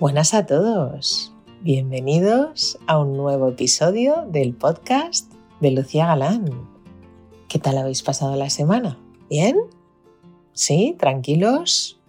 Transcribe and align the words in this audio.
Buenas 0.00 0.32
a 0.32 0.46
todos. 0.46 1.30
Bienvenidos 1.60 2.78
a 2.86 2.98
un 2.98 3.18
nuevo 3.18 3.50
episodio 3.50 4.24
del 4.26 4.54
podcast 4.54 5.30
de 5.60 5.72
Lucía 5.72 6.06
Galán. 6.06 6.66
¿Qué 7.50 7.58
tal 7.58 7.76
habéis 7.76 8.02
pasado 8.02 8.34
la 8.34 8.48
semana? 8.48 8.98
¿Bien? 9.28 9.58
¿Sí? 10.54 10.96
¿Tranquilos? 10.98 12.00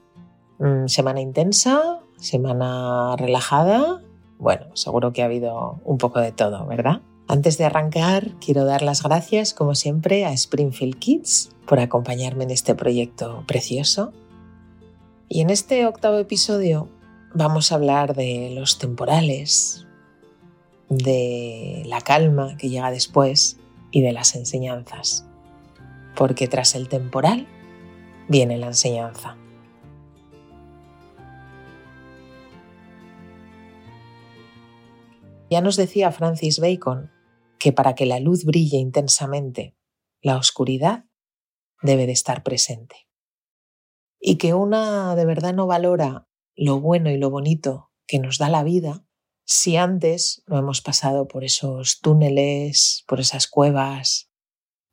Mm, 0.60 0.88
¿Semana 0.88 1.20
intensa? 1.20 2.00
¿Semana 2.16 3.18
relajada? 3.18 4.02
Bueno, 4.40 4.68
seguro 4.74 5.12
que 5.12 5.22
ha 5.22 5.26
habido 5.26 5.82
un 5.84 5.98
poco 5.98 6.22
de 6.22 6.32
todo, 6.32 6.66
¿verdad? 6.68 7.02
Antes 7.28 7.58
de 7.58 7.66
arrancar, 7.66 8.30
quiero 8.40 8.64
dar 8.64 8.84
las 8.84 9.04
gracias, 9.04 9.54
como 9.54 9.76
siempre, 9.76 10.24
a 10.24 10.32
Springfield 10.32 10.98
Kids 10.98 11.50
por 11.68 11.82
acompañarme 11.82 12.46
en 12.46 12.52
este 12.52 12.74
proyecto 12.74 13.44
precioso. 13.48 14.14
Y 15.28 15.42
en 15.42 15.50
este 15.50 15.86
octavo 15.86 16.20
episodio 16.20 16.88
vamos 17.34 17.72
a 17.72 17.76
hablar 17.76 18.16
de 18.16 18.52
los 18.54 18.78
temporales, 18.78 19.86
de 20.90 21.84
la 21.86 22.02
calma 22.02 22.58
que 22.58 22.70
llega 22.70 22.92
después 22.92 23.60
y 23.92 24.02
de 24.02 24.12
las 24.12 24.36
enseñanzas. 24.36 25.26
Porque 26.16 26.48
tras 26.48 26.76
el 26.76 26.90
temporal 26.90 27.48
viene 28.28 28.58
la 28.58 28.68
enseñanza. 28.68 29.38
Ya 35.50 35.62
nos 35.62 35.76
decía 35.76 36.12
Francis 36.12 36.60
Bacon 36.60 37.12
que 37.60 37.74
para 37.74 37.94
que 37.94 38.06
la 38.06 38.20
luz 38.20 38.46
brille 38.46 38.78
intensamente, 38.78 39.76
la 40.22 40.38
oscuridad 40.38 41.06
debe 41.82 42.06
de 42.06 42.14
estar 42.14 42.44
presente. 42.44 43.08
Y 44.20 44.38
que 44.38 44.54
una 44.54 45.16
de 45.16 45.26
verdad 45.26 45.54
no 45.54 45.68
valora 45.68 46.28
lo 46.62 46.80
bueno 46.80 47.10
y 47.10 47.18
lo 47.18 47.32
bonito 47.32 47.90
que 48.06 48.20
nos 48.20 48.38
da 48.38 48.48
la 48.48 48.64
vida 48.64 49.04
si 49.46 49.78
antes 49.78 50.44
no 50.46 50.60
hemos 50.60 50.82
pasado 50.82 51.28
por 51.28 51.44
esos 51.44 52.02
túneles, 52.02 53.04
por 53.08 53.20
esas 53.20 53.48
cuevas, 53.48 54.30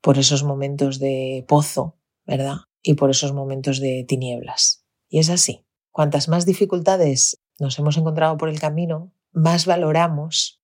por 0.00 0.16
esos 0.16 0.44
momentos 0.44 0.98
de 0.98 1.44
pozo, 1.47 1.98
¿verdad? 2.25 2.56
Y 2.83 2.94
por 2.94 3.10
esos 3.10 3.34
momentos 3.34 3.80
de 3.80 4.02
tinieblas. 4.08 4.86
Y 5.10 5.19
es 5.19 5.28
así. 5.28 5.66
Cuantas 5.92 6.28
más 6.28 6.47
dificultades 6.47 7.38
nos 7.58 7.78
hemos 7.78 7.98
encontrado 7.98 8.38
por 8.38 8.48
el 8.48 8.58
camino, 8.58 9.12
más 9.30 9.66
valoramos 9.66 10.62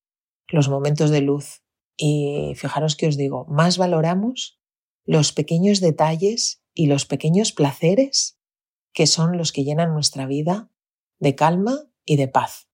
los 0.48 0.70
momentos 0.70 1.10
de 1.10 1.20
luz. 1.20 1.62
Y 1.98 2.54
fijaros 2.56 2.96
que 2.96 3.08
os 3.08 3.18
digo, 3.18 3.44
más 3.50 3.76
valoramos 3.76 4.58
los 5.04 5.32
pequeños 5.32 5.82
detalles 5.82 6.62
y 6.72 6.86
los 6.86 7.04
pequeños 7.04 7.52
placeres 7.52 8.38
que 8.94 9.06
son 9.06 9.36
los 9.36 9.52
que 9.52 9.64
llenan 9.64 9.92
nuestra 9.92 10.24
vida 10.24 10.70
de 11.18 11.34
calma 11.34 11.78
y 12.04 12.16
de 12.16 12.28
paz. 12.28 12.68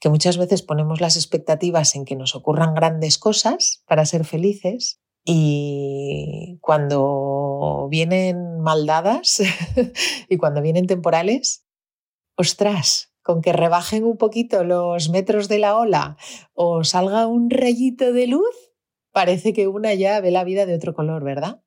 Que 0.00 0.08
muchas 0.08 0.36
veces 0.36 0.62
ponemos 0.62 1.00
las 1.00 1.16
expectativas 1.16 1.94
en 1.94 2.04
que 2.04 2.16
nos 2.16 2.34
ocurran 2.34 2.74
grandes 2.74 3.18
cosas 3.18 3.82
para 3.86 4.06
ser 4.06 4.24
felices 4.24 5.00
y 5.24 6.58
cuando 6.60 7.88
vienen 7.90 8.60
maldadas 8.60 9.42
y 10.28 10.36
cuando 10.36 10.62
vienen 10.62 10.86
temporales, 10.86 11.66
ostras, 12.36 13.12
con 13.22 13.42
que 13.42 13.52
rebajen 13.52 14.04
un 14.04 14.16
poquito 14.16 14.64
los 14.64 15.10
metros 15.10 15.48
de 15.48 15.58
la 15.58 15.76
ola 15.76 16.16
o 16.54 16.82
salga 16.84 17.26
un 17.26 17.50
rayito 17.50 18.12
de 18.12 18.26
luz, 18.26 18.72
parece 19.12 19.52
que 19.52 19.68
una 19.68 19.92
ya 19.92 20.20
ve 20.20 20.30
la 20.30 20.44
vida 20.44 20.64
de 20.64 20.74
otro 20.74 20.94
color, 20.94 21.24
¿verdad? 21.24 21.62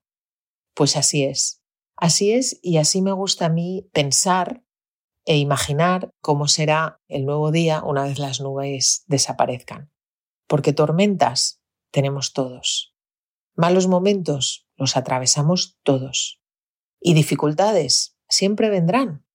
Pues 0.74 0.98
así 0.98 1.24
es. 1.24 1.62
Así 1.96 2.32
es 2.32 2.60
y 2.64 2.78
así 2.78 3.04
me 3.04 3.12
gusta 3.12 3.46
a 3.46 3.50
mí 3.50 3.88
pensar 3.94 4.64
e 5.26 5.38
imaginar 5.38 6.12
cómo 6.22 6.48
será 6.48 7.00
el 7.08 7.26
nuevo 7.26 7.52
día 7.52 7.84
una 7.84 8.04
vez 8.04 8.20
las 8.20 8.42
nubes 8.42 9.04
desaparezcan. 9.08 9.92
Porque 10.48 10.74
tormentas 10.74 11.62
tenemos 11.92 12.34
todos. 12.34 12.96
Malos 13.56 13.88
momentos 13.88 14.68
los 14.76 14.98
atravesamos 14.98 15.78
todos. 15.84 16.42
Y 17.00 17.14
dificultades 17.14 18.18
siempre 18.28 18.70
vendrán. 18.70 19.26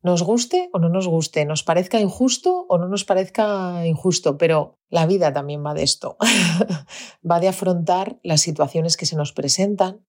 Nos 0.00 0.22
guste 0.22 0.70
o 0.72 0.78
no 0.78 0.88
nos 0.88 1.08
guste, 1.08 1.44
nos 1.44 1.64
parezca 1.64 2.00
injusto 2.00 2.66
o 2.68 2.78
no 2.78 2.88
nos 2.88 3.04
parezca 3.04 3.84
injusto, 3.86 4.38
pero 4.38 4.78
la 4.88 5.06
vida 5.06 5.32
también 5.32 5.64
va 5.66 5.74
de 5.74 5.82
esto. 5.82 6.16
va 7.28 7.40
de 7.40 7.48
afrontar 7.48 8.18
las 8.22 8.40
situaciones 8.40 8.96
que 8.96 9.06
se 9.06 9.16
nos 9.16 9.32
presentan 9.32 10.06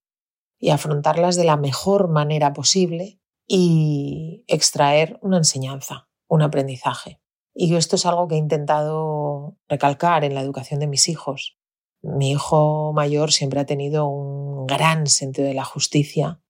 y 0.58 0.70
afrontarlas 0.70 1.36
de 1.36 1.44
la 1.44 1.56
mejor 1.56 2.08
manera 2.08 2.52
posible 2.52 3.19
y 3.52 4.44
extraer 4.46 5.18
una 5.22 5.38
enseñanza, 5.38 6.08
un 6.28 6.40
aprendizaje. 6.40 7.20
Y 7.52 7.74
esto 7.74 7.96
es 7.96 8.06
algo 8.06 8.28
que 8.28 8.36
he 8.36 8.38
intentado 8.38 9.56
recalcar 9.68 10.22
en 10.22 10.34
la 10.34 10.40
educación 10.40 10.78
de 10.78 10.86
mis 10.86 11.08
hijos. 11.08 11.58
Mi 12.00 12.30
hijo 12.30 12.92
mayor 12.92 13.32
siempre 13.32 13.58
ha 13.58 13.66
tenido 13.66 14.06
un 14.06 14.68
gran 14.68 15.08
sentido 15.08 15.48
de 15.48 15.54
la 15.54 15.64
justicia 15.64 16.40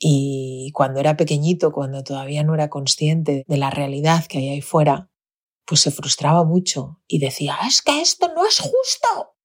y 0.00 0.72
cuando 0.74 0.98
era 0.98 1.16
pequeñito, 1.16 1.70
cuando 1.70 2.02
todavía 2.02 2.42
no 2.42 2.54
era 2.54 2.68
consciente 2.68 3.44
de 3.46 3.56
la 3.56 3.70
realidad 3.70 4.26
que 4.26 4.38
hay 4.38 4.48
ahí 4.48 4.60
fuera, 4.60 5.12
pues 5.64 5.82
se 5.82 5.92
frustraba 5.92 6.42
mucho 6.42 7.00
y 7.06 7.20
decía, 7.20 7.58
es 7.64 7.80
que 7.80 8.00
esto 8.00 8.26
no 8.34 8.44
es 8.44 8.58
justo. 8.58 9.36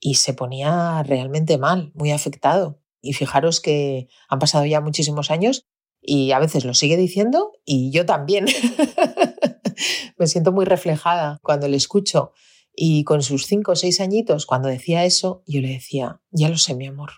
Y 0.00 0.16
se 0.16 0.34
ponía 0.34 1.04
realmente 1.04 1.56
mal, 1.56 1.92
muy 1.94 2.10
afectado. 2.10 2.82
Y 3.00 3.12
fijaros 3.12 3.60
que 3.60 4.08
han 4.28 4.40
pasado 4.40 4.66
ya 4.66 4.80
muchísimos 4.80 5.30
años 5.30 5.68
y 6.06 6.30
a 6.30 6.38
veces 6.38 6.64
lo 6.64 6.72
sigue 6.72 6.96
diciendo 6.96 7.52
y 7.64 7.90
yo 7.90 8.06
también. 8.06 8.46
Me 10.16 10.28
siento 10.28 10.52
muy 10.52 10.64
reflejada 10.64 11.40
cuando 11.42 11.68
le 11.68 11.76
escucho. 11.76 12.32
Y 12.72 13.04
con 13.04 13.22
sus 13.22 13.46
cinco 13.46 13.72
o 13.72 13.76
seis 13.76 14.00
añitos, 14.00 14.46
cuando 14.46 14.68
decía 14.68 15.04
eso, 15.04 15.42
yo 15.46 15.60
le 15.60 15.68
decía, 15.68 16.20
ya 16.30 16.48
lo 16.48 16.58
sé, 16.58 16.74
mi 16.74 16.86
amor, 16.86 17.10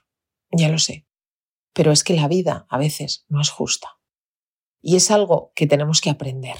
ya 0.50 0.68
lo 0.68 0.78
sé. 0.78 1.06
Pero 1.74 1.92
es 1.92 2.02
que 2.02 2.14
la 2.14 2.28
vida 2.28 2.66
a 2.70 2.78
veces 2.78 3.26
no 3.28 3.40
es 3.42 3.50
justa. 3.50 3.98
Y 4.80 4.96
es 4.96 5.10
algo 5.10 5.52
que 5.54 5.66
tenemos 5.66 6.00
que 6.00 6.10
aprender. 6.10 6.56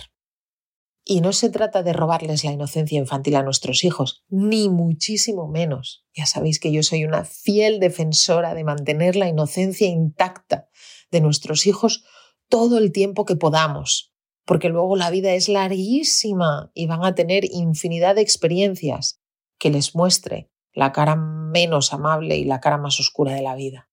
Y 1.04 1.22
no 1.22 1.32
se 1.32 1.48
trata 1.48 1.82
de 1.82 1.94
robarles 1.94 2.44
la 2.44 2.52
inocencia 2.52 2.98
infantil 2.98 3.36
a 3.36 3.42
nuestros 3.42 3.84
hijos, 3.84 4.24
ni 4.28 4.68
muchísimo 4.68 5.48
menos. 5.48 6.04
Ya 6.12 6.26
sabéis 6.26 6.60
que 6.60 6.72
yo 6.72 6.82
soy 6.82 7.06
una 7.06 7.24
fiel 7.24 7.80
defensora 7.80 8.52
de 8.52 8.64
mantener 8.64 9.16
la 9.16 9.28
inocencia 9.28 9.86
intacta 9.86 10.67
de 11.10 11.20
nuestros 11.20 11.66
hijos 11.66 12.04
todo 12.48 12.78
el 12.78 12.92
tiempo 12.92 13.24
que 13.24 13.36
podamos, 13.36 14.14
porque 14.44 14.68
luego 14.68 14.96
la 14.96 15.10
vida 15.10 15.34
es 15.34 15.48
larguísima 15.48 16.70
y 16.74 16.86
van 16.86 17.04
a 17.04 17.14
tener 17.14 17.44
infinidad 17.44 18.14
de 18.14 18.22
experiencias 18.22 19.20
que 19.58 19.70
les 19.70 19.94
muestre 19.94 20.50
la 20.72 20.92
cara 20.92 21.16
menos 21.16 21.92
amable 21.92 22.36
y 22.36 22.44
la 22.44 22.60
cara 22.60 22.78
más 22.78 23.00
oscura 23.00 23.32
de 23.32 23.42
la 23.42 23.56
vida. 23.56 23.90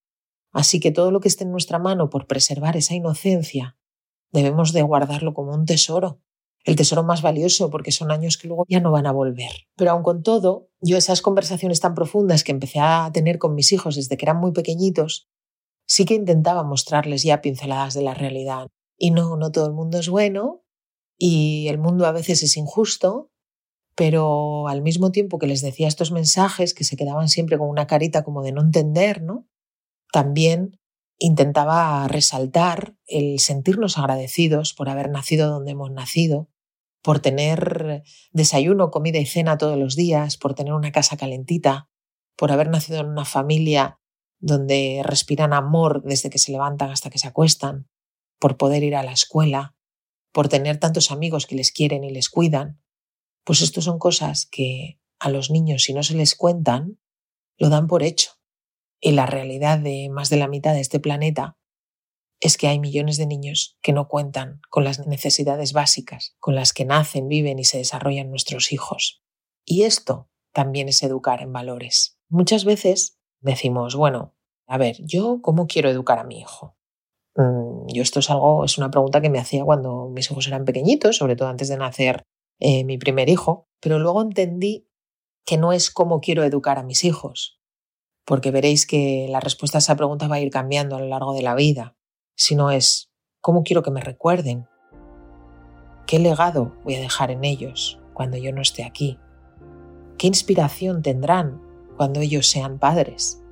Así 0.52 0.80
que 0.80 0.92
todo 0.92 1.12
lo 1.12 1.20
que 1.20 1.28
esté 1.28 1.44
en 1.44 1.52
nuestra 1.52 1.80
mano 1.80 2.10
por 2.10 2.28
preservar 2.28 2.78
esa 2.78 2.96
inocencia, 2.96 3.78
debemos 4.32 4.72
de 4.72 4.84
guardarlo 4.84 5.34
como 5.34 5.54
un 5.54 5.66
tesoro, 5.66 6.22
el 6.64 6.76
tesoro 6.76 7.04
más 7.04 7.22
valioso 7.22 7.70
porque 7.70 7.92
son 7.92 8.12
años 8.12 8.38
que 8.38 8.48
luego 8.48 8.66
ya 8.68 8.80
no 8.80 8.92
van 8.92 9.06
a 9.06 9.12
volver. 9.12 9.52
Pero 9.76 9.92
aun 9.92 10.04
con 10.04 10.24
todo, 10.24 10.70
yo 10.80 10.98
esas 10.98 11.22
conversaciones 11.22 11.80
tan 11.80 11.94
profundas 11.94 12.44
que 12.44 12.52
empecé 12.52 12.80
a 12.80 13.10
tener 13.14 13.38
con 13.38 13.54
mis 13.54 13.72
hijos 13.72 13.96
desde 13.96 14.18
que 14.18 14.26
eran 14.26 14.38
muy 14.38 14.52
pequeñitos, 14.52 15.30
sí 15.88 16.06
que 16.06 16.16
intentaba 16.16 16.64
mostrarles 16.64 17.24
ya 17.24 17.42
pinceladas 17.42 17.94
de 17.94 18.02
la 18.02 18.14
realidad. 18.14 18.68
Y 18.98 19.12
no, 19.12 19.36
no 19.38 19.52
todo 19.52 19.68
el 19.68 19.74
mundo 19.74 20.00
es 20.00 20.10
bueno 20.10 20.64
y 21.18 21.68
el 21.68 21.78
mundo 21.78 22.06
a 22.06 22.12
veces 22.12 22.44
es 22.44 22.58
injusto, 22.58 23.32
pero 23.96 24.68
al 24.68 24.82
mismo 24.82 25.12
tiempo 25.12 25.40
que 25.40 25.48
les 25.48 25.62
decía 25.62 25.88
estos 25.88 26.12
mensajes 26.12 26.74
que 26.74 26.84
se 26.84 26.98
quedaban 26.98 27.30
siempre 27.30 27.58
con 27.58 27.70
una 27.70 27.88
carita 27.88 28.24
como 28.24 28.44
de 28.44 28.52
no 28.52 28.62
entender, 28.62 29.22
¿no? 29.22 29.48
También 30.12 30.80
intentaba 31.18 32.08
resaltar 32.08 32.98
el 33.06 33.40
sentirnos 33.40 33.98
agradecidos 33.98 34.74
por 34.74 34.90
haber 34.90 35.10
nacido 35.10 35.50
donde 35.50 35.72
hemos 35.72 35.92
nacido, 35.92 36.50
por 37.02 37.20
tener 37.20 38.04
desayuno, 38.32 38.92
comida 38.92 39.20
y 39.20 39.26
cena 39.26 39.58
todos 39.58 39.78
los 39.78 39.96
días, 39.96 40.38
por 40.38 40.56
tener 40.56 40.74
una 40.74 40.92
casa 40.92 41.16
calentita, 41.16 41.90
por 42.36 42.52
haber 42.52 42.70
nacido 42.70 43.00
en 43.00 43.08
una 43.08 43.24
familia 43.24 44.00
donde 44.46 45.02
respiran 45.04 45.54
amor 45.54 46.04
desde 46.04 46.30
que 46.30 46.38
se 46.38 46.52
levantan 46.52 46.92
hasta 46.92 47.10
que 47.10 47.18
se 47.18 47.28
acuestan, 47.28 47.90
por 48.40 48.58
poder 48.58 48.84
ir 48.84 48.96
a 48.96 49.02
la 49.02 49.12
escuela, 49.12 49.76
por 50.32 50.50
tener 50.50 50.78
tantos 50.78 51.10
amigos 51.10 51.48
que 51.48 51.56
les 51.56 51.72
quieren 51.72 52.04
y 52.04 52.12
les 52.12 52.30
cuidan, 52.30 52.80
pues 53.44 53.64
esto 53.64 53.82
son 53.82 53.98
cosas 53.98 54.46
que 54.46 55.00
a 55.18 55.32
los 55.32 55.50
niños 55.50 55.84
si 55.84 55.94
no 55.96 56.04
se 56.04 56.14
les 56.14 56.36
cuentan, 56.36 57.00
lo 57.58 57.70
dan 57.70 57.88
por 57.88 58.04
hecho. 58.04 58.34
Y 59.02 59.14
la 59.14 59.26
realidad 59.26 59.80
de 59.80 60.10
más 60.12 60.30
de 60.30 60.38
la 60.38 60.48
mitad 60.48 60.76
de 60.76 60.82
este 60.82 61.00
planeta 61.00 61.58
es 62.40 62.58
que 62.58 62.68
hay 62.68 62.78
millones 62.78 63.18
de 63.18 63.26
niños 63.26 63.80
que 63.82 63.94
no 63.94 64.08
cuentan 64.08 64.62
con 64.70 64.84
las 64.84 65.08
necesidades 65.08 65.74
básicas 65.74 66.36
con 66.40 66.54
las 66.54 66.72
que 66.72 66.86
nacen, 66.86 67.28
viven 67.28 67.58
y 67.58 67.64
se 67.64 67.80
desarrollan 67.80 68.30
nuestros 68.30 68.72
hijos. 68.72 69.24
Y 69.66 69.84
esto 69.84 70.30
también 70.54 70.88
es 70.88 71.02
educar 71.02 71.42
en 71.42 71.52
valores. 71.52 72.20
Muchas 72.30 72.64
veces 72.64 73.18
decimos, 73.40 73.96
bueno, 73.96 74.35
a 74.68 74.78
ver, 74.78 74.98
¿yo 75.00 75.40
cómo 75.42 75.68
quiero 75.68 75.90
educar 75.90 76.20
a 76.20 76.24
mi 76.24 76.40
hijo? 76.40 76.76
Mm, 77.36 77.88
yo 77.88 78.02
esto 78.02 78.20
es 78.20 78.30
algo, 78.30 78.64
es 78.66 78.78
una 78.78 78.92
pregunta 78.92 79.22
que 79.22 79.30
me 79.30 79.40
hacía 79.40 79.64
cuando 79.64 80.10
mis 80.10 80.30
hijos 80.32 80.48
eran 80.48 80.66
pequeñitos, 80.66 81.18
sobre 81.18 81.36
todo 81.36 81.50
antes 81.50 81.68
de 81.68 81.78
nacer 81.78 82.24
eh, 82.60 82.84
mi 82.84 82.98
primer 82.98 83.30
hijo, 83.30 83.68
pero 83.82 84.00
luego 84.00 84.22
entendí 84.22 84.88
que 85.46 85.58
no 85.58 85.74
es 85.74 85.92
cómo 85.92 86.22
quiero 86.22 86.44
educar 86.44 86.80
a 86.80 86.84
mis 86.84 87.04
hijos, 87.04 87.60
porque 88.26 88.52
veréis 88.52 88.88
que 88.88 89.28
la 89.30 89.40
respuesta 89.40 89.78
a 89.78 89.80
esa 89.80 89.96
pregunta 89.96 90.28
va 90.28 90.38
a 90.38 90.40
ir 90.40 90.50
cambiando 90.50 90.96
a 90.96 91.00
lo 91.00 91.08
largo 91.08 91.34
de 91.34 91.44
la 91.44 91.56
vida, 91.56 91.96
sino 92.36 92.72
es 92.72 93.12
cómo 93.42 93.64
quiero 93.64 93.84
que 93.84 93.92
me 93.92 94.02
recuerden, 94.02 94.68
qué 96.08 96.20
legado 96.20 96.76
voy 96.84 96.96
a 96.96 97.02
dejar 97.02 97.32
en 97.32 97.44
ellos 97.44 98.00
cuando 98.14 98.38
yo 98.38 98.52
no 98.54 98.62
esté 98.62 98.84
aquí, 98.84 99.20
qué 100.18 100.28
inspiración 100.28 101.04
tendrán 101.04 101.62
cuando 101.98 102.22
ellos 102.22 102.48
sean 102.48 102.80
padres. 102.80 103.45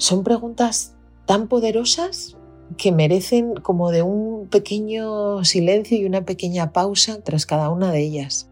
Son 0.00 0.24
preguntas 0.24 0.94
tan 1.26 1.46
poderosas 1.46 2.38
que 2.78 2.90
merecen 2.90 3.56
como 3.56 3.90
de 3.90 4.00
un 4.00 4.48
pequeño 4.48 5.44
silencio 5.44 5.98
y 5.98 6.06
una 6.06 6.24
pequeña 6.24 6.72
pausa 6.72 7.20
tras 7.22 7.44
cada 7.44 7.68
una 7.68 7.92
de 7.92 8.00
ellas. 8.00 8.48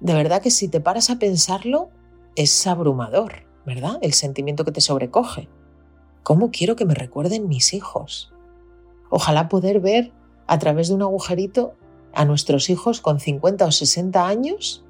De 0.00 0.14
verdad 0.14 0.40
que 0.40 0.50
si 0.50 0.68
te 0.68 0.80
paras 0.80 1.10
a 1.10 1.18
pensarlo, 1.18 1.90
es 2.34 2.66
abrumador, 2.66 3.44
¿verdad? 3.66 3.98
El 4.00 4.14
sentimiento 4.14 4.64
que 4.64 4.72
te 4.72 4.80
sobrecoge. 4.80 5.50
¿Cómo 6.22 6.50
quiero 6.50 6.76
que 6.76 6.86
me 6.86 6.94
recuerden 6.94 7.46
mis 7.46 7.74
hijos? 7.74 8.32
Ojalá 9.10 9.50
poder 9.50 9.80
ver 9.80 10.14
a 10.46 10.58
través 10.58 10.88
de 10.88 10.94
un 10.94 11.02
agujerito 11.02 11.74
a 12.14 12.24
nuestros 12.24 12.70
hijos 12.70 13.02
con 13.02 13.20
50 13.20 13.66
o 13.66 13.70
60 13.70 14.26
años 14.26 14.82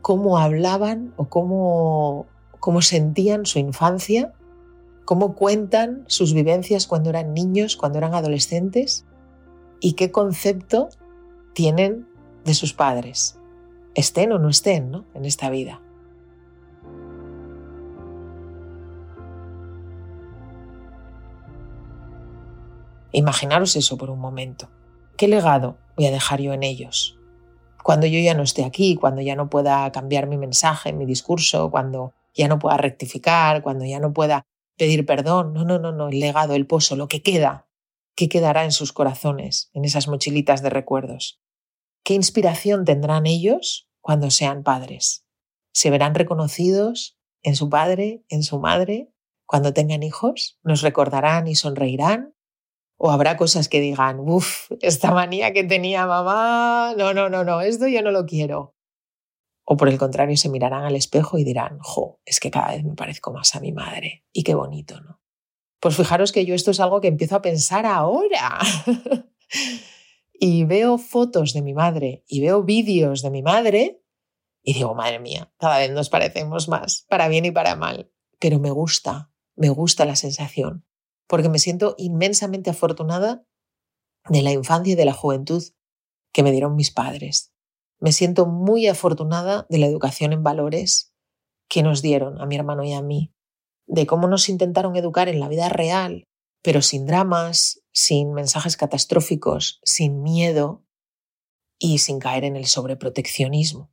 cómo 0.00 0.38
hablaban 0.38 1.12
o 1.18 1.28
cómo, 1.28 2.24
cómo 2.58 2.80
sentían 2.80 3.44
su 3.44 3.58
infancia 3.58 4.32
cómo 5.04 5.34
cuentan 5.34 6.04
sus 6.06 6.32
vivencias 6.32 6.86
cuando 6.86 7.10
eran 7.10 7.34
niños, 7.34 7.76
cuando 7.76 7.98
eran 7.98 8.14
adolescentes 8.14 9.04
y 9.80 9.92
qué 9.92 10.10
concepto 10.10 10.88
tienen 11.52 12.08
de 12.44 12.54
sus 12.54 12.72
padres, 12.72 13.38
estén 13.94 14.32
o 14.32 14.38
no 14.38 14.48
estén 14.48 14.90
¿no? 14.90 15.04
en 15.14 15.24
esta 15.24 15.50
vida. 15.50 15.80
Imaginaros 23.12 23.76
eso 23.76 23.96
por 23.96 24.10
un 24.10 24.18
momento. 24.18 24.68
¿Qué 25.16 25.28
legado 25.28 25.78
voy 25.96 26.06
a 26.06 26.10
dejar 26.10 26.40
yo 26.40 26.52
en 26.52 26.64
ellos? 26.64 27.16
Cuando 27.84 28.06
yo 28.06 28.18
ya 28.18 28.34
no 28.34 28.42
esté 28.42 28.64
aquí, 28.64 28.96
cuando 28.96 29.20
ya 29.20 29.36
no 29.36 29.48
pueda 29.48 29.92
cambiar 29.92 30.26
mi 30.26 30.36
mensaje, 30.36 30.92
mi 30.92 31.06
discurso, 31.06 31.70
cuando 31.70 32.12
ya 32.34 32.48
no 32.48 32.58
pueda 32.58 32.76
rectificar, 32.76 33.62
cuando 33.62 33.84
ya 33.84 34.00
no 34.00 34.12
pueda 34.12 34.44
pedir 34.76 35.06
perdón. 35.06 35.52
No, 35.52 35.64
no, 35.64 35.78
no, 35.78 35.92
no, 35.92 36.08
el 36.08 36.20
legado, 36.20 36.54
el 36.54 36.66
pozo, 36.66 36.96
lo 36.96 37.08
que 37.08 37.22
queda. 37.22 37.68
¿Qué 38.16 38.28
quedará 38.28 38.64
en 38.64 38.72
sus 38.72 38.92
corazones, 38.92 39.70
en 39.72 39.84
esas 39.84 40.06
mochilitas 40.06 40.62
de 40.62 40.70
recuerdos? 40.70 41.40
¿Qué 42.04 42.14
inspiración 42.14 42.84
tendrán 42.84 43.26
ellos 43.26 43.88
cuando 44.00 44.30
sean 44.30 44.62
padres? 44.62 45.26
¿Se 45.72 45.90
verán 45.90 46.14
reconocidos 46.14 47.18
en 47.42 47.56
su 47.56 47.68
padre, 47.68 48.24
en 48.28 48.42
su 48.42 48.60
madre? 48.60 49.10
Cuando 49.46 49.72
tengan 49.72 50.02
hijos, 50.02 50.58
¿nos 50.62 50.82
recordarán 50.82 51.48
y 51.48 51.54
sonreirán? 51.54 52.34
¿O 52.96 53.10
habrá 53.10 53.36
cosas 53.36 53.68
que 53.68 53.80
digan, 53.80 54.20
uff, 54.20 54.70
esta 54.80 55.10
manía 55.10 55.52
que 55.52 55.64
tenía 55.64 56.06
mamá, 56.06 56.94
no, 56.96 57.12
no, 57.12 57.28
no, 57.28 57.42
no, 57.42 57.60
esto 57.60 57.88
yo 57.88 58.02
no 58.02 58.12
lo 58.12 58.26
quiero? 58.26 58.73
O 59.64 59.76
por 59.76 59.88
el 59.88 59.98
contrario, 59.98 60.36
se 60.36 60.48
mirarán 60.48 60.84
al 60.84 60.96
espejo 60.96 61.38
y 61.38 61.44
dirán, 61.44 61.78
jo, 61.80 62.20
es 62.24 62.38
que 62.38 62.50
cada 62.50 62.72
vez 62.72 62.84
me 62.84 62.94
parezco 62.94 63.32
más 63.32 63.54
a 63.54 63.60
mi 63.60 63.72
madre. 63.72 64.24
Y 64.32 64.42
qué 64.42 64.54
bonito, 64.54 65.00
¿no? 65.00 65.20
Pues 65.80 65.96
fijaros 65.96 66.32
que 66.32 66.44
yo 66.44 66.54
esto 66.54 66.70
es 66.70 66.80
algo 66.80 67.00
que 67.00 67.08
empiezo 67.08 67.36
a 67.36 67.42
pensar 67.42 67.86
ahora. 67.86 68.60
y 70.32 70.64
veo 70.64 70.98
fotos 70.98 71.52
de 71.52 71.62
mi 71.62 71.74
madre 71.74 72.24
y 72.26 72.40
veo 72.40 72.62
vídeos 72.62 73.22
de 73.22 73.30
mi 73.30 73.42
madre 73.42 74.04
y 74.66 74.72
digo, 74.72 74.94
madre 74.94 75.18
mía, 75.18 75.52
cada 75.58 75.78
vez 75.78 75.90
nos 75.90 76.08
parecemos 76.08 76.68
más, 76.68 77.04
para 77.08 77.28
bien 77.28 77.44
y 77.44 77.50
para 77.50 77.76
mal. 77.76 78.10
Pero 78.38 78.58
me 78.58 78.70
gusta, 78.70 79.30
me 79.54 79.68
gusta 79.68 80.06
la 80.06 80.16
sensación, 80.16 80.86
porque 81.26 81.50
me 81.50 81.58
siento 81.58 81.94
inmensamente 81.98 82.70
afortunada 82.70 83.46
de 84.30 84.40
la 84.40 84.52
infancia 84.52 84.94
y 84.94 84.96
de 84.96 85.04
la 85.04 85.12
juventud 85.12 85.62
que 86.32 86.42
me 86.42 86.50
dieron 86.50 86.76
mis 86.76 86.90
padres. 86.90 87.53
Me 88.04 88.12
siento 88.12 88.44
muy 88.44 88.86
afortunada 88.86 89.66
de 89.70 89.78
la 89.78 89.86
educación 89.86 90.34
en 90.34 90.42
valores 90.42 91.14
que 91.70 91.82
nos 91.82 92.02
dieron 92.02 92.38
a 92.38 92.44
mi 92.44 92.54
hermano 92.54 92.84
y 92.84 92.92
a 92.92 93.00
mí, 93.00 93.32
de 93.86 94.04
cómo 94.04 94.28
nos 94.28 94.50
intentaron 94.50 94.94
educar 94.94 95.30
en 95.30 95.40
la 95.40 95.48
vida 95.48 95.70
real, 95.70 96.28
pero 96.62 96.82
sin 96.82 97.06
dramas, 97.06 97.80
sin 97.94 98.34
mensajes 98.34 98.76
catastróficos, 98.76 99.80
sin 99.84 100.22
miedo 100.22 100.84
y 101.78 101.96
sin 101.96 102.18
caer 102.18 102.44
en 102.44 102.56
el 102.56 102.66
sobreproteccionismo. 102.66 103.90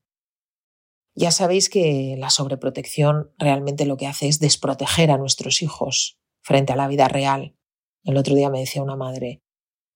Ya 1.15 1.31
sabéis 1.31 1.69
que 1.69 2.17
la 2.17 2.31
sobreprotección 2.31 3.33
realmente 3.37 3.85
lo 3.85 3.95
que 3.95 4.07
hace 4.07 4.27
es 4.27 4.39
desproteger 4.39 5.09
a 5.09 5.17
nuestros 5.17 5.61
hijos 5.61 6.19
frente 6.43 6.73
a 6.73 6.75
la 6.75 6.89
vida 6.89 7.07
real. 7.07 7.55
El 8.03 8.17
otro 8.17 8.35
día 8.35 8.49
me 8.49 8.59
decía 8.59 8.83
una 8.83 8.97
madre, 8.97 9.41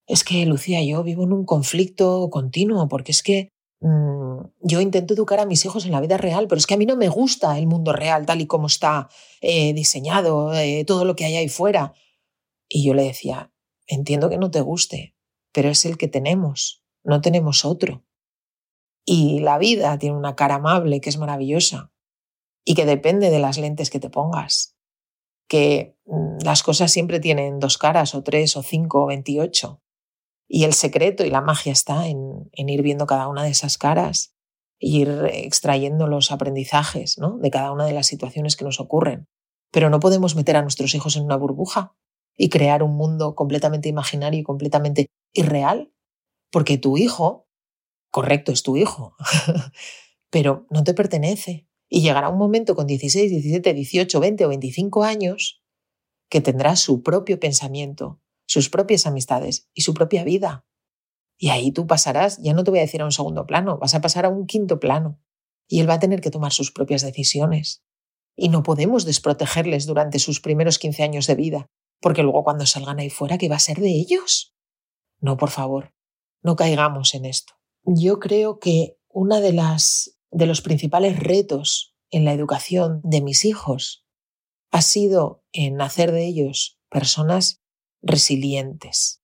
es 0.06 0.24
que 0.24 0.46
Lucía, 0.46 0.82
yo 0.82 1.02
vivo 1.02 1.24
en 1.24 1.34
un 1.34 1.44
conflicto 1.44 2.30
continuo 2.30 2.88
porque 2.88 3.12
es 3.12 3.22
que 3.22 3.50
Mm, 3.80 4.40
yo 4.62 4.80
intento 4.80 5.14
educar 5.14 5.38
a 5.38 5.46
mis 5.46 5.64
hijos 5.64 5.84
en 5.84 5.92
la 5.92 6.00
vida 6.00 6.16
real, 6.16 6.48
pero 6.48 6.58
es 6.58 6.66
que 6.66 6.74
a 6.74 6.76
mí 6.76 6.86
no 6.86 6.96
me 6.96 7.08
gusta 7.08 7.58
el 7.58 7.66
mundo 7.66 7.92
real 7.92 8.24
tal 8.26 8.40
y 8.40 8.46
como 8.46 8.66
está 8.66 9.08
eh, 9.40 9.74
diseñado, 9.74 10.54
eh, 10.54 10.84
todo 10.86 11.04
lo 11.04 11.14
que 11.14 11.24
hay 11.26 11.36
ahí 11.36 11.48
fuera. 11.48 11.92
Y 12.68 12.86
yo 12.86 12.94
le 12.94 13.02
decía, 13.04 13.52
entiendo 13.86 14.28
que 14.28 14.38
no 14.38 14.50
te 14.50 14.60
guste, 14.60 15.14
pero 15.52 15.68
es 15.68 15.84
el 15.84 15.98
que 15.98 16.08
tenemos, 16.08 16.84
no 17.04 17.20
tenemos 17.20 17.64
otro. 17.64 18.04
Y 19.04 19.40
la 19.40 19.58
vida 19.58 19.98
tiene 19.98 20.16
una 20.16 20.34
cara 20.34 20.56
amable 20.56 21.00
que 21.00 21.10
es 21.10 21.18
maravillosa 21.18 21.92
y 22.64 22.74
que 22.74 22.86
depende 22.86 23.30
de 23.30 23.38
las 23.38 23.58
lentes 23.58 23.90
que 23.90 24.00
te 24.00 24.10
pongas. 24.10 24.76
Que 25.48 25.96
mm, 26.06 26.38
las 26.44 26.62
cosas 26.62 26.90
siempre 26.90 27.20
tienen 27.20 27.60
dos 27.60 27.78
caras 27.78 28.14
o 28.14 28.22
tres 28.22 28.56
o 28.56 28.62
cinco 28.62 29.04
o 29.04 29.06
veintiocho. 29.06 29.80
Y 30.48 30.64
el 30.64 30.74
secreto 30.74 31.24
y 31.24 31.30
la 31.30 31.40
magia 31.40 31.72
está 31.72 32.06
en, 32.06 32.48
ir 32.52 32.82
viendo 32.82 33.06
cada 33.06 33.28
una 33.28 33.42
de 33.42 33.50
esas 33.50 33.78
caras, 33.78 34.34
ir 34.78 35.08
extrayendo 35.32 36.06
los 36.06 36.30
aprendizajes 36.30 37.18
¿no? 37.18 37.38
de 37.38 37.50
cada 37.50 37.72
una 37.72 37.86
de 37.86 37.92
las 37.92 38.06
situaciones 38.06 38.56
que 38.56 38.64
nos 38.64 38.80
ocurren. 38.80 39.26
Pero 39.72 39.90
no 39.90 40.00
podemos 40.00 40.36
meter 40.36 40.56
a 40.56 40.62
nuestros 40.62 40.94
hijos 40.94 41.16
en 41.16 41.24
una 41.24 41.36
burbuja 41.36 41.96
y 42.36 42.48
crear 42.48 42.82
un 42.82 42.96
mundo 42.96 43.34
completamente 43.34 43.88
imaginario 43.88 44.40
y 44.40 44.44
completamente 44.44 45.06
irreal, 45.32 45.92
porque 46.52 46.78
tu 46.78 46.96
hijo, 46.96 47.48
correcto, 48.10 48.52
es 48.52 48.62
tu 48.62 48.76
hijo, 48.76 49.16
pero 50.30 50.66
no 50.70 50.84
te 50.84 50.94
pertenece. 50.94 51.66
Y 51.88 52.02
llegará 52.02 52.28
un 52.28 52.38
momento 52.38 52.74
con 52.74 52.86
16, 52.86 53.30
17, 53.30 53.74
18, 53.74 54.20
20 54.20 54.44
o 54.44 54.48
25 54.48 55.04
años 55.04 55.62
que 56.28 56.40
tendrá 56.40 56.76
su 56.76 57.02
propio 57.02 57.38
pensamiento, 57.38 58.20
sus 58.46 58.70
propias 58.70 59.06
amistades 59.06 59.68
y 59.74 59.82
su 59.82 59.94
propia 59.94 60.24
vida. 60.24 60.66
Y 61.38 61.50
ahí 61.50 61.72
tú 61.72 61.86
pasarás, 61.86 62.38
ya 62.42 62.54
no 62.54 62.64
te 62.64 62.70
voy 62.70 62.78
a 62.78 62.82
decir 62.82 63.02
a 63.02 63.04
un 63.04 63.12
segundo 63.12 63.46
plano, 63.46 63.78
vas 63.78 63.94
a 63.94 64.00
pasar 64.00 64.24
a 64.24 64.28
un 64.28 64.46
quinto 64.46 64.80
plano. 64.80 65.20
Y 65.68 65.80
él 65.80 65.88
va 65.88 65.94
a 65.94 65.98
tener 65.98 66.20
que 66.20 66.30
tomar 66.30 66.52
sus 66.52 66.72
propias 66.72 67.02
decisiones. 67.02 67.82
Y 68.36 68.48
no 68.48 68.62
podemos 68.62 69.04
desprotegerles 69.04 69.86
durante 69.86 70.18
sus 70.18 70.40
primeros 70.40 70.78
15 70.78 71.02
años 71.02 71.26
de 71.26 71.34
vida, 71.34 71.66
porque 72.00 72.22
luego 72.22 72.44
cuando 72.44 72.66
salgan 72.66 73.00
ahí 73.00 73.10
fuera, 73.10 73.38
¿qué 73.38 73.48
va 73.48 73.56
a 73.56 73.60
ser 73.60 73.78
de 73.80 73.90
ellos? 73.90 74.54
No, 75.20 75.36
por 75.36 75.50
favor, 75.50 75.94
no 76.42 76.56
caigamos 76.56 77.14
en 77.14 77.24
esto. 77.24 77.54
Yo 77.84 78.18
creo 78.18 78.58
que 78.58 78.98
una 79.08 79.40
de 79.40 79.52
las 79.52 80.16
de 80.30 80.46
los 80.46 80.60
principales 80.60 81.18
retos 81.18 81.94
en 82.10 82.24
la 82.24 82.32
educación 82.32 83.00
de 83.02 83.22
mis 83.22 83.44
hijos 83.44 84.04
ha 84.70 84.82
sido 84.82 85.44
en 85.52 85.80
hacer 85.80 86.12
de 86.12 86.26
ellos 86.26 86.78
personas 86.90 87.62
resilientes. 88.02 89.22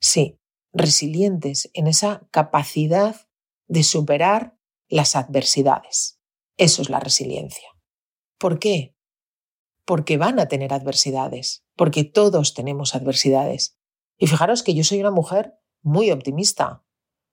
Sí, 0.00 0.38
resilientes 0.72 1.70
en 1.74 1.86
esa 1.86 2.28
capacidad 2.30 3.28
de 3.66 3.82
superar 3.82 4.56
las 4.88 5.16
adversidades. 5.16 6.20
Eso 6.56 6.82
es 6.82 6.90
la 6.90 7.00
resiliencia. 7.00 7.68
¿Por 8.38 8.58
qué? 8.58 8.94
Porque 9.84 10.16
van 10.16 10.38
a 10.38 10.48
tener 10.48 10.72
adversidades, 10.72 11.64
porque 11.76 12.04
todos 12.04 12.54
tenemos 12.54 12.94
adversidades. 12.94 13.76
Y 14.16 14.26
fijaros 14.26 14.62
que 14.62 14.74
yo 14.74 14.84
soy 14.84 15.00
una 15.00 15.10
mujer 15.10 15.58
muy 15.82 16.10
optimista. 16.10 16.84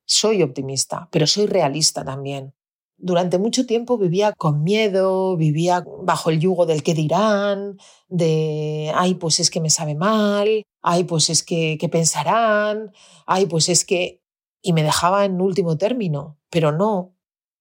Soy 0.06 0.44
optimista, 0.44 1.10
pero 1.12 1.28
soy 1.28 1.48
realista 1.48 2.06
también 2.06 2.54
durante 2.98 3.38
mucho 3.38 3.66
tiempo 3.66 3.98
vivía 3.98 4.34
con 4.34 4.64
miedo, 4.64 5.36
vivía 5.38 5.84
bajo 6.04 6.30
el 6.30 6.40
yugo 6.40 6.66
del 6.66 6.84
que 6.84 6.94
dirán, 6.94 7.78
de, 8.08 8.92
ay, 8.96 9.16
pues 9.16 9.40
es 9.40 9.50
que 9.50 9.62
me 9.62 9.70
sabe 9.70 9.96
mal, 9.96 10.64
ay, 10.82 11.04
pues 11.04 11.30
es 11.30 11.44
que, 11.44 11.78
¿qué 11.80 11.90
pensarán? 11.90 12.92
Ay, 13.26 13.46
pues 13.48 13.70
es 13.70 13.86
que... 13.86 14.22
Y 14.62 14.74
me 14.74 14.84
dejaba 14.84 15.26
en 15.26 15.42
último 15.42 15.78
término, 15.78 16.40
pero 16.50 16.72
no. 16.72 17.16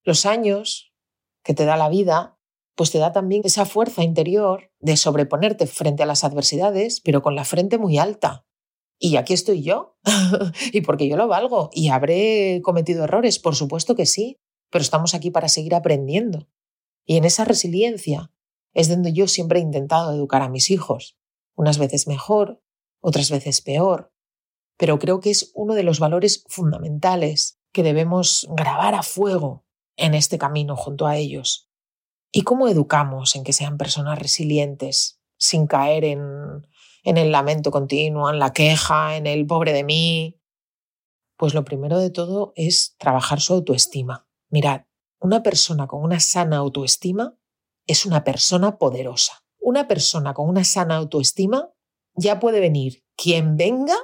Los 0.05 0.25
años 0.25 0.93
que 1.43 1.53
te 1.55 1.67
da 1.67 1.77
la 1.77 1.89
vida, 1.91 2.39
pues 2.77 2.91
te 2.91 2.99
da 2.99 3.13
también 3.13 3.43
esa 3.45 3.67
fuerza 3.67 4.03
interior 4.03 4.71
de 4.81 4.97
sobreponerte 4.97 5.67
frente 5.67 6.03
a 6.03 6.07
las 6.07 6.25
adversidades, 6.25 7.01
pero 7.03 7.23
con 7.23 7.35
la 7.35 7.45
frente 7.45 7.79
muy 7.79 7.99
alta 7.99 8.47
Y 8.99 9.17
aquí 9.17 9.35
estoy 9.35 9.63
yo, 9.63 9.99
y 10.73 10.81
porque 10.81 11.09
yo 11.09 11.17
lo 11.17 11.29
valgo, 11.29 11.71
y 11.73 11.89
habré 11.89 12.61
cometido 12.63 13.05
errores, 13.05 13.39
por 13.39 13.55
supuesto 13.55 13.95
que 13.95 14.07
sí, 14.07 14.39
pero 14.75 14.83
estamos 14.83 15.15
aquí 15.15 15.31
para 15.31 15.49
seguir 15.49 15.73
aprendiendo. 15.77 16.49
Y 17.07 17.17
en 17.17 17.25
esa 17.25 17.45
resiliencia 17.45 18.33
es 18.73 18.89
donde 18.89 19.13
yo 19.13 19.29
siempre 19.29 19.61
he 19.61 19.63
intentado 19.63 20.13
educar 20.13 20.43
a 20.43 20.49
mis 20.49 20.69
hijos, 20.69 21.17
unas 21.55 21.79
veces 21.79 22.09
mejor, 22.09 22.61
otras 22.99 23.31
veces 23.31 23.61
peor, 23.61 24.13
pero 24.77 24.99
creo 24.99 25.21
que 25.21 25.31
es 25.31 25.53
uno 25.55 25.75
de 25.75 25.85
los 25.85 26.01
valores 26.01 26.45
fundamentales 26.49 27.61
que 27.71 27.85
debemos 27.85 28.49
grabar 28.51 28.97
a 28.97 29.05
fuego 29.05 29.65
en 29.97 30.13
este 30.13 30.39
camino 30.39 30.75
junto 30.75 31.07
a 31.07 31.19
ellos. 31.19 31.71
¿Y 32.33 32.43
cómo 32.43 32.67
educamos 32.67 33.37
en 33.37 33.45
que 33.45 33.53
sean 33.53 33.79
personas 33.79 34.19
resilientes, 34.19 35.21
sin 35.37 35.69
caer 35.69 36.05
en, 36.05 36.67
en 37.05 37.17
el 37.17 37.31
lamento 37.31 37.71
continuo, 37.71 38.29
en 38.29 38.41
la 38.41 38.53
queja, 38.53 39.17
en 39.17 39.29
el 39.29 39.47
pobre 39.47 39.73
de 39.73 39.85
mí? 39.85 40.41
Pues 41.37 41.55
lo 41.55 41.65
primero 41.65 42.01
de 42.01 42.11
todo 42.11 42.53
es 42.57 42.97
trabajar 42.99 43.41
su 43.41 43.55
autoestima. 43.55 44.24
Mirad, 44.55 44.83
una 45.19 45.43
persona 45.43 45.89
con 45.89 46.05
una 46.05 46.21
sana 46.21 46.59
autoestima 46.59 47.37
es 47.89 48.07
una 48.07 48.23
persona 48.23 48.79
poderosa. 48.79 49.45
Una 49.59 49.89
persona 49.89 50.33
con 50.33 50.49
una 50.49 50.63
sana 50.63 50.95
autoestima 50.95 51.73
ya 52.15 52.39
puede 52.39 52.61
venir 52.61 53.05
quien 53.17 53.57
venga, 53.57 53.97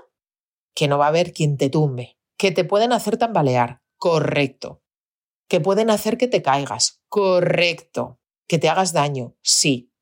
que 0.74 0.88
no 0.88 0.98
va 0.98 1.04
a 1.04 1.10
haber 1.10 1.32
quien 1.32 1.56
te 1.56 1.70
tumbe, 1.70 2.18
que 2.36 2.50
te 2.50 2.64
pueden 2.64 2.92
hacer 2.92 3.16
tambalear, 3.16 3.80
correcto, 3.96 4.82
que 5.48 5.60
pueden 5.60 5.88
hacer 5.88 6.18
que 6.18 6.26
te 6.26 6.42
caigas, 6.42 7.00
correcto, 7.08 8.18
que 8.48 8.58
te 8.58 8.68
hagas 8.68 8.92
daño, 8.92 9.36
sí. 9.42 9.92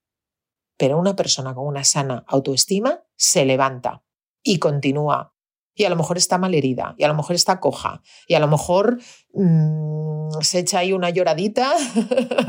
Pero 0.79 0.97
una 0.97 1.15
persona 1.15 1.55
con 1.55 1.67
una 1.67 1.85
sana 1.85 2.25
autoestima 2.27 3.05
se 3.17 3.45
levanta 3.45 4.03
y 4.43 4.59
continúa. 4.61 5.35
Y 5.79 5.85
a 5.85 5.91
lo 5.91 5.97
mejor 5.97 6.19
está 6.19 6.39
malherida, 6.39 6.95
y 6.99 7.05
a 7.05 7.09
lo 7.09 7.15
mejor 7.15 7.37
está 7.37 7.61
coja, 7.61 8.03
y 8.27 8.35
a 8.35 8.41
lo 8.41 8.49
mejor 8.49 8.99
mmm, 9.33 10.29
se 10.41 10.59
echa 10.59 10.81
ahí 10.81 10.93
una 10.93 11.11
lloradita 11.11 11.73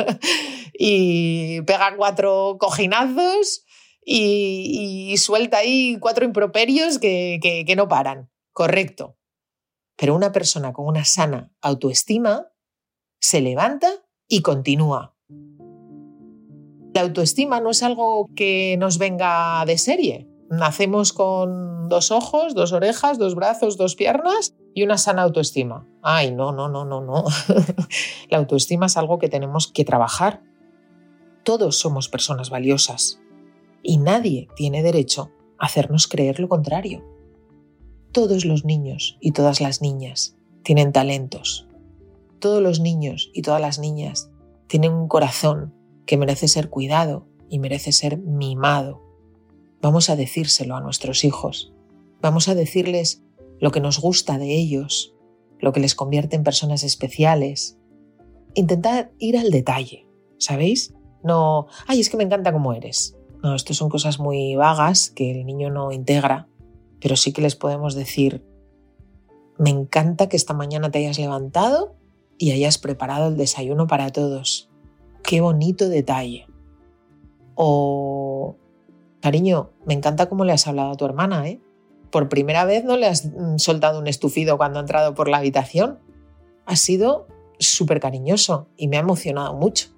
y 0.73 1.61
pega 1.61 1.95
cuatro 1.95 2.57
cojinazos 2.59 3.63
y, 4.03 5.15
suelta 5.17 5.59
ahí 5.59 5.97
cuatro 5.99 6.25
improperios 6.25 6.97
que, 6.97 7.39
que 7.41 7.75
no 7.75 7.87
paran. 7.87 8.31
Correcto. 8.51 9.17
Pero 9.95 10.15
una 10.15 10.31
persona 10.31 10.73
con 10.73 10.87
una 10.87 11.05
sana 11.05 11.53
autoestima 11.61 12.47
se 13.21 13.41
levanta 13.41 13.89
y 14.27 14.41
continúa. 14.41 15.15
La 16.93 17.01
autoestima 17.01 17.59
no 17.61 17.69
es 17.69 17.83
algo 17.83 18.27
que 18.35 18.75
nos 18.79 18.97
venga 18.97 19.63
de 19.65 19.77
serie. 19.77 20.28
Nacemos 20.49 21.13
con 21.13 21.89
dos 21.89 22.11
ojos, 22.11 22.55
dos 22.55 22.73
orejas, 22.73 23.19
dos 23.19 23.35
brazos, 23.35 23.77
dos 23.77 23.95
piernas 23.95 24.55
y 24.73 24.83
una 24.83 24.97
sana 24.97 25.21
autoestima. 25.21 25.87
Ay, 26.01 26.31
no, 26.31 26.51
no, 26.51 26.69
no, 26.69 26.85
no, 26.85 27.01
no. 27.01 27.25
La 28.29 28.37
autoestima 28.39 28.87
es 28.87 28.97
algo 28.97 29.19
que 29.19 29.29
tenemos 29.29 29.67
que 29.67 29.85
trabajar. 29.85 30.41
Todos 31.43 31.77
somos 31.77 32.09
personas 32.09 32.49
valiosas 32.49 33.21
y 33.83 33.97
nadie 33.97 34.47
tiene 34.55 34.83
derecho 34.83 35.31
a 35.57 35.65
hacernos 35.67 36.07
creer 36.07 36.39
lo 36.39 36.49
contrario. 36.49 37.03
Todos 38.11 38.43
los 38.43 38.65
niños 38.65 39.17
y 39.21 39.33
todas 39.33 39.61
las 39.61 39.81
niñas 39.81 40.35
tienen 40.63 40.91
talentos. 40.91 41.67
Todos 42.39 42.61
los 42.61 42.79
niños 42.79 43.29
y 43.33 43.43
todas 43.43 43.61
las 43.61 43.77
niñas 43.77 44.31
tienen 44.67 44.93
un 44.93 45.07
corazón 45.07 45.75
que 46.05 46.17
merece 46.17 46.47
ser 46.47 46.69
cuidado 46.69 47.27
y 47.49 47.59
merece 47.59 47.91
ser 47.91 48.17
mimado. 48.17 49.08
Vamos 49.81 50.09
a 50.09 50.15
decírselo 50.15 50.75
a 50.75 50.81
nuestros 50.81 51.23
hijos. 51.23 51.73
Vamos 52.21 52.47
a 52.47 52.55
decirles 52.55 53.23
lo 53.59 53.71
que 53.71 53.81
nos 53.81 53.99
gusta 53.99 54.37
de 54.37 54.55
ellos, 54.55 55.15
lo 55.59 55.71
que 55.71 55.79
les 55.79 55.95
convierte 55.95 56.35
en 56.35 56.43
personas 56.43 56.83
especiales. 56.83 57.77
Intentad 58.53 59.09
ir 59.19 59.37
al 59.37 59.51
detalle, 59.51 60.07
¿sabéis? 60.37 60.93
No, 61.23 61.67
ay, 61.87 61.99
es 61.99 62.09
que 62.09 62.17
me 62.17 62.23
encanta 62.23 62.51
cómo 62.51 62.73
eres. 62.73 63.15
No, 63.43 63.55
esto 63.55 63.73
son 63.73 63.89
cosas 63.89 64.19
muy 64.19 64.55
vagas 64.55 65.09
que 65.09 65.31
el 65.31 65.45
niño 65.45 65.69
no 65.69 65.91
integra 65.91 66.49
pero 66.99 67.15
sí 67.15 67.33
que 67.33 67.41
les 67.41 67.55
podemos 67.55 67.95
decir, 67.95 68.43
me 69.57 69.69
encanta 69.69 70.29
que 70.29 70.37
esta 70.37 70.53
mañana 70.53 70.91
te 70.91 70.99
hayas 70.99 71.19
levantado 71.19 71.95
y 72.37 72.51
hayas 72.51 72.77
preparado 72.77 73.27
el 73.27 73.37
desayuno 73.37 73.87
para 73.87 74.09
todos. 74.09 74.69
Qué 75.23 75.41
bonito 75.41 75.89
detalle. 75.89 76.47
O, 77.55 78.55
cariño, 79.21 79.71
me 79.85 79.93
encanta 79.93 80.29
cómo 80.29 80.45
le 80.45 80.53
has 80.53 80.67
hablado 80.67 80.91
a 80.91 80.95
tu 80.95 81.05
hermana, 81.05 81.47
¿eh? 81.47 81.59
Por 82.11 82.29
primera 82.29 82.65
vez 82.65 82.83
no 82.83 82.97
le 82.97 83.07
has 83.07 83.25
mm, 83.25 83.57
soltado 83.57 83.99
un 83.99 84.07
estufido 84.07 84.57
cuando 84.57 84.79
ha 84.79 84.81
entrado 84.81 85.13
por 85.13 85.29
la 85.29 85.37
habitación. 85.37 85.99
Ha 86.65 86.75
sido 86.75 87.27
súper 87.59 87.99
cariñoso 87.99 88.67
y 88.77 88.87
me 88.87 88.97
ha 88.97 89.01
emocionado 89.01 89.53
mucho. 89.53 89.89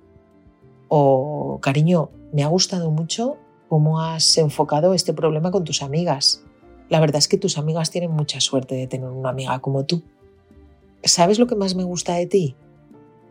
O, 0.90 1.60
cariño, 1.62 2.10
me 2.34 2.44
ha 2.44 2.48
gustado 2.48 2.92
mucho 2.92 3.38
cómo 3.70 4.02
has 4.02 4.38
enfocado 4.38 4.94
este 4.94 5.14
problema 5.14 5.52
con 5.52 5.64
tus 5.64 5.82
amigas. 5.82 6.44
La 6.90 7.00
verdad 7.00 7.20
es 7.20 7.30
que 7.30 7.38
tus 7.38 7.58
amigas 7.58 7.92
tienen 7.92 8.12
mucha 8.12 8.42
suerte 8.42 8.76
de 8.76 8.88
tener 8.88 9.10
una 9.10 9.30
amiga 9.30 9.60
como 9.60 9.86
tú. 9.86 10.04
¿Sabes 11.04 11.40
lo 11.40 11.48
que 11.48 11.56
más 11.56 11.76
me 11.76 11.86
gusta 11.86 12.16
de 12.16 12.26
ti? 12.26 12.56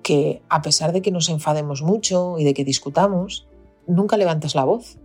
Que 0.03 0.43
a 0.49 0.63
pesar 0.63 0.93
de 0.93 1.03
que 1.03 1.11
nos 1.11 1.29
enfademos 1.29 1.83
mucho 1.83 2.39
y 2.39 2.45
de 2.45 2.55
que 2.55 2.65
discutamos, 2.65 3.47
nunca 3.87 4.17
levantas 4.17 4.55
la 4.55 4.65
voz. 4.65 4.99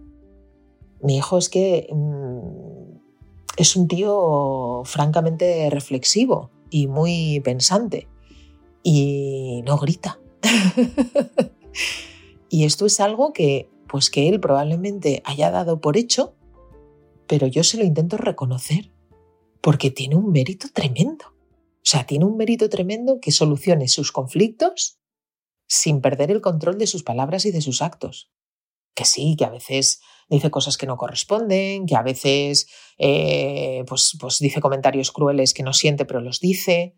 Mi 1.05 1.17
hijo 1.17 1.37
es 1.37 1.49
que 1.49 1.87
mm, 1.91 2.97
es 3.57 3.75
un 3.75 3.87
tío 3.87 4.81
francamente 4.85 5.69
reflexivo 5.69 6.51
y 6.69 6.87
muy 6.87 7.39
pensante 7.41 8.07
y 8.83 9.61
no 9.65 9.77
grita. 9.77 10.19
y 12.49 12.65
esto 12.65 12.85
es 12.85 12.99
algo 12.99 13.33
que 13.33 13.69
pues 13.87 14.09
que 14.09 14.27
él 14.27 14.39
probablemente 14.39 15.21
haya 15.25 15.51
dado 15.51 15.79
por 15.79 15.95
hecho 15.95 16.35
pero 17.27 17.47
yo 17.47 17.63
se 17.63 17.77
lo 17.77 17.83
intento 17.83 18.17
reconocer 18.17 18.91
porque 19.61 19.91
tiene 19.91 20.15
un 20.15 20.31
mérito 20.31 20.67
tremendo. 20.73 21.25
O 21.27 21.87
sea, 21.87 22.05
tiene 22.05 22.25
un 22.25 22.37
mérito 22.37 22.69
tremendo 22.69 23.19
que 23.19 23.31
solucione 23.31 23.87
sus 23.87 24.11
conflictos 24.11 24.99
sin 25.67 26.01
perder 26.01 26.31
el 26.31 26.41
control 26.41 26.77
de 26.77 26.87
sus 26.87 27.03
palabras 27.03 27.45
y 27.45 27.51
de 27.51 27.61
sus 27.61 27.81
actos. 27.81 28.31
Que 28.95 29.05
sí, 29.05 29.35
que 29.37 29.45
a 29.45 29.49
veces 29.49 30.01
dice 30.29 30.49
cosas 30.49 30.77
que 30.77 30.87
no 30.87 30.97
corresponden, 30.97 31.85
que 31.85 31.95
a 31.95 32.01
veces 32.01 32.67
eh, 32.97 33.83
pues, 33.87 34.17
pues 34.19 34.39
dice 34.39 34.61
comentarios 34.61 35.11
crueles 35.11 35.53
que 35.53 35.63
no 35.63 35.73
siente 35.73 36.05
pero 36.05 36.21
los 36.21 36.39
dice, 36.39 36.95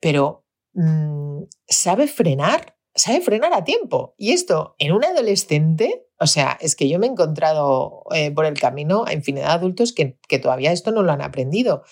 pero 0.00 0.46
mm, 0.74 1.42
sabe 1.66 2.06
frenar, 2.06 2.76
sabe 2.94 3.20
frenar 3.20 3.52
a 3.54 3.64
tiempo. 3.64 4.14
Y 4.16 4.32
esto 4.32 4.76
en 4.78 4.92
un 4.92 5.04
adolescente 5.04 6.06
o 6.22 6.26
sea, 6.26 6.58
es 6.60 6.76
que 6.76 6.86
yo 6.88 6.98
me 6.98 7.06
he 7.06 7.10
encontrado 7.10 8.04
eh, 8.14 8.30
por 8.30 8.44
el 8.44 8.60
camino 8.60 9.04
a 9.06 9.14
infinidad 9.14 9.46
de 9.46 9.52
adultos 9.54 9.94
que, 9.94 10.18
que 10.28 10.38
todavía 10.38 10.70
esto 10.70 10.92
no 10.92 11.02
lo 11.02 11.12
han 11.12 11.22
aprendido. 11.22 11.82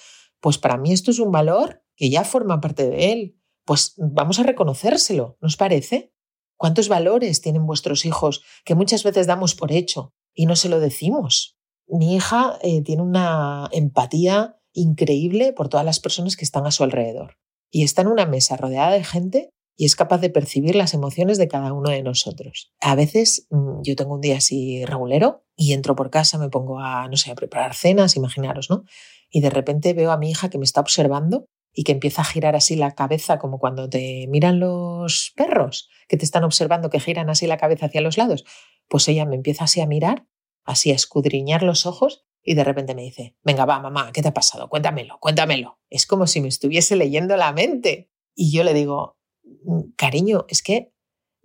Pues 0.41 0.59
para 0.59 0.77
mí 0.77 0.93
esto 0.93 1.11
es 1.11 1.19
un 1.19 1.33
valor 1.33 1.83
que 1.97 2.11
ya 2.11 2.25
forma 2.25 2.61
parte 2.61 2.87
de 2.87 3.13
él. 3.13 3.39
Pues 3.65 3.95
vamos 3.97 4.39
a 4.39 4.43
reconocérselo, 4.43 5.39
¿nos 5.41 5.57
parece? 5.57 6.13
¿Cuántos 6.59 6.89
valores 6.89 7.41
tienen 7.41 7.67
vuestros 7.67 8.05
hijos 8.05 8.43
que 8.65 8.75
muchas 8.75 9.05
veces 9.05 9.27
damos 9.27 9.55
por 9.55 9.73
hecho 9.73 10.13
y 10.35 10.47
no 10.47 10.57
se 10.57 10.69
lo 10.69 10.81
decimos? 10.81 11.57
Mi 11.87 12.17
hija 12.17 12.59
eh, 12.63 12.83
tiene 12.83 13.03
una 13.03 13.69
empatía 13.73 14.57
increíble 14.75 15.53
por 15.53 15.69
todas 15.69 15.87
las 15.87 16.01
personas 16.01 16.37
que 16.37 16.45
están 16.45 16.67
a 16.67 16.73
su 16.73 16.83
alrededor 16.83 17.39
y 17.71 17.85
está 17.85 18.03
en 18.03 18.09
una 18.09 18.27
mesa 18.27 18.57
rodeada 18.57 18.93
de 18.93 19.05
gente 19.05 19.51
y 19.77 19.85
es 19.85 19.95
capaz 19.95 20.19
de 20.19 20.31
percibir 20.31 20.75
las 20.75 20.95
emociones 20.95 21.39
de 21.39 21.47
cada 21.47 21.73
uno 21.73 21.91
de 21.91 22.03
nosotros. 22.03 22.73
A 22.81 22.97
veces 22.97 23.47
mm, 23.51 23.83
yo 23.85 23.95
tengo 23.95 24.15
un 24.15 24.21
día 24.21 24.39
así 24.39 24.85
regulero 24.85 25.45
y 25.57 25.73
entro 25.73 25.95
por 25.95 26.11
casa, 26.11 26.39
me 26.39 26.49
pongo 26.49 26.81
a, 26.81 27.07
no 27.09 27.17
sé, 27.17 27.31
a 27.31 27.37
preparar 27.37 27.75
cenas, 27.75 28.17
imaginaros, 28.17 28.69
¿no? 28.69 28.83
Y 29.31 29.41
de 29.41 29.51
repente 29.51 29.95
veo 29.95 30.11
a 30.11 30.19
mi 30.19 30.31
hija 30.31 30.51
que 30.51 30.59
me 30.59 30.65
está 30.65 30.81
observando 30.81 31.47
y 31.73 31.85
que 31.85 31.93
empieza 31.93 32.23
a 32.23 32.25
girar 32.25 32.57
así 32.57 32.77
la 32.77 32.95
cabeza 32.95 33.39
como 33.39 33.59
cuando 33.59 33.89
te 33.89 34.27
miran 34.29 34.61
los 34.61 35.33
perros, 35.37 35.89
que 36.09 36.17
te 36.17 36.25
están 36.25 36.45
observando 36.45 36.91
que 36.91 37.01
giran 37.01 37.31
así 37.31 37.47
la 37.47 37.59
cabeza 37.59 37.87
hacia 37.87 38.01
los 38.01 38.19
lados. 38.19 38.45
Pues 38.89 39.07
ella 39.09 39.27
me 39.27 39.37
empieza 39.37 39.65
así 39.65 39.81
a 39.81 39.87
mirar, 39.87 40.27
así 40.65 40.91
a 40.91 40.95
escudriñar 40.95 41.63
los 41.63 41.87
ojos 41.87 42.25
y 42.43 42.55
de 42.55 42.65
repente 42.65 42.95
me 42.95 43.03
dice, 43.03 43.37
venga, 43.43 43.65
va, 43.65 43.81
mamá, 43.81 44.11
¿qué 44.13 44.23
te 44.23 44.29
ha 44.29 44.35
pasado? 44.35 44.69
Cuéntamelo, 44.69 45.19
cuéntamelo. 45.21 45.79
Es 45.91 46.07
como 46.07 46.27
si 46.27 46.41
me 46.41 46.49
estuviese 46.49 46.97
leyendo 46.97 47.37
la 47.37 47.53
mente. 47.53 48.11
Y 48.35 48.53
yo 48.53 48.65
le 48.65 48.73
digo, 48.73 49.19
Mm, 49.65 49.93
cariño, 49.97 50.47
es 50.49 50.63
que 50.63 50.93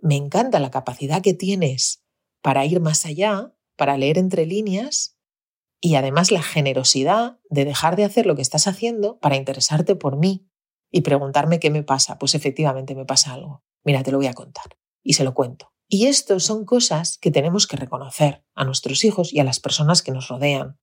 me 0.02 0.16
encanta 0.16 0.60
la 0.60 0.72
capacidad 0.72 1.22
que 1.22 1.34
tienes 1.34 2.04
para 2.42 2.66
ir 2.66 2.80
más 2.80 3.06
allá, 3.06 3.54
para 3.76 3.98
leer 3.98 4.18
entre 4.18 4.46
líneas 4.46 5.13
y 5.86 5.96
además 5.96 6.32
la 6.32 6.42
generosidad 6.42 7.40
de 7.50 7.66
dejar 7.66 7.98
de 7.98 8.06
hacer 8.06 8.26
lo 8.26 8.38
que 8.38 8.42
estás 8.42 8.68
haciendo 8.68 9.20
para 9.20 9.36
interesarte 9.36 9.98
por 9.98 10.16
mí 10.16 10.48
y 10.90 11.02
preguntarme 11.02 11.60
qué 11.60 11.72
me 11.72 11.84
pasa. 11.84 12.18
Pues 12.18 12.36
efectivamente 12.36 12.96
me 12.96 13.04
pasa 13.04 13.34
algo. 13.34 13.66
Mira, 13.84 14.02
te 14.02 14.14
lo 14.14 14.18
voy 14.18 14.28
a 14.28 14.34
contar. 14.34 14.78
Y 15.04 15.14
se 15.14 15.26
lo 15.26 15.34
cuento. 15.34 15.74
Y 15.90 16.06
esto 16.06 16.40
son 16.40 16.64
cosas 16.64 17.18
que 17.18 17.32
tenemos 17.32 17.68
que 17.68 17.76
reconocer 17.76 18.46
a 18.56 18.64
nuestros 18.64 19.04
hijos 19.04 19.34
y 19.34 19.42
a 19.42 19.44
las 19.44 19.60
personas 19.60 20.02
que 20.02 20.14
nos 20.14 20.30
rodean. 20.30 20.80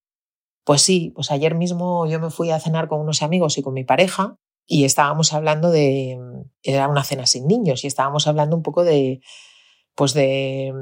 Pues 0.64 0.82
sí, 0.82 1.12
pues 1.14 1.30
ayer 1.30 1.54
mismo 1.54 2.06
yo 2.06 2.20
me 2.20 2.28
fui 2.28 2.50
a 2.50 2.60
cenar 2.60 2.86
con 2.86 3.00
unos 3.00 3.22
amigos 3.22 3.56
y 3.56 3.62
con 3.62 3.72
mi 3.72 3.84
pareja 3.84 4.36
y 4.66 4.84
estábamos 4.84 5.32
hablando 5.32 5.70
de, 5.70 6.18
era 6.62 6.88
una 6.88 7.04
cena 7.04 7.24
sin 7.24 7.46
niños 7.46 7.84
y 7.84 7.86
estábamos 7.86 8.26
hablando 8.26 8.54
un 8.54 8.62
poco 8.62 8.84
de, 8.84 9.22
pues 9.94 10.12
de, 10.12 10.74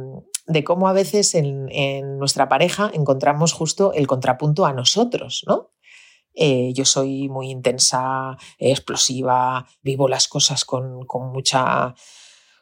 de 0.49 0.65
cómo 0.65 0.89
a 0.89 0.93
veces 0.93 1.35
en, 1.35 2.19
nuestra 2.19 2.49
pareja 2.49 2.91
encontramos 2.93 3.53
justo 3.53 3.93
el 3.93 4.07
contrapunto 4.07 4.67
a 4.67 4.73
nosotros, 4.73 5.45
¿no? 5.47 5.71
Eh, 6.35 6.73
yo 6.73 6.85
soy 6.85 7.29
muy 7.29 7.51
intensa, 7.51 8.37
explosiva, 8.59 9.67
vivo 9.83 10.09
las 10.09 10.29
cosas 10.29 10.65
con, 10.65 11.05
con 11.05 11.33
mucha 11.33 11.95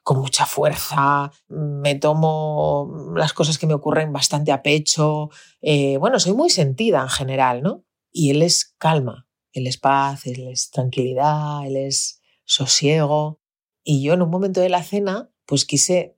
con 0.02 0.20
mucha 0.20 0.46
fuerza, 0.46 1.32
me 1.48 1.96
tomo 1.96 3.12
las 3.16 3.32
cosas 3.32 3.58
que 3.58 3.66
me 3.66 3.74
ocurren 3.74 4.12
bastante 4.12 4.52
a 4.52 4.62
pecho. 4.62 5.30
Eh, 5.60 5.96
bueno, 5.98 6.20
soy 6.20 6.32
muy 6.32 6.48
sentida 6.48 7.02
en 7.02 7.08
general, 7.08 7.60
¿no? 7.60 7.84
Y 8.12 8.30
él 8.30 8.42
es 8.42 8.76
calma, 8.78 9.26
él 9.52 9.66
es 9.66 9.78
paz, 9.78 10.26
él 10.26 10.46
es 10.46 10.70
tranquilidad, 10.70 11.66
él 11.66 11.74
es 11.74 12.22
sosiego. 12.44 13.40
Y 13.82 14.00
yo 14.04 14.14
en 14.14 14.22
un 14.22 14.30
momento 14.30 14.60
de 14.60 14.68
la 14.68 14.84
cena, 14.84 15.32
pues 15.44 15.64
quise 15.64 16.15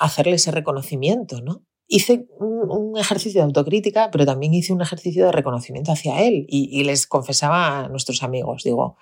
hacerle 0.00 0.36
ese 0.36 0.50
reconocimiento, 0.50 1.42
¿no? 1.42 1.64
Hice 1.86 2.26
un, 2.38 2.96
ejercicio 2.96 3.40
de 3.40 3.44
autocrítica, 3.44 4.10
pero 4.10 4.26
también 4.26 4.54
hice 4.54 4.72
un 4.72 4.80
ejercicio 4.80 5.26
de 5.26 5.32
reconocimiento 5.32 5.92
hacia 5.92 6.22
él 6.22 6.46
y, 6.48 6.82
les 6.84 7.06
confesaba 7.06 7.80
a 7.80 7.88
nuestros 7.88 8.22
amigos, 8.22 8.64
digo, 8.64 8.96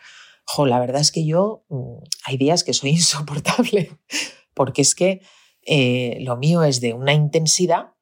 jo, 0.44 0.66
la 0.66 0.78
verdad 0.78 1.00
es 1.00 1.12
que 1.12 1.24
yo 1.24 1.64
mm, 1.68 1.98
hay 2.24 2.36
días 2.36 2.64
que 2.64 2.74
soy 2.74 2.90
insoportable, 3.00 3.96
porque 4.54 4.82
es 4.82 4.94
que 4.94 5.22
eh, 5.64 6.18
lo 6.20 6.36
mío 6.36 6.62
es 6.62 6.80
de 6.80 6.94
una 6.94 7.12
intensidad 7.12 7.94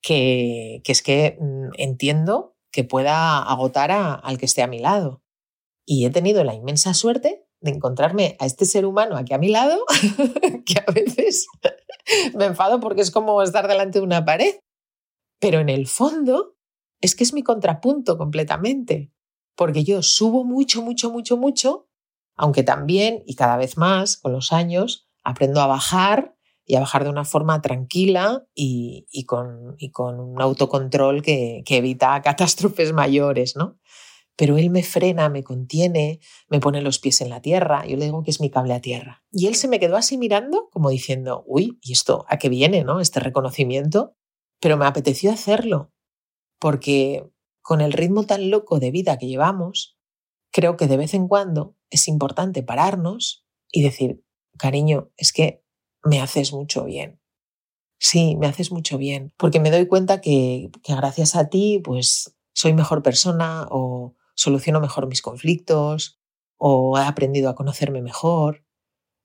que, 0.00 0.80
que 0.84 0.92
es 0.92 1.02
que 1.02 1.36
mm, 1.40 1.70
entiendo 1.76 2.56
que 2.70 2.84
pueda 2.84 3.42
agotar 3.42 3.90
a, 3.90 4.14
al 4.14 4.38
que 4.38 4.46
esté 4.46 4.62
a 4.62 4.68
mi 4.68 4.78
lado. 4.78 5.22
Y 5.84 6.04
he 6.04 6.10
tenido 6.10 6.44
la 6.44 6.54
inmensa 6.54 6.94
suerte 6.94 7.47
de 7.60 7.72
encontrarme 7.72 8.36
a 8.38 8.46
este 8.46 8.64
ser 8.64 8.86
humano 8.86 9.16
aquí 9.16 9.34
a 9.34 9.38
mi 9.38 9.48
lado, 9.48 9.84
que 10.66 10.74
a 10.86 10.90
veces 10.92 11.46
me 12.34 12.46
enfado 12.46 12.80
porque 12.80 13.02
es 13.02 13.10
como 13.10 13.42
estar 13.42 13.68
delante 13.68 13.98
de 13.98 14.04
una 14.04 14.24
pared. 14.24 14.54
Pero 15.40 15.60
en 15.60 15.68
el 15.68 15.86
fondo 15.86 16.56
es 17.00 17.14
que 17.14 17.24
es 17.24 17.32
mi 17.32 17.42
contrapunto 17.42 18.18
completamente 18.18 19.12
porque 19.58 19.82
yo 19.82 20.02
subo 20.04 20.44
mucho, 20.44 20.82
mucho, 20.82 21.10
mucho, 21.10 21.36
mucho, 21.36 21.88
aunque 22.36 22.62
también, 22.62 23.24
y 23.26 23.34
cada 23.34 23.56
vez 23.56 23.76
más 23.76 24.16
con 24.16 24.32
los 24.32 24.52
años, 24.52 25.08
aprendo 25.24 25.60
a 25.60 25.66
bajar 25.66 26.36
y 26.64 26.76
a 26.76 26.80
bajar 26.80 27.02
de 27.02 27.10
una 27.10 27.24
forma 27.24 27.60
tranquila 27.60 28.46
y, 28.54 29.04
con, 29.26 29.76
con, 29.92 30.20
un 30.20 30.40
autocontrol 30.40 31.22
que, 31.22 31.64
que, 31.66 31.78
evita 31.78 32.22
catástrofes 32.22 32.92
mayores, 32.92 33.56
¿no? 33.56 33.80
Pero 34.38 34.56
él 34.56 34.70
me 34.70 34.84
frena, 34.84 35.28
me 35.28 35.42
contiene, 35.42 36.20
me 36.48 36.60
pone 36.60 36.80
los 36.80 37.00
pies 37.00 37.20
en 37.22 37.28
la 37.28 37.42
tierra, 37.42 37.84
yo 37.84 37.96
le 37.96 38.04
digo 38.04 38.22
que 38.22 38.30
es 38.30 38.40
mi 38.40 38.50
cable 38.50 38.72
a 38.72 38.80
tierra. 38.80 39.24
Y 39.32 39.48
él 39.48 39.56
se 39.56 39.66
me 39.66 39.80
quedó 39.80 39.96
así 39.96 40.16
mirando, 40.16 40.68
como 40.70 40.90
diciendo, 40.90 41.42
uy, 41.44 41.76
¿y 41.82 41.90
esto 41.90 42.24
a 42.28 42.38
qué 42.38 42.48
viene, 42.48 42.84
no? 42.84 43.00
Este 43.00 43.18
reconocimiento. 43.18 44.14
Pero 44.60 44.76
me 44.76 44.86
apeteció 44.86 45.32
hacerlo, 45.32 45.92
porque 46.60 47.28
con 47.62 47.80
el 47.80 47.92
ritmo 47.92 48.26
tan 48.26 48.48
loco 48.48 48.78
de 48.78 48.92
vida 48.92 49.18
que 49.18 49.26
llevamos, 49.26 49.98
creo 50.52 50.76
que 50.76 50.86
de 50.86 50.98
vez 50.98 51.14
en 51.14 51.26
cuando 51.26 51.74
es 51.90 52.06
importante 52.06 52.62
pararnos 52.62 53.44
y 53.72 53.82
decir, 53.82 54.22
cariño, 54.56 55.10
es 55.16 55.32
que 55.32 55.64
me 56.04 56.20
haces 56.20 56.52
mucho 56.52 56.84
bien. 56.84 57.20
Sí, 57.98 58.36
me 58.36 58.46
haces 58.46 58.70
mucho 58.70 58.98
bien, 58.98 59.32
porque 59.36 59.58
me 59.58 59.72
doy 59.72 59.88
cuenta 59.88 60.20
que, 60.20 60.70
que 60.84 60.94
gracias 60.94 61.34
a 61.34 61.48
ti, 61.48 61.80
pues 61.82 62.36
soy 62.54 62.72
mejor 62.72 63.02
persona 63.02 63.66
o 63.68 64.14
soluciono 64.38 64.80
mejor 64.80 65.08
mis 65.08 65.20
conflictos 65.20 66.20
o 66.56 66.96
he 66.96 67.02
aprendido 67.02 67.50
a 67.50 67.54
conocerme 67.54 68.02
mejor. 68.02 68.64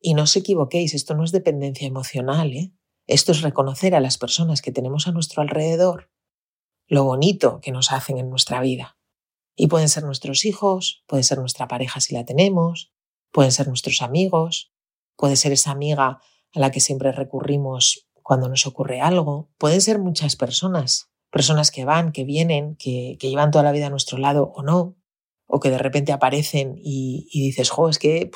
Y 0.02 0.16
no 0.16 0.24
os 0.24 0.36
equivoquéis, 0.36 0.94
esto 0.94 1.14
no 1.14 1.24
es 1.24 1.32
dependencia 1.32 1.88
emocional, 1.88 2.52
¿eh? 2.52 2.74
Esto 3.06 3.32
es 3.32 3.42
reconocer 3.42 3.96
a 3.96 4.00
las 4.00 4.18
personas 4.18 4.62
que 4.62 4.72
tenemos 4.72 5.08
a 5.08 5.12
nuestro 5.12 5.42
alrededor 5.42 6.10
lo 6.88 7.04
bonito 7.06 7.60
que 7.62 7.72
nos 7.72 7.92
hacen 7.92 8.18
en 8.18 8.30
nuestra 8.30 8.62
vida. 8.62 8.98
Y 9.56 9.68
pueden 9.68 9.90
ser 9.90 10.04
nuestros 10.04 10.46
hijos, 10.46 11.04
puede 11.08 11.24
ser 11.24 11.38
nuestra 11.38 11.68
pareja 11.68 12.00
si 12.00 12.14
la 12.14 12.26
tenemos, 12.26 12.92
pueden 13.32 13.52
ser 13.52 13.68
nuestros 13.68 14.02
amigos, 14.02 14.74
puede 15.16 15.36
ser 15.36 15.52
esa 15.52 15.72
amiga 15.72 16.20
a 16.54 16.60
la 16.60 16.72
que 16.72 16.80
siempre 16.80 17.12
recurrimos 17.12 18.08
cuando 18.22 18.50
nos 18.50 18.66
ocurre 18.66 19.02
algo, 19.02 19.52
pueden 19.58 19.82
ser 19.82 20.00
muchas 20.00 20.36
personas, 20.36 21.12
personas 21.30 21.72
que 21.72 21.86
van, 21.86 22.12
que 22.12 22.24
vienen, 22.24 22.76
que, 22.76 23.18
llevan 23.20 23.52
toda 23.52 23.64
la 23.64 23.72
vida 23.72 23.88
a 23.88 23.90
nuestro 23.90 24.18
lado 24.18 24.52
o 24.56 24.64
no, 24.64 24.96
o 25.56 25.60
que 25.60 25.70
de 25.70 25.78
repente 25.78 26.12
aparecen 26.12 26.80
y, 26.84 27.30
dices, 27.32 27.70
jo, 27.70 27.88
es 27.88 28.00
que 28.00 28.32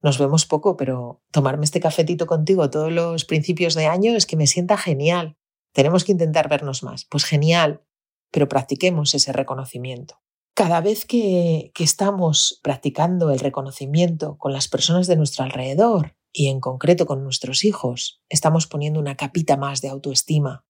nos 0.00 0.18
vemos 0.18 0.46
poco, 0.46 0.76
pero 0.76 1.20
tomarme 1.32 1.64
este 1.64 1.80
cafetito 1.80 2.26
contigo 2.26 2.70
todos 2.70 2.92
los 2.92 3.24
principios 3.24 3.74
de 3.74 3.86
año 3.86 4.14
es 4.14 4.24
que 4.24 4.36
me 4.36 4.46
sienta 4.46 4.76
genial. 4.76 5.36
Tenemos 5.72 6.04
que 6.04 6.12
intentar 6.12 6.48
vernos 6.48 6.84
más. 6.84 7.06
Pues 7.10 7.24
genial, 7.24 7.82
pero 8.30 8.46
practiquemos 8.46 9.14
ese 9.14 9.32
reconocimiento. 9.32 10.22
Cada 10.54 10.80
vez 10.80 11.06
que, 11.06 11.72
que 11.74 11.82
estamos 11.82 12.60
practicando 12.62 13.32
el 13.32 13.40
reconocimiento 13.40 14.38
con 14.38 14.52
las 14.52 14.68
personas 14.68 15.08
de 15.08 15.16
nuestro 15.16 15.42
alrededor 15.42 16.14
y 16.32 16.50
en 16.50 16.60
concreto 16.60 17.04
con 17.04 17.24
nuestros 17.24 17.64
hijos, 17.64 18.22
estamos 18.28 18.68
poniendo 18.68 19.00
una 19.00 19.16
capita 19.16 19.56
más 19.56 19.80
de 19.80 19.88
autoestima 19.88 20.64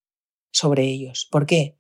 sobre 0.51 0.85
ellos. 0.85 1.29
¿Por 1.31 1.45
qué? 1.45 1.77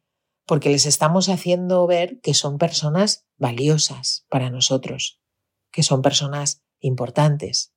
Porque 0.47 0.71
les 0.71 0.87
estamos 0.87 1.29
haciendo 1.29 1.87
ver 1.87 2.21
que 2.21 2.35
son 2.35 2.59
personas 2.59 3.27
valiosas 3.37 4.27
para 4.29 4.51
nosotros, 4.51 5.21
que 5.73 5.83
son 5.83 6.03
personas 6.03 6.63
importantes, 6.81 7.75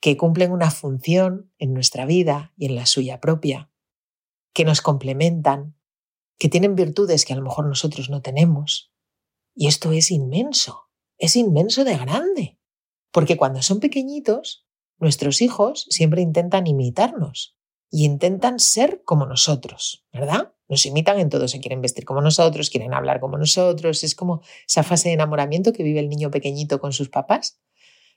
que 0.00 0.16
cumplen 0.16 0.52
una 0.52 0.70
función 0.70 1.52
en 1.58 1.74
nuestra 1.74 2.06
vida 2.06 2.52
y 2.56 2.66
en 2.66 2.76
la 2.76 2.86
suya 2.86 3.20
propia, 3.20 3.70
que 4.52 4.64
nos 4.64 4.80
complementan, 4.80 5.76
que 6.38 6.48
tienen 6.48 6.74
virtudes 6.74 7.24
que 7.24 7.34
a 7.34 7.36
lo 7.36 7.42
mejor 7.42 7.66
nosotros 7.66 8.10
no 8.10 8.22
tenemos. 8.22 8.92
Y 9.54 9.68
esto 9.68 9.92
es 9.92 10.10
inmenso, 10.10 10.88
es 11.18 11.36
inmenso 11.36 11.84
de 11.84 11.96
grande. 11.96 12.58
Porque 13.12 13.36
cuando 13.36 13.62
son 13.62 13.78
pequeñitos, 13.78 14.66
nuestros 14.98 15.42
hijos 15.42 15.86
siempre 15.90 16.22
intentan 16.22 16.66
imitarnos 16.66 17.56
y 17.90 18.04
intentan 18.04 18.58
ser 18.58 19.02
como 19.04 19.26
nosotros, 19.26 20.04
¿verdad? 20.12 20.51
Nos 20.72 20.86
imitan 20.86 21.20
en 21.20 21.28
todo, 21.28 21.48
se 21.48 21.60
quieren 21.60 21.82
vestir 21.82 22.06
como 22.06 22.22
nosotros, 22.22 22.70
quieren 22.70 22.94
hablar 22.94 23.20
como 23.20 23.36
nosotros, 23.36 24.02
es 24.04 24.14
como 24.14 24.40
esa 24.66 24.82
fase 24.82 25.10
de 25.10 25.16
enamoramiento 25.16 25.74
que 25.74 25.82
vive 25.82 26.00
el 26.00 26.08
niño 26.08 26.30
pequeñito 26.30 26.80
con 26.80 26.94
sus 26.94 27.10
papás. 27.10 27.60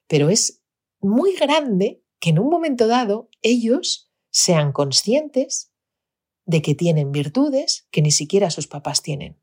Pero 0.07 0.29
es 0.29 0.63
muy 1.01 1.35
grande 1.35 2.01
que 2.17 2.29
en 2.29 2.39
un 2.39 2.49
momento 2.49 2.87
dado 2.87 3.29
ellos 3.41 4.09
sean 4.31 4.71
conscientes 4.71 5.73
de 6.45 6.61
que 6.61 6.75
tienen 6.75 7.11
virtudes 7.11 7.89
que 7.91 8.01
ni 8.01 8.11
siquiera 8.11 8.49
sus 8.49 8.67
papás 8.67 9.01
tienen. 9.01 9.37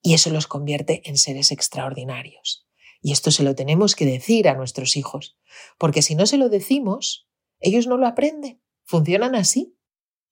Y 0.00 0.14
eso 0.14 0.30
los 0.30 0.46
convierte 0.46 1.02
en 1.04 1.18
seres 1.18 1.52
extraordinarios. 1.52 2.66
Y 3.02 3.12
esto 3.12 3.30
se 3.32 3.42
lo 3.42 3.54
tenemos 3.54 3.94
que 3.94 4.06
decir 4.06 4.48
a 4.48 4.54
nuestros 4.54 4.96
hijos, 4.96 5.36
porque 5.76 6.00
si 6.00 6.14
no 6.14 6.24
se 6.24 6.38
lo 6.38 6.48
decimos, 6.48 7.28
ellos 7.60 7.86
no 7.86 7.98
lo 7.98 8.06
aprenden. 8.06 8.62
Funcionan 8.86 9.34
así. 9.34 9.76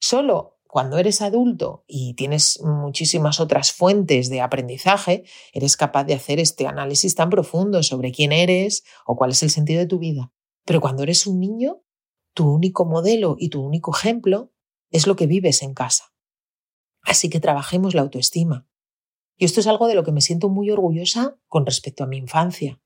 Solo 0.00 0.53
cuando 0.74 0.98
eres 0.98 1.22
adulto 1.22 1.84
y 1.86 2.14
tienes 2.14 2.60
muchísimas 2.60 3.38
otras 3.38 3.70
fuentes 3.70 4.28
de 4.28 4.40
aprendizaje, 4.40 5.22
eres 5.52 5.76
capaz 5.76 6.02
de 6.02 6.14
hacer 6.14 6.40
este 6.40 6.66
análisis 6.66 7.14
tan 7.14 7.30
profundo 7.30 7.84
sobre 7.84 8.10
quién 8.10 8.32
eres 8.32 8.82
o 9.06 9.14
cuál 9.14 9.30
es 9.30 9.44
el 9.44 9.50
sentido 9.50 9.78
de 9.78 9.86
tu 9.86 10.00
vida. 10.00 10.32
Pero 10.64 10.80
cuando 10.80 11.04
eres 11.04 11.28
un 11.28 11.38
niño, 11.38 11.84
tu 12.34 12.50
único 12.50 12.86
modelo 12.86 13.36
y 13.38 13.50
tu 13.50 13.62
único 13.62 13.94
ejemplo 13.94 14.52
es 14.90 15.06
lo 15.06 15.14
que 15.14 15.28
vives 15.28 15.62
en 15.62 15.74
casa. 15.74 16.12
Así 17.02 17.30
que 17.30 17.38
trabajemos 17.38 17.94
la 17.94 18.02
autoestima. 18.02 18.66
Y 19.36 19.44
esto 19.44 19.60
es 19.60 19.68
algo 19.68 19.86
de 19.86 19.94
lo 19.94 20.02
que 20.02 20.10
me 20.10 20.22
siento 20.22 20.48
muy 20.48 20.72
orgullosa 20.72 21.38
con 21.46 21.66
respecto 21.66 22.02
a 22.02 22.08
mi 22.08 22.16
infancia, 22.16 22.82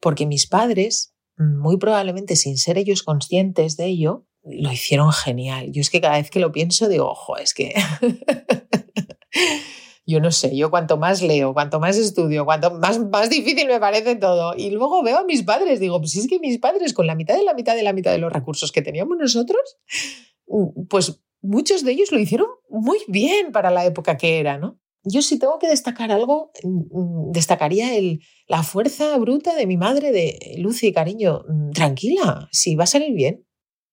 porque 0.00 0.26
mis 0.26 0.48
padres, 0.48 1.14
muy 1.36 1.76
probablemente 1.76 2.34
sin 2.34 2.58
ser 2.58 2.76
ellos 2.76 3.04
conscientes 3.04 3.76
de 3.76 3.86
ello, 3.86 4.26
lo 4.44 4.72
hicieron 4.72 5.12
genial. 5.12 5.70
Yo 5.72 5.80
es 5.80 5.90
que 5.90 6.00
cada 6.00 6.16
vez 6.16 6.30
que 6.30 6.40
lo 6.40 6.52
pienso 6.52 6.88
digo, 6.88 7.08
ojo, 7.08 7.36
es 7.36 7.54
que 7.54 7.74
yo 10.06 10.20
no 10.20 10.30
sé, 10.30 10.56
yo 10.56 10.70
cuanto 10.70 10.96
más 10.96 11.22
leo, 11.22 11.52
cuanto 11.52 11.80
más 11.80 11.96
estudio, 11.96 12.44
cuanto 12.44 12.70
más, 12.72 12.98
más 12.98 13.30
difícil 13.30 13.68
me 13.68 13.80
parece 13.80 14.16
todo. 14.16 14.54
Y 14.56 14.70
luego 14.70 15.02
veo 15.02 15.18
a 15.18 15.24
mis 15.24 15.42
padres, 15.42 15.80
digo, 15.80 16.00
pues 16.00 16.16
es 16.16 16.26
que 16.26 16.38
mis 16.38 16.58
padres 16.58 16.94
con 16.94 17.06
la 17.06 17.14
mitad 17.14 17.36
de 17.36 17.44
la 17.44 17.54
mitad 17.54 17.74
de 17.74 17.82
la 17.82 17.92
mitad 17.92 18.12
de 18.12 18.18
los 18.18 18.32
recursos 18.32 18.72
que 18.72 18.82
teníamos 18.82 19.16
nosotros, 19.18 19.78
pues 20.88 21.20
muchos 21.42 21.84
de 21.84 21.92
ellos 21.92 22.12
lo 22.12 22.18
hicieron 22.18 22.48
muy 22.68 22.98
bien 23.08 23.52
para 23.52 23.70
la 23.70 23.84
época 23.84 24.16
que 24.16 24.40
era, 24.40 24.58
¿no? 24.58 24.78
Yo 25.02 25.22
si 25.22 25.38
tengo 25.38 25.58
que 25.58 25.68
destacar 25.68 26.10
algo, 26.10 26.52
mm, 26.62 27.32
destacaría 27.32 27.96
el, 27.96 28.20
la 28.46 28.62
fuerza 28.62 29.16
bruta 29.16 29.54
de 29.54 29.66
mi 29.66 29.78
madre 29.78 30.12
de 30.12 30.56
Lucy, 30.58 30.92
cariño, 30.92 31.42
mm, 31.48 31.70
tranquila, 31.70 32.48
si 32.52 32.74
va 32.74 32.84
a 32.84 32.86
salir 32.86 33.14
bien. 33.14 33.46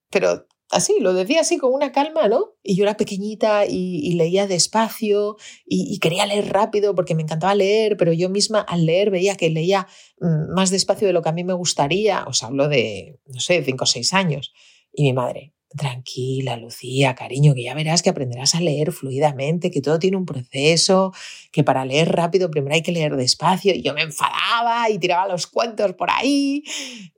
Pero 0.10 0.48
así, 0.72 0.96
lo 1.00 1.14
decía 1.14 1.42
así 1.42 1.58
con 1.58 1.74
una 1.74 1.92
calma, 1.92 2.28
¿no? 2.28 2.56
Y 2.64 2.76
yo 2.76 2.84
era 2.84 2.98
pequeñita 2.98 3.66
y, 3.66 4.14
leía 4.14 4.48
despacio 4.48 5.38
y, 5.66 6.00
quería 6.00 6.26
leer 6.26 6.52
rápido 6.52 6.96
porque 6.96 7.16
me 7.16 7.24
encantaba 7.24 7.56
leer, 7.56 7.98
pero 7.98 8.14
yo 8.14 8.30
misma 8.30 8.62
al 8.62 8.86
leer 8.86 9.12
veía 9.12 9.36
que 9.36 9.50
leía 9.50 9.88
mm, 10.20 10.54
más 10.54 10.70
despacio 10.70 11.08
de 11.08 11.14
lo 11.14 11.22
que 11.22 11.30
a 11.30 11.34
mí 11.34 11.44
me 11.44 11.54
gustaría. 11.54 12.26
Os 12.26 12.44
hablo 12.44 12.68
de, 12.68 13.20
no 13.26 13.40
sé, 13.40 13.64
cinco 13.64 13.84
o 13.84 13.88
seis 13.88 14.14
años. 14.14 14.54
Y 14.94 15.04
mi 15.04 15.14
madre, 15.14 15.54
Tranquila, 15.76 16.56
Lucía, 16.56 17.14
cariño, 17.14 17.54
que 17.54 17.64
ya 17.64 17.74
verás 17.74 18.02
que 18.02 18.10
aprenderás 18.10 18.56
a 18.56 18.62
leer 18.62 18.94
fluidamente, 18.94 19.70
que 19.70 19.82
todo 19.82 20.00
tiene 20.00 20.16
un 20.16 20.26
proceso, 20.26 21.14
que 21.52 21.64
para 21.64 21.84
leer 21.84 22.14
rápido 22.14 22.50
primero 22.50 22.74
hay 22.74 22.82
que 22.82 22.94
leer 22.94 23.18
despacio. 23.18 23.76
Y 23.76 23.82
yo 23.82 23.94
me 23.94 24.02
enfadaba 24.02 24.90
y 24.90 24.98
tiraba 24.98 25.28
los 25.28 25.46
cuentos 25.46 25.94
por 25.94 26.10
ahí 26.10 26.64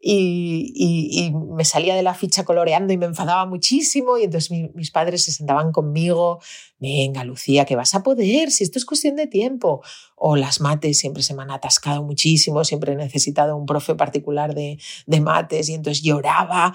y, 0.01 0.73
y, 0.75 1.31
me 1.31 1.63
salía 1.63 1.93
de 1.93 2.01
la 2.01 2.15
ficha 2.15 2.43
coloreando 2.43 2.91
y 2.91 2.97
me 2.97 3.05
enfadaba 3.05 3.45
muchísimo. 3.45 4.17
Y 4.17 4.23
entonces 4.23 4.49
mis 4.73 4.89
padres 4.89 5.23
se 5.25 5.31
sentaban 5.31 5.71
conmigo, 5.71 6.39
venga, 6.79 7.23
Lucía, 7.23 7.65
que 7.65 7.75
vas 7.75 7.93
a 7.95 8.03
poder, 8.03 8.51
si 8.51 8.63
esto 8.63 8.79
es 8.79 8.85
cuestión 8.85 9.15
de 9.15 9.27
tiempo 9.27 9.81
o 10.15 10.35
las 10.35 10.59
mates 10.59 10.97
siempre 10.97 11.23
se 11.23 11.33
me 11.33 11.43
han 11.43 11.51
atascado 11.51 12.03
muchísimo, 12.03 12.63
siempre 12.63 12.93
he 12.93 12.95
necesitado 12.95 13.55
un 13.55 13.65
profe 13.65 13.95
particular 13.95 14.53
de, 14.53 14.79
de 15.05 15.21
mates 15.21 15.69
y 15.69 15.73
entonces 15.73 16.03
lloraba 16.03 16.73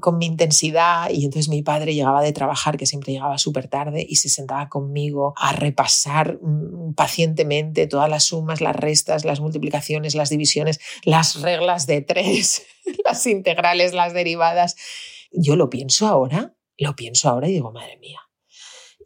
con 0.00 0.18
mi 0.18 0.26
intensidad 0.26 1.10
y 1.10 1.24
entonces 1.24 1.48
mi 1.48 1.62
padre 1.62 1.94
llegaba 1.94 2.22
de 2.22 2.32
trabajar, 2.32 2.76
que 2.76 2.86
siempre 2.86 3.12
llegaba 3.12 3.38
súper 3.38 3.68
tarde, 3.68 4.04
y 4.08 4.16
se 4.16 4.28
sentaba 4.28 4.68
conmigo 4.68 5.34
a 5.36 5.52
repasar 5.52 6.38
mm, 6.40 6.94
pacientemente 6.94 7.86
todas 7.86 8.08
las 8.08 8.24
sumas, 8.24 8.60
las 8.60 8.76
restas, 8.76 9.24
las 9.24 9.40
multiplicaciones, 9.40 10.14
las 10.14 10.30
divisiones, 10.30 10.80
las 11.04 11.40
reglas 11.40 11.86
de 11.86 12.02
tres, 12.02 12.66
las 13.04 13.26
integrales, 13.26 13.92
las 13.92 14.12
derivadas. 14.12 14.76
Yo 15.32 15.56
lo 15.56 15.70
pienso 15.70 16.06
ahora, 16.06 16.54
lo 16.76 16.96
pienso 16.96 17.28
ahora 17.28 17.48
y 17.48 17.52
digo, 17.52 17.72
madre 17.72 17.98
mía, 17.98 18.20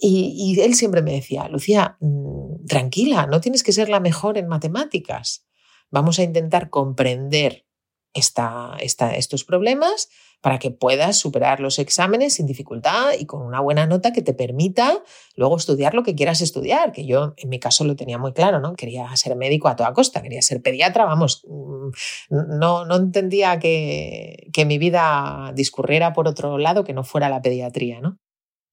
y, 0.01 0.61
él 0.61 0.75
siempre 0.75 1.03
me 1.03 1.13
decía, 1.13 1.49
Lucía, 1.49 1.97
mm, 2.01 2.67
tranquila, 2.67 3.27
no 3.27 3.41
tienes 3.41 3.63
que 3.63 3.73
ser 3.73 3.89
la 3.89 4.01
mejor 4.01 4.39
en 4.39 4.49
matemáticas. 4.49 5.47
Vamos 5.91 6.19
a 6.19 6.25
intentar 6.25 6.71
comprender 6.71 7.67
estos 8.13 9.45
problemas 9.45 10.09
para 10.41 10.59
que 10.59 10.71
puedas 10.71 11.17
superar 11.17 11.59
los 11.59 11.79
exámenes 11.79 12.35
sin 12.35 12.47
dificultad 12.47 13.13
y 13.19 13.27
con 13.27 13.43
una 13.43 13.61
buena 13.61 13.87
nota 13.87 14.13
que 14.13 14.23
te 14.23 14.35
permita 14.35 15.03
luego 15.37 15.57
estudiar 15.57 15.95
lo 15.95 16.03
que 16.03 16.15
quieras 16.15 16.41
estudiar, 16.43 16.93
que 16.93 17.07
yo 17.07 17.35
en 17.39 17.49
mi 17.49 17.59
caso 17.59 17.83
lo 17.83 17.97
tenía 17.97 18.19
muy 18.19 18.33
claro, 18.33 18.61
¿no? 18.61 18.75
Quería 18.75 19.15
ser 19.17 19.35
médico 19.37 19.69
a 19.69 19.75
toda 19.75 19.93
costa, 19.95 20.23
quería 20.23 20.43
ser 20.43 20.63
pediatra, 20.63 21.07
vamos, 21.07 21.45
mm, 21.49 22.59
no, 22.59 22.85
no 22.85 22.97
entendía 22.97 23.59
que, 23.59 24.49
que 24.53 24.65
mi 24.65 24.79
vida 24.79 25.53
discurriera 25.55 26.13
por 26.13 26.29
otro 26.29 26.59
lado 26.59 26.85
que 26.85 26.93
no 26.93 27.05
fuera 27.05 27.29
la 27.31 27.43
pediatría, 27.43 28.01
¿no? 28.01 28.19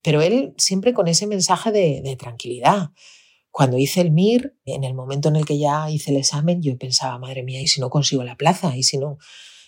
Pero 0.02 0.20
él 0.20 0.54
siempre 0.58 0.92
con 0.92 1.08
ese 1.08 1.26
mensaje 1.26 1.70
de, 1.70 2.16
tranquilidad. 2.18 2.90
Cuando 3.50 3.78
hice 3.78 4.00
el 4.00 4.10
MIR, 4.10 4.56
en 4.64 4.84
el 4.84 4.94
momento 4.94 5.28
en 5.28 5.36
el 5.36 5.44
que 5.44 5.58
ya 5.58 5.90
hice 5.90 6.10
el 6.10 6.16
examen, 6.16 6.62
yo 6.62 6.76
pensaba, 6.78 7.18
madre 7.18 7.42
mía, 7.42 7.60
¿y 7.60 7.66
si 7.66 7.80
no 7.80 7.90
consigo 7.90 8.24
la 8.24 8.36
plaza? 8.36 8.76
¿Y 8.76 8.82
si 8.82 8.98
no, 8.98 9.18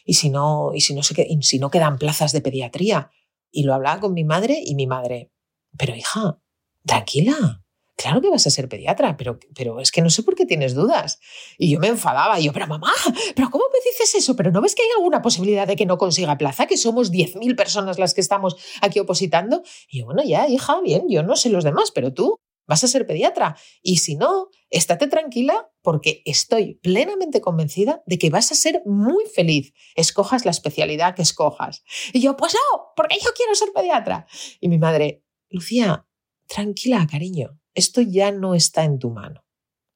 y 0.04 0.14
si 0.14 0.30
no, 0.30 0.72
y 0.74 0.80
si 0.80 0.94
no, 0.94 1.02
se, 1.02 1.14
y 1.28 1.42
si 1.42 1.58
no 1.58 1.70
quedan 1.70 1.98
plazas 1.98 2.32
de 2.32 2.40
pediatría? 2.40 3.10
Y 3.50 3.64
lo 3.64 3.74
hablaba 3.74 4.00
con 4.00 4.14
mi 4.14 4.24
madre 4.24 4.60
y 4.64 4.74
mi 4.74 4.86
madre, 4.86 5.30
pero 5.76 5.94
hija, 5.94 6.40
tranquila, 6.84 7.63
claro 7.96 8.20
que 8.20 8.30
vas 8.30 8.46
a 8.46 8.50
ser 8.50 8.68
pediatra, 8.68 9.16
pero, 9.16 9.38
pero 9.54 9.80
es 9.80 9.90
que 9.90 10.02
no 10.02 10.10
sé 10.10 10.22
por 10.22 10.34
qué 10.34 10.46
tienes 10.46 10.74
dudas. 10.74 11.18
Y 11.58 11.70
yo 11.70 11.78
me 11.78 11.88
enfadaba, 11.88 12.38
y 12.40 12.44
yo, 12.44 12.52
pero 12.52 12.66
mamá, 12.66 12.92
pero 13.34 13.50
¿cómo 13.50 13.64
me 13.72 13.78
dices 13.90 14.14
eso? 14.14 14.36
¿Pero 14.36 14.50
no 14.50 14.60
ves 14.60 14.74
que 14.74 14.82
hay 14.82 14.88
alguna 14.96 15.22
posibilidad 15.22 15.66
de 15.66 15.76
que 15.76 15.86
no 15.86 15.98
consiga 15.98 16.38
plaza? 16.38 16.66
Que 16.66 16.76
somos 16.76 17.12
10.000 17.12 17.56
personas 17.56 17.98
las 17.98 18.14
que 18.14 18.20
estamos 18.20 18.56
aquí 18.80 18.98
opositando. 19.00 19.62
Y 19.88 20.00
yo, 20.00 20.06
bueno, 20.06 20.22
ya, 20.24 20.48
hija, 20.48 20.80
bien, 20.80 21.04
yo 21.08 21.22
no 21.22 21.36
sé 21.36 21.50
los 21.50 21.64
demás, 21.64 21.90
pero 21.92 22.12
tú 22.12 22.40
vas 22.66 22.82
a 22.84 22.88
ser 22.88 23.06
pediatra. 23.06 23.56
Y 23.82 23.98
si 23.98 24.16
no, 24.16 24.48
estate 24.70 25.06
tranquila 25.06 25.70
porque 25.82 26.22
estoy 26.24 26.76
plenamente 26.76 27.40
convencida 27.40 28.02
de 28.06 28.18
que 28.18 28.30
vas 28.30 28.50
a 28.52 28.54
ser 28.54 28.82
muy 28.86 29.24
feliz, 29.26 29.72
escojas 29.94 30.44
la 30.44 30.50
especialidad 30.50 31.14
que 31.14 31.22
escojas. 31.22 31.84
Y 32.12 32.20
yo, 32.20 32.36
pues 32.36 32.54
no, 32.54 32.92
porque 32.96 33.18
yo 33.22 33.30
quiero 33.36 33.54
ser 33.54 33.70
pediatra. 33.74 34.26
Y 34.60 34.68
mi 34.68 34.78
madre, 34.78 35.22
Lucía, 35.50 36.06
tranquila, 36.46 37.06
cariño, 37.10 37.58
esto 37.74 38.00
ya 38.00 38.30
no 38.32 38.54
está 38.54 38.84
en 38.84 38.98
tu 38.98 39.10
mano. 39.10 39.44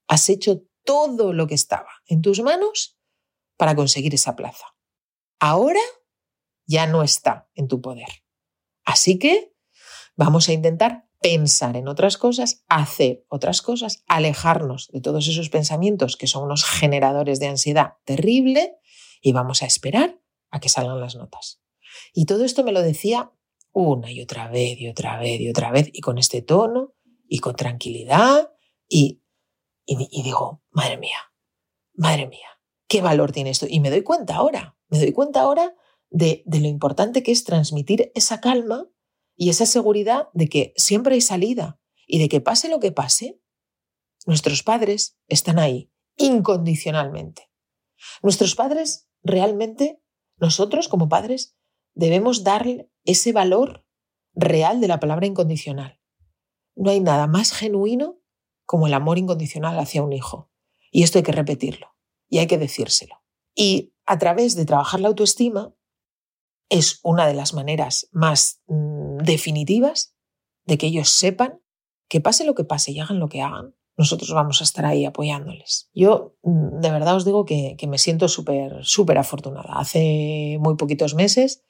Has 0.06 0.28
hecho 0.28 0.62
todo 0.84 1.32
lo 1.32 1.46
que 1.46 1.54
estaba 1.54 1.90
en 2.06 2.22
tus 2.22 2.40
manos 2.40 2.98
para 3.56 3.74
conseguir 3.74 4.14
esa 4.14 4.36
plaza. 4.36 4.66
Ahora 5.38 5.80
ya 6.66 6.86
no 6.86 7.02
está 7.02 7.48
en 7.54 7.68
tu 7.68 7.80
poder. 7.80 8.08
Así 8.84 9.18
que 9.18 9.54
vamos 10.16 10.48
a 10.48 10.52
intentar 10.52 11.08
pensar 11.20 11.76
en 11.76 11.88
otras 11.88 12.16
cosas, 12.16 12.64
hacer 12.68 13.24
otras 13.28 13.60
cosas, 13.62 14.04
alejarnos 14.06 14.88
de 14.92 15.00
todos 15.00 15.26
esos 15.28 15.50
pensamientos 15.50 16.16
que 16.16 16.26
son 16.26 16.44
unos 16.44 16.64
generadores 16.64 17.40
de 17.40 17.48
ansiedad 17.48 17.94
terrible 18.04 18.76
y 19.20 19.32
vamos 19.32 19.62
a 19.62 19.66
esperar 19.66 20.20
a 20.50 20.60
que 20.60 20.68
salgan 20.68 21.00
las 21.00 21.16
notas. 21.16 21.60
Y 22.12 22.26
todo 22.26 22.44
esto 22.44 22.62
me 22.64 22.72
lo 22.72 22.82
decía 22.82 23.32
una 23.72 24.10
y 24.10 24.22
otra 24.22 24.48
vez 24.48 24.80
y 24.80 24.88
otra 24.88 25.18
vez 25.18 25.40
y 25.40 25.50
otra 25.50 25.70
vez 25.70 25.90
y 25.92 26.00
con 26.00 26.18
este 26.18 26.42
tono 26.42 26.94
y 27.28 27.38
con 27.38 27.54
tranquilidad 27.54 28.52
y, 28.88 29.22
y, 29.84 30.22
digo, 30.22 30.62
madre 30.70 30.96
mía, 30.96 31.18
madre 31.94 32.26
mía, 32.26 32.48
qué 32.88 33.00
valor 33.00 33.32
tiene 33.32 33.50
esto. 33.50 33.66
Y 33.68 33.80
me 33.80 33.90
doy 33.90 34.02
cuenta 34.02 34.36
ahora, 34.36 34.76
me 34.88 34.98
doy 34.98 35.12
cuenta 35.12 35.40
ahora 35.40 35.74
de, 36.10 36.42
de, 36.46 36.60
lo 36.60 36.68
importante 36.68 37.22
que 37.22 37.32
es 37.32 37.44
transmitir 37.44 38.10
esa 38.14 38.40
calma 38.40 38.88
y 39.36 39.50
esa 39.50 39.66
seguridad 39.66 40.28
de 40.32 40.48
que 40.48 40.72
siempre 40.76 41.14
hay 41.14 41.20
salida 41.20 41.80
y 42.06 42.18
de 42.18 42.28
que 42.28 42.40
pase 42.40 42.68
lo 42.68 42.80
que 42.80 42.92
pase, 42.92 43.40
nuestros 44.26 44.62
padres 44.62 45.18
están 45.28 45.58
ahí 45.58 45.92
incondicionalmente. 46.16 47.50
Nuestros 48.22 48.54
padres 48.54 49.08
realmente, 49.22 50.02
nosotros 50.36 50.88
como 50.88 51.08
padres, 51.08 51.56
debemos 51.94 52.44
darle 52.44 52.90
ese 53.04 53.32
valor 53.32 53.84
real 54.34 54.80
de 54.80 54.88
la 54.88 55.00
palabra 55.00 55.26
incondicional. 55.26 55.97
No 56.78 56.90
hay 56.90 57.00
nada 57.00 57.26
más 57.26 57.52
genuino 57.52 58.20
como 58.64 58.86
el 58.86 58.94
amor 58.94 59.18
incondicional 59.18 59.78
hacia 59.78 60.02
un 60.02 60.12
hijo. 60.12 60.50
Y 60.90 61.02
esto 61.02 61.18
hay 61.18 61.24
que 61.24 61.32
repetirlo 61.32 61.88
y 62.28 62.38
hay 62.38 62.46
que 62.46 62.56
decírselo. 62.56 63.16
Y 63.54 63.92
a 64.06 64.18
través 64.18 64.54
de 64.54 64.64
trabajar 64.64 65.00
la 65.00 65.08
autoestima 65.08 65.74
es 66.68 67.00
una 67.02 67.26
de 67.26 67.34
las 67.34 67.52
maneras 67.52 68.08
más 68.12 68.62
mm, 68.66 69.18
definitivas 69.18 70.14
de 70.66 70.78
que 70.78 70.86
ellos 70.86 71.08
sepan 71.08 71.60
que 72.08 72.20
pase 72.20 72.44
lo 72.44 72.54
que 72.54 72.64
pase 72.64 72.92
y 72.92 73.00
hagan 73.00 73.18
lo 73.18 73.28
que 73.28 73.42
hagan, 73.42 73.74
nosotros 73.96 74.32
vamos 74.32 74.60
a 74.60 74.64
estar 74.64 74.86
ahí 74.86 75.04
apoyándoles. 75.04 75.90
Yo 75.92 76.36
mm, 76.42 76.80
de 76.80 76.90
verdad 76.90 77.16
os 77.16 77.24
digo 77.24 77.44
que, 77.44 77.74
que 77.76 77.88
me 77.88 77.98
siento 77.98 78.28
súper, 78.28 78.84
súper 78.84 79.18
afortunada. 79.18 79.74
Hace 79.74 80.58
muy 80.60 80.76
poquitos 80.76 81.14
meses 81.14 81.64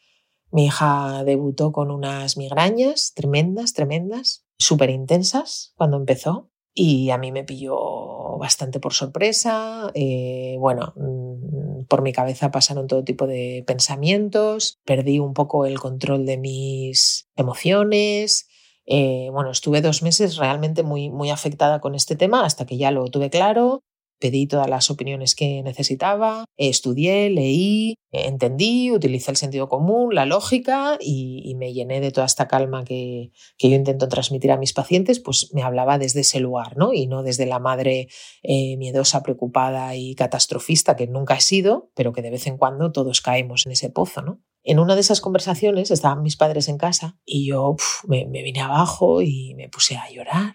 mi 0.51 0.67
hija 0.67 1.25
debutó 1.25 1.73
con 1.73 1.91
unas 1.91 2.37
migrañas 2.37 3.13
tremendas, 3.15 3.73
tremendas 3.73 4.48
súper 4.59 4.91
intensas 4.91 5.73
cuando 5.77 5.97
empezó 5.97 6.51
y 6.75 7.11
a 7.11 7.19
mí 7.19 7.33
me 7.33 7.45
pilló 7.45 8.39
bastante 8.39 8.79
por 8.79 8.93
sorpresa. 8.93 9.91
Eh, 9.95 10.57
bueno, 10.59 10.93
mm, 10.97 11.85
por 11.87 12.03
mi 12.03 12.13
cabeza 12.13 12.51
pasaron 12.51 12.87
todo 12.87 13.03
tipo 13.05 13.27
de 13.27 13.65
pensamientos, 13.67 14.79
perdí 14.85 15.19
un 15.19 15.35
poco 15.35 15.67
el 15.67 15.81
control 15.81 16.25
de 16.25 16.39
mis 16.39 17.29
emociones. 17.37 18.49
Eh, 18.87 19.29
bueno, 19.33 19.51
estuve 19.51 19.81
dos 19.83 20.03
meses 20.03 20.37
realmente 20.37 20.83
muy, 20.83 21.11
muy 21.11 21.31
afectada 21.31 21.81
con 21.81 21.95
este 21.95 22.17
tema 22.17 22.45
hasta 22.45 22.65
que 22.65 22.77
ya 22.79 22.91
lo 22.91 23.07
tuve 23.07 23.29
claro 23.29 23.83
pedí 24.19 24.47
todas 24.47 24.69
las 24.69 24.91
opiniones 24.91 25.35
que 25.35 25.63
necesitaba, 25.63 26.45
estudié, 26.57 27.31
leí, 27.31 27.95
entendí, 28.11 28.91
utilicé 28.91 29.31
el 29.31 29.37
sentido 29.37 29.69
común, 29.69 30.15
la 30.15 30.27
lógica 30.27 30.99
y, 31.01 31.55
me 31.59 31.73
llené 31.73 32.01
de 32.01 32.13
toda 32.13 32.27
esta 32.27 32.47
calma 32.47 32.85
que, 32.85 33.33
yo 33.59 33.69
intento 33.71 34.09
transmitir 34.09 34.53
a 34.53 34.57
mis 34.57 34.73
pacientes, 34.73 35.19
pues 35.19 35.51
me 35.53 35.63
hablaba 35.63 35.99
desde 35.99 36.21
ese 36.21 36.41
lugar, 36.41 36.77
¿no? 36.77 36.93
Y 36.93 37.07
no 37.07 37.23
desde 37.23 37.47
la 37.47 37.59
madre 37.59 38.09
eh, 38.43 38.77
miedosa, 38.77 39.23
preocupada 39.23 39.97
y 39.97 40.15
catastrofista 40.15 40.95
que 40.95 41.07
nunca 41.07 41.35
he 41.35 41.41
sido, 41.41 41.91
pero 41.95 42.13
que 42.13 42.23
de 42.23 42.31
vez 42.31 42.47
en 42.47 42.59
cuando 42.59 42.93
todos 42.93 43.21
caemos 43.21 43.67
en 43.67 43.73
ese 43.73 43.91
pozo, 43.91 44.23
¿no? 44.23 44.41
En 44.63 44.79
una 44.79 44.95
de 44.95 45.01
esas 45.01 45.21
conversaciones 45.21 45.91
estaban 45.91 46.23
mis 46.23 46.37
padres 46.37 46.69
en 46.69 46.79
casa 46.79 47.19
y 47.25 47.49
yo 47.49 47.77
me 48.07 48.25
vine 48.27 48.61
abajo 48.61 49.23
y 49.23 49.55
me 49.55 49.69
puse 49.69 49.97
a 49.97 50.11
llorar 50.11 50.55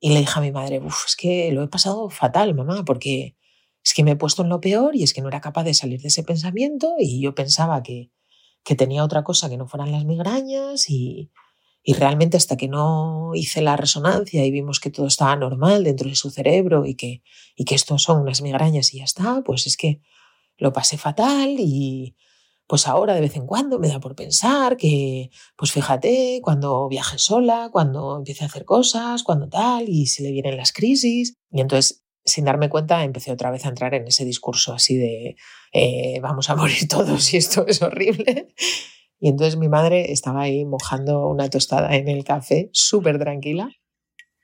y 0.00 0.10
le 0.10 0.20
dije 0.20 0.38
a 0.38 0.42
mi 0.42 0.52
madre, 0.52 0.80
Uf, 0.80 1.06
es 1.06 1.16
que 1.16 1.50
lo 1.52 1.62
he 1.62 1.68
pasado 1.68 2.08
fatal, 2.10 2.54
mamá, 2.54 2.84
porque 2.84 3.36
es 3.84 3.94
que 3.94 4.04
me 4.04 4.12
he 4.12 4.16
puesto 4.16 4.42
en 4.42 4.48
lo 4.48 4.60
peor 4.60 4.96
y 4.96 5.02
es 5.02 5.14
que 5.14 5.22
no 5.22 5.28
era 5.28 5.40
capaz 5.40 5.64
de 5.64 5.74
salir 5.74 6.00
de 6.00 6.08
ese 6.08 6.22
pensamiento 6.22 6.94
y 6.98 7.20
yo 7.22 7.34
pensaba 7.34 7.82
que, 7.82 8.10
que 8.64 8.74
tenía 8.74 9.04
otra 9.04 9.24
cosa 9.24 9.48
que 9.48 9.56
no 9.56 9.68
fueran 9.68 9.92
las 9.92 10.04
migrañas 10.04 10.90
y, 10.90 11.30
y 11.82 11.94
realmente 11.94 12.36
hasta 12.36 12.56
que 12.56 12.66
no 12.66 13.30
hice 13.34 13.62
la 13.62 13.76
resonancia 13.76 14.44
y 14.44 14.50
vimos 14.50 14.80
que 14.80 14.90
todo 14.90 15.06
estaba 15.06 15.36
normal 15.36 15.84
dentro 15.84 16.08
de 16.08 16.16
su 16.16 16.30
cerebro 16.30 16.84
y 16.84 16.96
que, 16.96 17.22
y 17.54 17.64
que 17.64 17.76
esto 17.76 17.96
son 17.98 18.22
unas 18.22 18.42
migrañas 18.42 18.92
y 18.92 18.98
ya 18.98 19.04
está, 19.04 19.42
pues 19.44 19.68
es 19.68 19.76
que 19.76 20.00
lo 20.58 20.72
pasé 20.72 20.98
fatal 20.98 21.54
y 21.58 22.16
pues 22.66 22.86
ahora 22.88 23.14
de 23.14 23.20
vez 23.20 23.36
en 23.36 23.46
cuando 23.46 23.78
me 23.78 23.88
da 23.88 24.00
por 24.00 24.16
pensar 24.16 24.76
que, 24.76 25.30
pues 25.56 25.72
fíjate, 25.72 26.40
cuando 26.42 26.88
viaje 26.88 27.18
sola, 27.18 27.68
cuando 27.72 28.16
empiece 28.16 28.44
a 28.44 28.48
hacer 28.48 28.64
cosas, 28.64 29.22
cuando 29.22 29.48
tal, 29.48 29.88
y 29.88 30.06
si 30.06 30.22
le 30.22 30.32
vienen 30.32 30.56
las 30.56 30.72
crisis. 30.72 31.34
Y 31.50 31.60
entonces, 31.60 32.04
sin 32.24 32.44
darme 32.44 32.68
cuenta, 32.68 33.04
empecé 33.04 33.30
otra 33.30 33.50
vez 33.50 33.64
a 33.64 33.68
entrar 33.68 33.94
en 33.94 34.06
ese 34.08 34.24
discurso 34.24 34.72
así 34.72 34.96
de 34.96 35.36
eh, 35.72 36.18
vamos 36.20 36.50
a 36.50 36.56
morir 36.56 36.88
todos 36.88 37.32
y 37.32 37.36
esto 37.36 37.66
es 37.66 37.82
horrible. 37.82 38.48
Y 39.18 39.28
entonces 39.28 39.56
mi 39.56 39.68
madre 39.68 40.12
estaba 40.12 40.42
ahí 40.42 40.64
mojando 40.64 41.26
una 41.28 41.48
tostada 41.48 41.94
en 41.96 42.08
el 42.08 42.24
café, 42.24 42.68
súper 42.72 43.18
tranquila, 43.18 43.70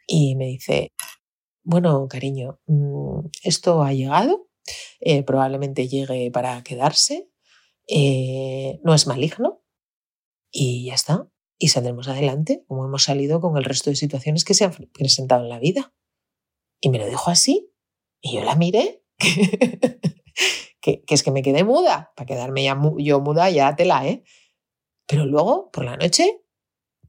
y 0.07 0.37
me 0.37 0.47
dice, 0.47 0.93
bueno, 1.65 2.07
cariño, 2.09 2.61
mm, 2.67 3.27
esto 3.43 3.83
ha 3.83 3.93
llegado, 3.93 4.49
eh, 5.01 5.23
probablemente 5.25 5.89
llegue 5.89 6.31
para 6.31 6.63
quedarse, 6.63 7.29
eh, 7.95 8.81
no 8.85 8.95
es 8.95 9.07
maligno 9.07 9.63
y 10.51 10.87
ya 10.87 10.95
está. 10.95 11.29
Y 11.59 11.69
saldremos 11.69 12.09
adelante, 12.09 12.65
como 12.67 12.87
hemos 12.87 13.05
salido 13.05 13.41
con 13.41 13.57
el 13.59 13.65
resto 13.65 13.91
de 13.91 13.97
situaciones 13.97 14.45
que 14.45 14.55
se 14.55 14.65
han 14.65 14.73
presentado 14.95 15.43
en 15.43 15.51
la 15.51 15.59
vida. 15.59 15.95
Y 16.81 16.89
me 16.89 16.99
lo 16.99 17.07
dijo 17.07 17.31
así. 17.31 17.71
Y 18.23 18.35
yo 18.35 18.45
la 18.45 18.57
miré, 18.57 19.05
que, 20.81 21.05
es 21.07 21.23
que 21.23 21.31
me 21.31 21.43
quedé 21.43 21.65
muda. 21.65 22.13
Para 22.17 22.27
quedarme 22.27 22.65
ya 22.65 22.81
yo 22.99 23.21
muda, 23.21 23.51
ya 23.51 23.77
tela, 23.77 24.07
¿eh? 24.09 24.25
Pero 25.07 25.27
luego, 25.27 25.71
por 25.71 25.85
la 25.85 25.97
noche, 25.97 26.43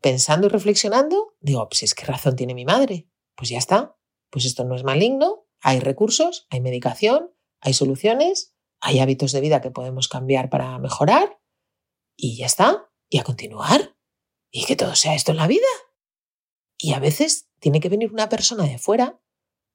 pensando 0.02 0.48
y 0.48 0.50
reflexionando, 0.50 1.36
digo, 1.40 1.68
pues 1.70 1.84
es 1.84 1.96
que 1.96 2.06
razón 2.06 2.36
tiene 2.36 2.56
mi 2.56 2.66
madre. 2.66 3.08
Pues 3.36 3.50
ya 3.50 3.58
está. 3.58 3.96
Pues 4.30 4.46
esto 4.46 4.66
no 4.66 4.76
es 4.76 4.84
maligno, 4.84 5.48
hay 5.62 5.80
recursos, 5.80 6.48
hay 6.50 6.60
medicación, 6.60 7.32
hay 7.62 7.74
soluciones 7.74 8.53
hay 8.84 9.00
hábitos 9.00 9.32
de 9.32 9.40
vida 9.40 9.62
que 9.62 9.72
podemos 9.72 10.10
cambiar 10.10 10.50
para 10.50 10.78
mejorar 10.78 11.40
y 12.18 12.36
ya 12.36 12.46
está, 12.46 12.92
y 13.10 13.18
a 13.18 13.24
continuar. 13.24 13.96
Y 14.52 14.66
que 14.66 14.76
todo 14.76 14.94
sea 14.96 15.16
esto 15.16 15.32
en 15.32 15.38
la 15.38 15.48
vida. 15.48 15.66
Y 16.78 16.94
a 16.94 17.00
veces 17.00 17.50
tiene 17.60 17.80
que 17.80 17.90
venir 17.90 18.12
una 18.12 18.28
persona 18.28 18.66
de 18.66 18.78
fuera 18.78 19.22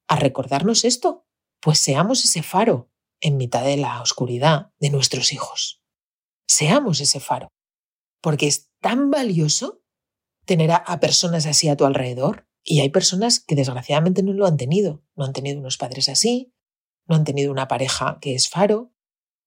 a 0.09 0.17
recordarnos 0.17 0.85
esto, 0.85 1.27
pues 1.61 1.79
seamos 1.79 2.25
ese 2.25 2.43
faro 2.43 2.91
en 3.21 3.39
mitad 3.39 3.65
de 3.65 3.79
la 3.79 4.01
oscuridad 4.03 4.73
de 4.79 4.91
nuestros 4.91 5.33
hijos. 5.33 5.83
Seamos 6.47 7.01
ese 7.01 7.19
faro, 7.19 7.49
porque 8.21 8.47
es 8.47 8.71
tan 8.81 9.11
valioso 9.11 9.83
tener 10.45 10.71
a, 10.71 11.01
personas 11.01 11.47
así 11.47 11.69
a 11.69 11.77
tu 11.77 11.85
alrededor 11.85 12.47
y 12.63 12.81
hay 12.81 12.91
personas 12.91 13.41
que 13.41 13.55
desgraciadamente 13.55 14.23
no 14.23 14.33
lo 14.33 14.47
han 14.47 14.59
tenido, 14.59 15.03
no 15.17 15.25
han 15.25 15.33
tenido 15.33 15.59
unos 15.59 15.79
padres 15.79 16.09
así, 16.09 16.55
no 17.07 17.17
han 17.17 17.25
tenido 17.25 17.51
una 17.51 17.69
pareja 17.69 18.19
que 18.21 18.35
es 18.35 18.49
faro, 18.49 18.93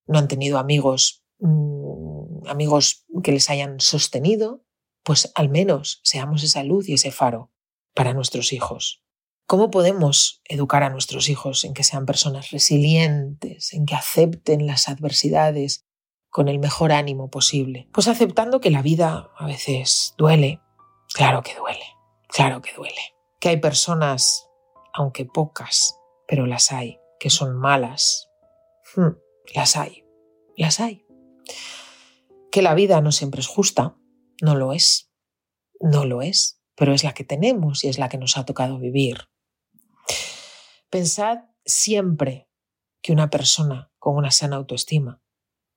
no 0.07 0.19
han 0.19 0.27
tenido 0.27 0.57
amigos, 0.57 1.23
mm, 1.39 2.47
amigos 2.47 3.05
que 3.23 3.31
les 3.31 3.49
hayan 3.49 3.79
sostenido, 3.79 4.63
pues 5.03 5.31
al 5.35 5.49
menos 5.49 6.01
seamos 6.03 6.43
esa 6.43 6.63
luz 6.63 6.87
y 6.89 6.93
ese 6.93 7.11
faro 7.11 7.51
para 7.93 8.13
nuestros 8.13 8.53
hijos. 8.53 9.03
¿Cómo 9.51 9.69
podemos 9.69 10.41
educar 10.45 10.83
a 10.83 10.89
nuestros 10.89 11.27
hijos 11.27 11.65
en 11.65 11.73
que 11.73 11.83
sean 11.83 12.05
personas 12.05 12.51
resilientes, 12.51 13.73
en 13.73 13.85
que 13.85 13.95
acepten 13.95 14.65
las 14.65 14.87
adversidades 14.87 15.85
con 16.29 16.47
el 16.47 16.59
mejor 16.59 16.93
ánimo 16.93 17.29
posible? 17.29 17.89
Pues 17.91 18.07
aceptando 18.07 18.61
que 18.61 18.71
la 18.71 18.81
vida 18.81 19.29
a 19.35 19.45
veces 19.45 20.13
duele. 20.17 20.61
Claro 21.13 21.43
que 21.43 21.53
duele, 21.55 21.83
claro 22.29 22.61
que 22.61 22.73
duele. 22.73 23.15
Que 23.41 23.49
hay 23.49 23.57
personas, 23.57 24.47
aunque 24.93 25.25
pocas, 25.25 25.97
pero 26.27 26.45
las 26.45 26.71
hay, 26.71 26.99
que 27.19 27.29
son 27.29 27.57
malas. 27.57 28.29
Hmm. 28.95 29.17
Las 29.53 29.75
hay, 29.75 30.05
las 30.55 30.79
hay. 30.79 31.05
Que 32.51 32.61
la 32.61 32.73
vida 32.73 33.01
no 33.01 33.11
siempre 33.11 33.41
es 33.41 33.47
justa, 33.47 33.97
no 34.41 34.55
lo 34.55 34.73
es, 34.73 35.11
no 35.79 36.05
lo 36.05 36.21
es, 36.21 36.61
pero 36.75 36.93
es 36.93 37.03
la 37.03 37.13
que 37.13 37.23
tenemos 37.23 37.83
y 37.83 37.89
es 37.89 37.97
la 37.97 38.09
que 38.09 38.17
nos 38.17 38.37
ha 38.37 38.45
tocado 38.45 38.79
vivir. 38.79 39.29
Pensad 40.89 41.39
siempre 41.65 42.49
que 43.01 43.11
una 43.11 43.29
persona 43.29 43.91
con 43.97 44.15
una 44.15 44.31
sana 44.31 44.57
autoestima 44.57 45.21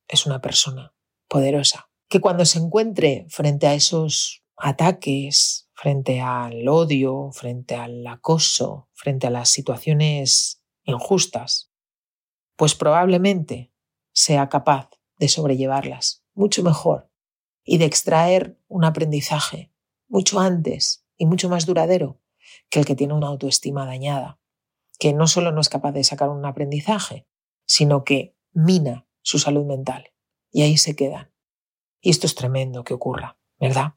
es 0.08 0.26
una 0.26 0.40
persona 0.40 0.94
poderosa, 1.28 1.90
que 2.08 2.20
cuando 2.20 2.44
se 2.44 2.58
encuentre 2.58 3.26
frente 3.28 3.66
a 3.66 3.74
esos 3.74 4.44
ataques, 4.56 5.68
frente 5.74 6.20
al 6.20 6.68
odio, 6.68 7.30
frente 7.32 7.74
al 7.74 8.06
acoso, 8.06 8.88
frente 8.92 9.26
a 9.26 9.30
las 9.30 9.48
situaciones 9.48 10.62
injustas, 10.84 11.70
pues 12.56 12.74
probablemente 12.74 13.72
sea 14.12 14.48
capaz 14.48 14.90
de 15.18 15.28
sobrellevarlas 15.28 16.24
mucho 16.34 16.62
mejor 16.62 17.10
y 17.64 17.78
de 17.78 17.86
extraer 17.86 18.58
un 18.68 18.84
aprendizaje 18.84 19.72
mucho 20.08 20.40
antes 20.40 21.06
y 21.16 21.26
mucho 21.26 21.48
más 21.48 21.66
duradero 21.66 22.20
que 22.68 22.80
el 22.80 22.86
que 22.86 22.96
tiene 22.96 23.14
una 23.14 23.28
autoestima 23.28 23.86
dañada, 23.86 24.38
que 24.98 25.12
no 25.12 25.26
solo 25.26 25.52
no 25.52 25.60
es 25.60 25.68
capaz 25.68 25.92
de 25.92 26.04
sacar 26.04 26.28
un 26.28 26.44
aprendizaje, 26.44 27.26
sino 27.66 28.04
que 28.04 28.36
mina 28.52 29.08
su 29.22 29.38
salud 29.38 29.64
mental. 29.64 30.12
Y 30.50 30.62
ahí 30.62 30.76
se 30.76 30.94
quedan. 30.94 31.32
Y 32.00 32.10
esto 32.10 32.26
es 32.26 32.34
tremendo 32.34 32.84
que 32.84 32.94
ocurra, 32.94 33.38
¿verdad? 33.58 33.94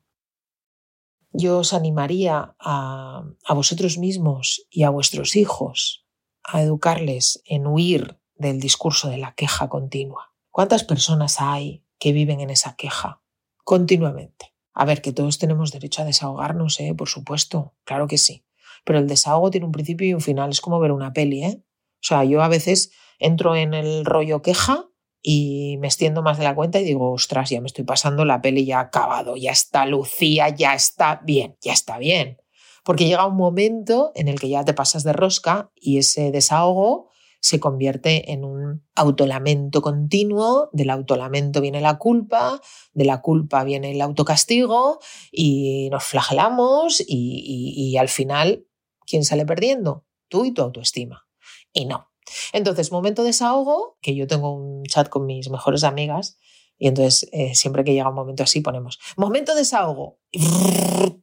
Yo 1.32 1.60
os 1.60 1.74
animaría 1.74 2.56
a, 2.58 3.30
a 3.46 3.54
vosotros 3.54 3.98
mismos 3.98 4.65
y 4.70 4.84
a 4.84 4.89
vuestros 4.89 5.36
hijos 5.36 6.08
a 6.43 6.62
educarles 6.62 7.41
en 7.46 7.67
huir 7.67 8.16
del 8.38 8.60
discurso 8.60 9.10
de 9.10 9.17
la 9.17 9.34
queja 9.34 9.69
continua. 9.69 10.34
¿Cuántas 10.52 10.84
personas 10.84 11.39
hay 11.39 11.84
que 12.00 12.12
viven 12.12 12.39
en 12.39 12.50
esa 12.50 12.76
queja 12.76 13.21
continuamente? 13.63 14.54
A 14.73 14.86
ver, 14.86 15.02
que 15.02 15.12
todos 15.12 15.39
tenemos 15.39 15.71
derecho 15.71 16.02
a 16.02 16.06
desahogarnos, 16.06 16.80
¿eh? 16.80 16.93
por 16.95 17.10
supuesto, 17.10 17.73
claro 17.84 18.08
que 18.08 18.17
sí. 18.17 18.45
Pero 18.86 19.00
el 19.00 19.08
desahogo 19.08 19.50
tiene 19.52 19.65
un 19.65 19.71
principio 19.71 20.08
y 20.08 20.13
un 20.13 20.21
final, 20.21 20.52
es 20.52 20.62
como 20.62 20.80
ver 20.80 20.91
una 20.91 21.13
peli, 21.13 21.43
¿eh? 21.43 21.63
O 21.63 22.04
sea, 22.08 22.23
yo 22.23 22.43
a 22.43 22.47
veces 22.47 22.91
entro 23.19 23.56
en 23.56 23.73
el 23.73 24.06
rollo 24.06 24.41
queja 24.41 24.86
y 25.21 25.78
me 25.80 25.88
extiendo 25.88 26.21
más 26.21 26.38
de 26.38 26.43
la 26.43 26.56
cuenta 26.56 26.80
y 26.80 26.84
digo, 26.84 27.12
ostras, 27.12 27.50
ya 27.50 27.60
me 27.60 27.67
estoy 27.67 27.84
pasando, 27.84 28.23
la 28.23 28.41
peli 28.41 28.65
ya 28.65 28.78
ha 28.78 28.84
acabado, 28.84 29.36
ya 29.36 29.52
está 29.52 29.86
Lucía, 29.86 30.50
ya 30.50 30.73
está 30.73 31.21
bien, 31.23 31.58
ya 31.62 31.73
está 31.73 31.97
bien. 31.97 32.38
Porque 32.84 33.06
llega 33.06 33.26
un 33.26 33.36
momento 33.36 34.12
en 34.15 34.28
el 34.28 34.39
que 34.39 34.50
ya 34.50 34.63
te 34.63 34.73
pasas 34.73 35.04
de 35.04 35.12
rosca 35.12 35.71
y 35.76 35.97
ese 35.97 36.32
desahogo 36.32 37.07
se 37.39 37.60
convierte 37.60 38.32
en 38.32 38.43
un 38.43 38.86
autolamento 38.95 39.82
continuo, 39.82 40.69
del 40.73 40.89
autolamento 40.89 41.62
viene 41.62 41.82
la 41.82 41.97
culpa, 41.97 42.62
de 42.93 43.06
la 43.06 43.21
culpa 43.21 43.63
viene 43.63 43.91
el 43.91 44.02
autocastigo 44.02 45.00
y 45.32 45.89
nos 45.91 46.04
flagelamos 46.04 47.02
y, 47.02 47.73
y 47.76 47.97
al 47.97 48.10
final, 48.10 48.65
¿quién 49.06 49.23
sale 49.23 49.45
perdiendo? 49.45 50.06
Tú 50.28 50.45
y 50.45 50.52
tu 50.52 50.62
autoestima. 50.62 51.28
Y 51.71 51.86
no. 51.86 52.12
Entonces, 52.52 52.91
momento 52.91 53.23
de 53.23 53.30
desahogo, 53.30 53.97
que 54.02 54.15
yo 54.15 54.28
tengo 54.28 54.54
un 54.54 54.84
chat 54.84 55.08
con 55.08 55.26
mis 55.26 55.50
mejores 55.50 55.84
amigas 55.84 56.38
y 56.78 56.88
entonces, 56.88 57.28
eh, 57.32 57.56
siempre 57.56 57.84
que 57.84 57.93
llega 57.93 58.10
un 58.10 58.15
momento 58.15 58.43
así, 58.43 58.62
ponemos 58.62 59.00
momento 59.15 59.54
de 59.54 59.60
desahogo, 59.60 60.19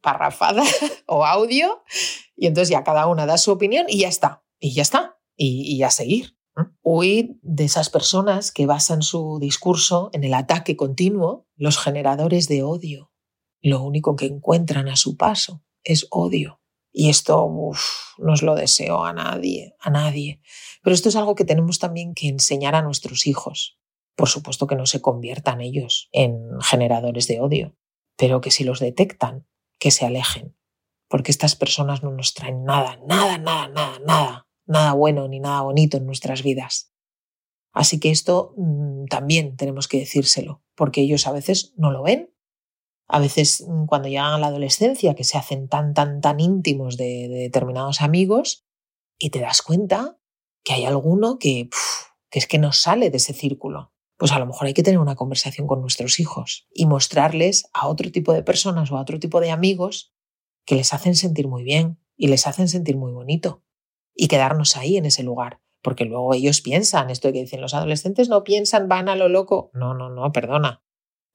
parrafada 0.01 0.65
o 1.07 1.25
audio, 1.25 1.85
y 2.37 2.47
entonces 2.47 2.71
ya 2.71 2.83
cada 2.83 3.07
una 3.07 3.27
da 3.27 3.39
su 3.39 3.53
opinión 3.53 3.87
y 3.89 4.01
ya 4.01 4.09
está, 4.09 4.43
y 4.59 4.73
ya 4.73 4.83
está 4.83 5.14
y, 5.37 5.83
a 5.83 5.91
seguir. 5.91 6.37
Huir 6.83 7.37
de 7.43 7.65
esas 7.65 7.91
personas 7.91 8.53
que 8.53 8.67
basan 8.67 9.03
su 9.03 9.39
discurso 9.41 10.11
en 10.13 10.25
el 10.25 10.35
ataque 10.35 10.77
continuo, 10.77 11.49
los 11.57 11.79
generadores 11.79 12.49
de 12.49 12.63
odio. 12.63 13.13
Lo 13.61 13.83
único 13.83 14.15
que 14.15 14.27
encuentran 14.27 14.89
a 14.89 14.97
su 14.97 15.17
paso 15.17 15.65
es 15.83 16.07
odio. 16.11 16.61
Y 16.93 17.09
esto 17.09 17.51
no 18.19 18.33
os 18.33 18.43
lo 18.43 18.55
deseo 18.55 19.05
a 19.05 19.13
nadie, 19.13 19.75
a 19.81 19.91
nadie. 19.91 20.41
Pero 20.83 20.95
esto 20.95 21.09
es 21.09 21.17
algo 21.17 21.35
que 21.35 21.45
tenemos 21.45 21.81
también 21.81 22.15
que 22.15 22.29
enseñar 22.29 22.77
a 22.77 22.83
nuestros 22.83 23.27
hijos. 23.27 23.81
Por 24.15 24.29
supuesto 24.29 24.69
que 24.69 24.77
no 24.77 24.87
se 24.87 25.01
conviertan 25.01 25.61
ellos 25.61 26.09
en 26.13 26.61
generadores 26.61 27.27
de 27.27 27.41
odio, 27.41 27.77
pero 28.17 28.41
que 28.41 28.53
si 28.53 28.63
los 28.63 28.79
detectan, 28.79 29.49
que 29.81 29.91
se 29.91 30.07
alejen. 30.07 30.57
Porque 31.09 31.33
estas 31.33 31.57
personas 31.57 32.05
no 32.05 32.13
nos 32.13 32.33
traen 32.33 32.63
nada, 32.63 33.01
nada, 33.09 33.39
nada, 33.39 33.69
nada, 33.69 33.99
nada 34.07 34.44
nada 34.67 34.93
bueno 34.93 35.29
ni 35.29 35.41
nada 35.41 35.63
bonito 35.63 35.97
en 35.97 36.07
nuestras 36.07 36.43
vidas. 36.43 36.93
Así 37.73 37.99
que 37.99 38.11
esto 38.11 38.55
mm, 38.57 39.07
también 39.07 39.57
tenemos 39.57 39.89
que 39.89 39.99
decírselo, 39.99 40.63
porque 40.75 41.03
ellos 41.03 41.27
a 41.27 41.33
veces 41.33 41.75
no 41.77 41.91
lo 41.91 42.03
ven. 42.03 42.33
A 43.07 43.19
veces 43.19 43.65
mm, 43.67 43.87
cuando 43.87 44.09
llegan 44.09 44.33
a 44.33 44.39
la 44.39 44.47
adolescencia, 44.47 45.15
que 45.15 45.25
se 45.25 45.37
hacen 45.37 45.69
tan, 45.69 45.93
tan, 45.93 46.21
tan 46.21 46.41
íntimos 46.41 46.97
de, 46.97 47.29
determinados 47.29 48.01
amigos, 48.01 48.65
y 49.19 49.31
te 49.31 49.41
das 49.41 49.61
cuenta 49.61 50.19
que 50.63 50.73
hay 50.73 50.85
alguno 50.85 51.39
que, 51.39 51.69
que 52.31 52.39
es 52.39 52.47
que 52.47 52.59
no 52.59 52.73
sale 52.73 53.11
de 53.11 53.17
ese 53.17 53.33
círculo. 53.33 53.93
Pues 54.17 54.31
a 54.31 54.39
lo 54.39 54.47
mejor 54.47 54.69
hay 54.69 54.75
que 54.75 54.85
tener 54.85 55.01
una 55.01 55.17
conversación 55.17 55.67
con 55.67 55.81
nuestros 55.81 56.21
hijos 56.21 56.69
y 56.73 56.87
mostrarles 56.87 57.69
a 57.73 57.89
otro 57.89 58.13
tipo 58.13 58.33
de 58.33 58.45
personas 58.45 58.91
o 58.93 58.97
a 58.97 59.01
otro 59.01 59.19
tipo 59.19 59.41
de 59.41 59.51
amigos 59.51 60.15
que 60.65 60.77
les 60.77 60.95
hacen 60.95 61.17
sentir 61.17 61.49
muy 61.49 61.65
bien 61.65 61.99
y 62.17 62.29
les 62.29 62.47
hacen 62.47 62.69
sentir 62.69 62.97
muy 62.97 63.13
bonito 63.13 63.65
y 64.15 64.29
quedarnos 64.29 64.77
ahí 64.77 64.97
en 64.97 65.07
ese 65.07 65.23
lugar, 65.23 65.61
porque 65.83 66.05
luego 66.05 66.35
ellos 66.35 66.61
piensan, 66.61 67.11
esto 67.11 67.33
que 67.33 67.41
dicen 67.41 67.61
los 67.61 67.75
adolescentes 67.75 68.29
no 68.29 68.45
piensan, 68.45 68.89
van 68.89 69.09
a 69.09 69.17
lo 69.17 69.29
loco. 69.29 69.71
No, 69.75 69.95
no, 69.95 70.11
no, 70.11 70.33
perdona. 70.33 70.83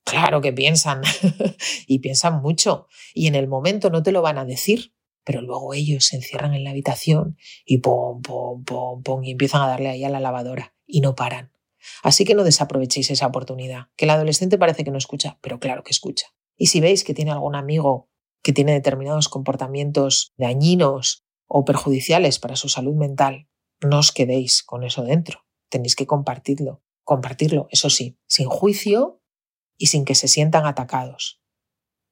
Claro 0.06 0.42
que 0.42 0.54
piensan 0.54 1.02
y 1.88 2.00
piensan 2.00 2.42
mucho 2.42 2.88
y 3.14 3.28
en 3.28 3.36
el 3.36 3.48
momento 3.48 3.90
no 3.90 4.02
te 4.02 4.12
lo 4.12 4.22
van 4.22 4.38
a 4.38 4.46
decir, 4.46 4.94
pero 5.24 5.42
luego 5.42 5.74
ellos 5.74 6.06
se 6.06 6.16
encierran 6.16 6.56
en 6.56 6.64
la 6.64 6.72
habitación 6.72 7.38
y 7.66 7.80
pom, 7.80 8.22
pom, 8.22 8.64
pom, 8.64 9.04
pom 9.04 9.24
y 9.24 9.32
empiezan 9.32 9.62
a 9.62 9.68
darle 9.68 9.90
ahí 9.90 10.04
a 10.04 10.10
la 10.10 10.20
lavadora 10.20 10.74
y 10.88 11.02
no 11.02 11.16
paran. 11.16 11.52
Así 12.02 12.26
que 12.26 12.34
no 12.34 12.44
desaprovechéis 12.44 13.12
esa 13.12 13.28
oportunidad, 13.28 13.88
que 13.96 14.06
el 14.06 14.12
adolescente 14.12 14.58
parece 14.58 14.84
que 14.84 14.92
no 14.92 14.98
escucha, 14.98 15.38
pero 15.42 15.60
claro 15.60 15.84
que 15.84 15.92
escucha. 15.92 16.28
Y 16.58 16.68
si 16.68 16.82
veis 16.82 17.04
que 17.04 17.14
tiene 17.14 17.32
algún 17.32 17.56
amigo 17.56 18.10
que 18.42 18.54
tiene 18.54 18.74
determinados 18.74 19.30
comportamientos 19.30 20.34
dañinos 20.38 21.26
o 21.50 21.66
perjudiciales 21.66 22.40
para 22.40 22.56
su 22.56 22.70
salud 22.70 22.96
mental, 22.96 23.50
no 23.82 24.00
os 24.00 24.12
quedéis 24.12 24.64
con 24.64 24.84
eso 24.84 25.04
dentro. 25.04 25.42
Tenéis 25.70 25.96
que 25.96 26.08
compartirlo. 26.08 26.82
Compartirlo, 27.04 27.68
eso 27.72 27.90
sí, 27.90 28.18
sin 28.28 28.48
juicio 28.48 29.22
y 29.78 29.88
sin 29.88 30.06
que 30.06 30.16
se 30.16 30.28
sientan 30.28 30.66
atacados. 30.66 31.42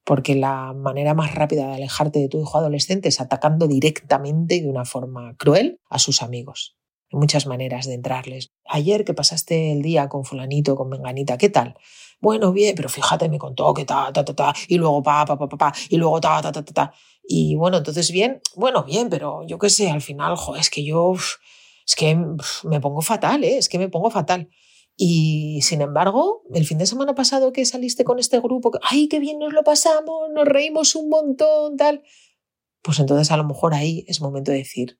Porque 0.04 0.34
la 0.34 0.72
manera 0.72 1.14
más 1.14 1.34
rápida 1.34 1.68
de 1.68 1.74
alejarte 1.74 2.18
de 2.18 2.28
tu 2.28 2.40
hijo 2.40 2.58
adolescente 2.58 3.08
es 3.08 3.20
atacando 3.20 3.68
directamente 3.68 4.56
y 4.56 4.60
de 4.60 4.68
una 4.68 4.84
forma 4.84 5.36
cruel 5.36 5.80
a 5.88 5.98
sus 5.98 6.22
amigos. 6.22 6.76
Hay 7.12 7.18
muchas 7.18 7.46
maneras 7.46 7.86
de 7.86 7.94
entrarles. 7.94 8.50
Ayer 8.66 9.04
que 9.04 9.14
pasaste 9.14 9.72
el 9.72 9.82
día 9.82 10.08
con 10.08 10.24
fulanito, 10.24 10.74
con 10.74 10.88
menganita, 10.88 11.38
¿qué 11.38 11.48
tal? 11.48 11.76
Bueno, 12.20 12.52
bien, 12.52 12.74
pero 12.74 12.88
fíjate, 12.88 13.28
me 13.28 13.38
contó 13.38 13.72
que 13.72 13.84
ta, 13.84 14.12
ta, 14.12 14.24
ta, 14.24 14.34
ta, 14.34 14.52
y 14.66 14.76
luego 14.76 15.02
pa, 15.02 15.24
pa, 15.24 15.38
pa, 15.38 15.48
pa, 15.48 15.56
pa, 15.56 15.72
y 15.88 15.96
luego 15.96 16.20
ta, 16.20 16.42
ta, 16.42 16.50
ta, 16.50 16.64
ta, 16.64 16.72
ta. 16.74 16.94
Y 17.30 17.56
bueno, 17.56 17.76
entonces 17.76 18.10
bien, 18.10 18.40
bueno, 18.56 18.84
bien, 18.84 19.10
pero 19.10 19.46
yo 19.46 19.58
qué 19.58 19.68
sé, 19.68 19.90
al 19.90 20.00
final, 20.00 20.34
jo, 20.34 20.56
es 20.56 20.70
que 20.70 20.82
yo, 20.82 21.14
es 21.86 21.94
que 21.94 22.18
me 22.64 22.80
pongo 22.80 23.02
fatal, 23.02 23.44
¿eh? 23.44 23.58
Es 23.58 23.68
que 23.68 23.78
me 23.78 23.90
pongo 23.90 24.10
fatal. 24.10 24.48
Y 24.96 25.60
sin 25.60 25.82
embargo, 25.82 26.42
el 26.54 26.64
fin 26.64 26.78
de 26.78 26.86
semana 26.86 27.14
pasado 27.14 27.52
que 27.52 27.66
saliste 27.66 28.02
con 28.02 28.18
este 28.18 28.40
grupo, 28.40 28.70
que, 28.70 28.78
ay, 28.82 29.08
qué 29.08 29.18
bien 29.18 29.38
nos 29.38 29.52
lo 29.52 29.62
pasamos, 29.62 30.30
nos 30.34 30.46
reímos 30.46 30.94
un 30.94 31.10
montón, 31.10 31.76
tal. 31.76 32.02
Pues 32.80 32.98
entonces 32.98 33.30
a 33.30 33.36
lo 33.36 33.44
mejor 33.44 33.74
ahí 33.74 34.06
es 34.08 34.22
momento 34.22 34.50
de 34.50 34.58
decir, 34.58 34.98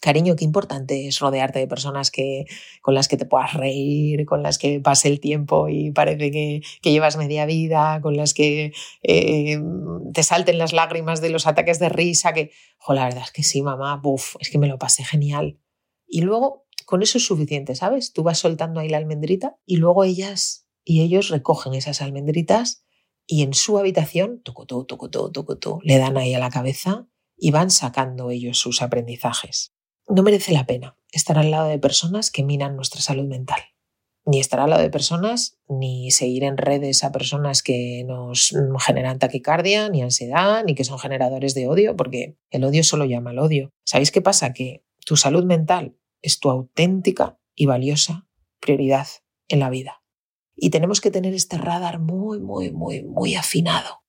Cariño, 0.00 0.36
qué 0.36 0.44
importante 0.44 1.08
es 1.08 1.18
rodearte 1.18 1.58
de 1.58 1.66
personas 1.66 2.10
que, 2.10 2.44
con 2.82 2.94
las 2.94 3.08
que 3.08 3.16
te 3.16 3.26
puedas 3.26 3.54
reír, 3.54 4.26
con 4.26 4.42
las 4.42 4.58
que 4.58 4.80
pase 4.80 5.08
el 5.08 5.20
tiempo 5.20 5.68
y 5.68 5.90
parece 5.90 6.30
que, 6.30 6.62
llevas 6.82 7.16
media 7.16 7.46
vida, 7.46 8.00
con 8.00 8.16
las 8.16 8.34
que 8.34 8.72
eh, 9.02 9.58
te 10.14 10.22
salten 10.22 10.58
las 10.58 10.72
lágrimas 10.72 11.20
de 11.20 11.30
los 11.30 11.46
ataques 11.46 11.78
de 11.78 11.88
risa, 11.88 12.32
que, 12.32 12.50
jo, 12.78 12.92
la 12.94 13.04
verdad 13.04 13.24
es 13.24 13.32
que 13.32 13.42
sí, 13.42 13.62
mamá, 13.62 14.00
es 14.40 14.50
que 14.50 14.58
me 14.58 14.68
lo 14.68 14.78
pasé 14.78 15.04
genial. 15.04 15.58
Y 16.06 16.22
luego, 16.22 16.66
con 16.86 17.02
eso 17.02 17.18
es 17.18 17.26
suficiente, 17.26 17.74
¿sabes? 17.74 18.12
Tú 18.12 18.22
vas 18.22 18.38
soltando 18.38 18.80
ahí 18.80 18.88
la 18.88 18.98
almendrita 18.98 19.58
y 19.66 19.76
luego 19.76 20.04
ellas 20.04 20.66
y 20.84 21.02
ellos 21.02 21.28
recogen 21.28 21.74
esas 21.74 22.00
almendritas 22.00 22.82
y 23.26 23.42
en 23.42 23.52
su 23.52 23.78
habitación, 23.78 24.40
tucutú, 24.42 24.86
tucutú, 24.86 25.30
tucutú, 25.30 25.80
le 25.82 25.98
dan 25.98 26.16
ahí 26.16 26.32
a 26.32 26.38
la 26.38 26.48
cabeza 26.48 27.06
y 27.36 27.50
van 27.50 27.70
sacando 27.70 28.30
ellos 28.30 28.58
sus 28.58 28.80
aprendizajes. 28.80 29.74
No 30.08 30.22
merece 30.22 30.52
la 30.52 30.64
pena 30.64 30.96
estar 31.12 31.38
al 31.38 31.50
lado 31.50 31.68
de 31.68 31.78
personas 31.78 32.30
que 32.30 32.42
minan 32.42 32.76
nuestra 32.76 33.00
salud 33.00 33.26
mental. 33.26 33.60
Ni 34.24 34.40
estar 34.40 34.60
al 34.60 34.70
lado 34.70 34.82
de 34.82 34.90
personas, 34.90 35.58
ni 35.68 36.10
seguir 36.10 36.44
en 36.44 36.56
redes 36.56 37.04
a 37.04 37.12
personas 37.12 37.62
que 37.62 38.04
nos 38.04 38.54
generan 38.84 39.18
taquicardia, 39.18 39.88
ni 39.88 40.02
ansiedad, 40.02 40.64
ni 40.64 40.74
que 40.74 40.84
son 40.84 40.98
generadores 40.98 41.54
de 41.54 41.68
odio, 41.68 41.96
porque 41.96 42.36
el 42.50 42.64
odio 42.64 42.84
solo 42.84 43.04
llama 43.04 43.30
al 43.30 43.38
odio. 43.38 43.70
¿Sabéis 43.84 44.10
qué 44.10 44.20
pasa? 44.20 44.52
Que 44.52 44.84
tu 45.04 45.16
salud 45.16 45.44
mental 45.44 45.96
es 46.22 46.40
tu 46.40 46.50
auténtica 46.50 47.38
y 47.54 47.66
valiosa 47.66 48.26
prioridad 48.60 49.06
en 49.48 49.60
la 49.60 49.70
vida. 49.70 50.02
Y 50.56 50.70
tenemos 50.70 51.00
que 51.00 51.10
tener 51.10 51.34
este 51.34 51.56
radar 51.56 52.00
muy, 52.00 52.40
muy, 52.40 52.72
muy, 52.72 53.02
muy 53.02 53.34
afinado. 53.34 54.02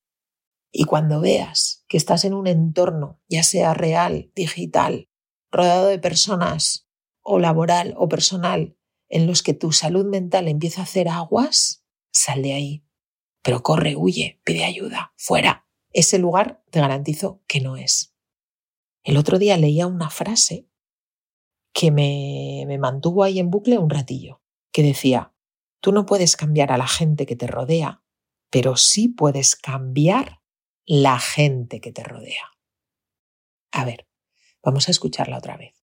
Y 0.72 0.84
cuando 0.84 1.20
veas 1.20 1.84
que 1.88 1.96
estás 1.96 2.24
en 2.24 2.34
un 2.34 2.46
entorno, 2.46 3.20
ya 3.28 3.42
sea 3.42 3.74
real, 3.74 4.30
digital, 4.34 5.09
rodeado 5.50 5.86
de 5.88 5.98
personas 5.98 6.88
o 7.22 7.38
laboral 7.38 7.94
o 7.96 8.08
personal 8.08 8.76
en 9.08 9.26
los 9.26 9.42
que 9.42 9.54
tu 9.54 9.72
salud 9.72 10.06
mental 10.06 10.48
empieza 10.48 10.80
a 10.80 10.84
hacer 10.84 11.08
aguas, 11.08 11.84
sal 12.12 12.42
de 12.42 12.52
ahí. 12.52 12.84
Pero 13.42 13.62
corre, 13.62 13.96
huye, 13.96 14.40
pide 14.44 14.64
ayuda, 14.64 15.12
fuera. 15.16 15.66
Ese 15.92 16.18
lugar 16.18 16.62
te 16.70 16.80
garantizo 16.80 17.42
que 17.46 17.60
no 17.60 17.76
es. 17.76 18.14
El 19.02 19.16
otro 19.16 19.38
día 19.38 19.56
leía 19.56 19.86
una 19.86 20.10
frase 20.10 20.68
que 21.72 21.90
me, 21.90 22.64
me 22.66 22.78
mantuvo 22.78 23.24
ahí 23.24 23.38
en 23.38 23.50
bucle 23.50 23.78
un 23.78 23.90
ratillo, 23.90 24.42
que 24.72 24.82
decía, 24.82 25.34
tú 25.80 25.92
no 25.92 26.06
puedes 26.06 26.36
cambiar 26.36 26.72
a 26.72 26.78
la 26.78 26.86
gente 26.86 27.26
que 27.26 27.36
te 27.36 27.46
rodea, 27.46 28.04
pero 28.50 28.76
sí 28.76 29.08
puedes 29.08 29.56
cambiar 29.56 30.40
la 30.84 31.18
gente 31.18 31.80
que 31.80 31.92
te 31.92 32.02
rodea. 32.02 32.50
A 33.72 33.84
ver, 33.84 34.09
Vamos 34.62 34.88
a 34.88 34.90
escucharla 34.90 35.38
otra 35.38 35.56
vez. 35.56 35.74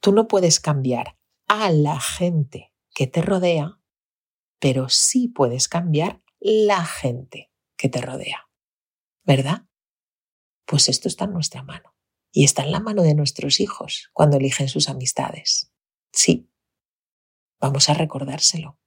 Tú 0.00 0.12
no 0.12 0.26
puedes 0.26 0.58
cambiar 0.58 1.18
a 1.46 1.70
la 1.70 2.00
gente 2.00 2.72
que 2.94 3.06
te 3.06 3.22
rodea, 3.22 3.80
pero 4.58 4.88
sí 4.88 5.28
puedes 5.28 5.68
cambiar 5.68 6.22
la 6.40 6.84
gente 6.84 7.52
que 7.76 7.88
te 7.88 8.00
rodea. 8.00 8.48
¿Verdad? 9.24 9.66
Pues 10.66 10.88
esto 10.88 11.08
está 11.08 11.26
en 11.26 11.32
nuestra 11.32 11.62
mano. 11.62 11.94
Y 12.32 12.44
está 12.44 12.64
en 12.64 12.72
la 12.72 12.80
mano 12.80 13.02
de 13.02 13.14
nuestros 13.14 13.60
hijos 13.60 14.10
cuando 14.12 14.38
eligen 14.38 14.68
sus 14.68 14.88
amistades. 14.88 15.70
Sí. 16.12 16.50
Vamos 17.60 17.88
a 17.88 17.94
recordárselo. 17.94 18.78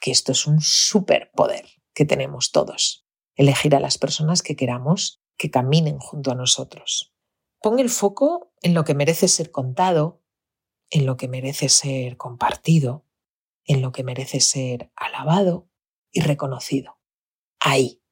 Que 0.00 0.12
esto 0.12 0.32
es 0.32 0.46
un 0.46 0.60
superpoder 0.60 1.66
que 1.92 2.04
tenemos 2.04 2.52
todos. 2.52 3.04
Elegir 3.34 3.74
a 3.74 3.80
las 3.80 3.98
personas 3.98 4.42
que 4.42 4.54
queramos 4.54 5.20
que 5.36 5.50
caminen 5.50 5.98
junto 5.98 6.30
a 6.30 6.36
nosotros. 6.36 7.12
Pon 7.60 7.78
el 7.80 7.90
foco 7.90 8.52
en 8.62 8.74
lo 8.74 8.84
que 8.84 8.94
merece 8.94 9.26
ser 9.26 9.50
contado, 9.50 10.22
en 10.90 11.06
lo 11.06 11.16
que 11.16 11.28
merece 11.28 11.68
ser 11.68 12.16
compartido, 12.16 13.04
en 13.64 13.82
lo 13.82 13.92
que 13.92 14.04
merece 14.04 14.40
ser 14.40 14.90
alabado 14.94 15.68
y 16.10 16.20
reconocido. 16.20 16.98
Ahí. 17.60 18.02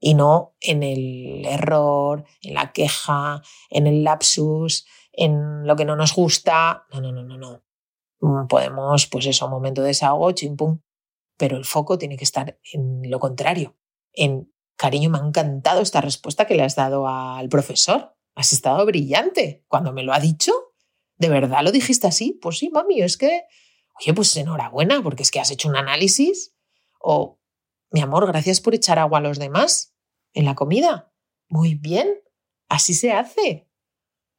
Y 0.00 0.14
no 0.14 0.56
en 0.60 0.82
el 0.82 1.44
error, 1.44 2.24
en 2.42 2.54
la 2.54 2.72
queja, 2.72 3.42
en 3.68 3.86
el 3.86 4.02
lapsus, 4.02 4.86
en 5.12 5.66
lo 5.66 5.76
que 5.76 5.84
no 5.84 5.94
nos 5.94 6.14
gusta. 6.14 6.86
No, 6.92 7.00
no, 7.00 7.12
no, 7.12 7.22
no, 7.22 7.36
no. 7.36 7.62
Mm, 8.20 8.46
podemos, 8.48 9.06
pues 9.06 9.26
eso, 9.26 9.46
un 9.46 9.52
momento 9.52 9.82
de 9.82 9.88
desahogo, 9.88 10.32
chimpum. 10.32 10.80
Pero 11.36 11.56
el 11.56 11.64
foco 11.64 11.96
tiene 11.96 12.16
que 12.16 12.24
estar 12.24 12.58
en 12.72 13.08
lo 13.10 13.20
contrario. 13.20 13.76
En, 14.12 14.52
cariño, 14.76 15.10
me 15.10 15.18
ha 15.18 15.22
encantado 15.22 15.80
esta 15.80 16.00
respuesta 16.00 16.46
que 16.46 16.54
le 16.54 16.62
has 16.62 16.74
dado 16.74 17.06
al 17.06 17.48
profesor 17.48 18.16
has 18.34 18.52
estado 18.52 18.84
brillante. 18.86 19.64
Cuando 19.68 19.92
me 19.92 20.02
lo 20.02 20.12
ha 20.12 20.20
dicho, 20.20 20.52
¿de 21.16 21.28
verdad 21.28 21.62
lo 21.62 21.72
dijiste 21.72 22.06
así? 22.06 22.38
Pues 22.40 22.58
sí, 22.58 22.70
mami, 22.70 23.02
es 23.02 23.16
que, 23.16 23.44
oye, 24.00 24.14
pues 24.14 24.36
enhorabuena, 24.36 25.02
porque 25.02 25.22
es 25.22 25.30
que 25.30 25.40
has 25.40 25.50
hecho 25.50 25.68
un 25.68 25.76
análisis. 25.76 26.54
O, 27.00 27.40
mi 27.90 28.00
amor, 28.00 28.26
gracias 28.26 28.60
por 28.60 28.74
echar 28.74 28.98
agua 28.98 29.18
a 29.18 29.22
los 29.22 29.38
demás 29.38 29.94
en 30.32 30.44
la 30.44 30.54
comida. 30.54 31.12
Muy 31.48 31.74
bien, 31.74 32.20
así 32.68 32.94
se 32.94 33.12
hace. 33.12 33.68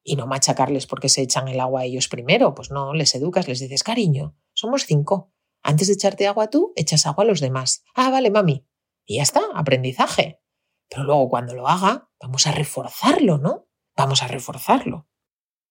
Y 0.04 0.16
no 0.16 0.26
machacarles 0.26 0.86
porque 0.86 1.08
se 1.08 1.22
echan 1.22 1.46
el 1.48 1.60
agua 1.60 1.82
a 1.82 1.84
ellos 1.84 2.08
primero. 2.08 2.54
Pues 2.54 2.70
no, 2.70 2.94
les 2.94 3.14
educas, 3.14 3.46
les 3.46 3.60
dices, 3.60 3.84
cariño, 3.84 4.36
somos 4.52 4.84
cinco. 4.86 5.32
Antes 5.62 5.86
de 5.86 5.94
echarte 5.94 6.26
agua 6.26 6.50
tú, 6.50 6.72
echas 6.74 7.06
agua 7.06 7.24
a 7.24 7.26
los 7.26 7.40
demás. 7.40 7.84
Ah, 7.94 8.10
vale, 8.10 8.30
mami. 8.30 8.66
Y 9.04 9.16
ya 9.16 9.22
está, 9.22 9.42
aprendizaje. 9.54 10.40
Pero 10.88 11.04
luego 11.04 11.28
cuando 11.28 11.54
lo 11.54 11.68
haga, 11.68 12.10
vamos 12.20 12.46
a 12.46 12.52
reforzarlo, 12.52 13.38
¿no? 13.38 13.68
Vamos 14.02 14.24
a 14.24 14.26
reforzarlo. 14.26 15.06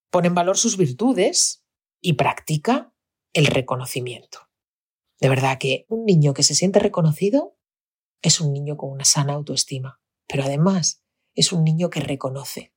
Pone 0.10 0.30
en 0.30 0.36
valor 0.36 0.58
sus 0.58 0.78
virtudes 0.78 1.66
y 2.00 2.14
practica 2.14 2.96
el 3.34 3.46
reconocimiento. 3.46 4.48
De 5.20 5.28
verdad 5.28 5.58
que 5.60 5.86
un 5.90 6.06
niño 6.06 6.34
que 6.34 6.44
se 6.44 6.56
siente 6.56 6.80
reconocido 6.80 7.58
es 8.22 8.40
un 8.40 8.54
niño 8.54 8.78
con 8.78 8.90
una 8.90 9.04
sana 9.04 9.34
autoestima, 9.34 10.00
pero 10.30 10.44
además 10.44 11.04
es 11.36 11.52
un 11.52 11.66
niño 11.66 11.90
que 11.90 12.00
reconoce, 12.00 12.74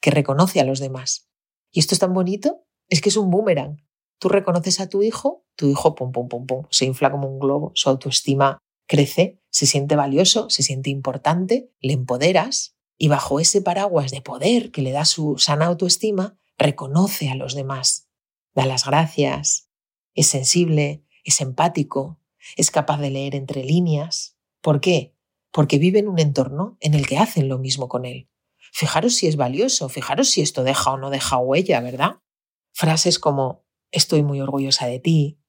que 0.00 0.12
reconoce 0.12 0.60
a 0.60 0.64
los 0.64 0.80
demás. 0.80 1.28
Y 1.70 1.80
esto 1.80 1.94
es 1.94 1.98
tan 1.98 2.14
bonito, 2.14 2.64
es 2.88 3.02
que 3.02 3.10
es 3.10 3.18
un 3.18 3.28
boomerang. 3.28 3.84
Tú 4.18 4.30
reconoces 4.30 4.80
a 4.80 4.88
tu 4.88 5.02
hijo, 5.02 5.44
tu 5.56 5.68
hijo 5.68 5.94
pum, 5.94 6.10
pum, 6.10 6.26
pum, 6.26 6.46
pum, 6.46 6.66
se 6.70 6.86
infla 6.86 7.10
como 7.10 7.28
un 7.28 7.38
globo, 7.38 7.70
su 7.74 7.90
autoestima 7.90 8.56
crece, 8.88 9.42
se 9.50 9.66
siente 9.66 9.94
valioso, 9.94 10.48
se 10.48 10.62
siente 10.62 10.88
importante, 10.88 11.70
le 11.80 11.92
empoderas 11.92 12.79
y 13.02 13.08
bajo 13.08 13.40
ese 13.40 13.62
paraguas 13.62 14.10
de 14.10 14.20
poder 14.20 14.70
que 14.72 14.82
le 14.82 14.92
da 14.92 15.06
su 15.06 15.38
sana 15.38 15.64
autoestima, 15.64 16.38
reconoce 16.58 17.30
a 17.30 17.34
los 17.34 17.54
demás, 17.54 18.10
da 18.54 18.66
las 18.66 18.84
gracias, 18.84 19.70
es 20.14 20.26
sensible, 20.26 21.02
es 21.24 21.40
empático, 21.40 22.20
es 22.58 22.70
capaz 22.70 22.98
de 22.98 23.08
leer 23.08 23.34
entre 23.34 23.64
líneas. 23.64 24.36
¿Por 24.60 24.82
qué? 24.82 25.16
Porque 25.50 25.78
vive 25.78 26.00
en 26.00 26.08
un 26.08 26.18
entorno 26.18 26.76
en 26.80 26.92
el 26.92 27.06
que 27.06 27.16
hacen 27.16 27.48
lo 27.48 27.56
mismo 27.56 27.88
con 27.88 28.04
él. 28.04 28.28
Fijaros 28.70 29.14
si 29.14 29.28
es 29.28 29.36
valioso, 29.36 29.88
fijaros 29.88 30.28
si 30.28 30.42
esto 30.42 30.62
deja 30.62 30.90
o 30.92 30.98
no 30.98 31.08
deja 31.08 31.38
huella, 31.38 31.80
¿verdad? 31.80 32.20
Frases 32.70 33.18
como 33.18 33.64
estoy 33.90 34.22
muy 34.22 34.42
orgullosa 34.42 34.86
de 34.86 35.00
ti, 35.00 35.40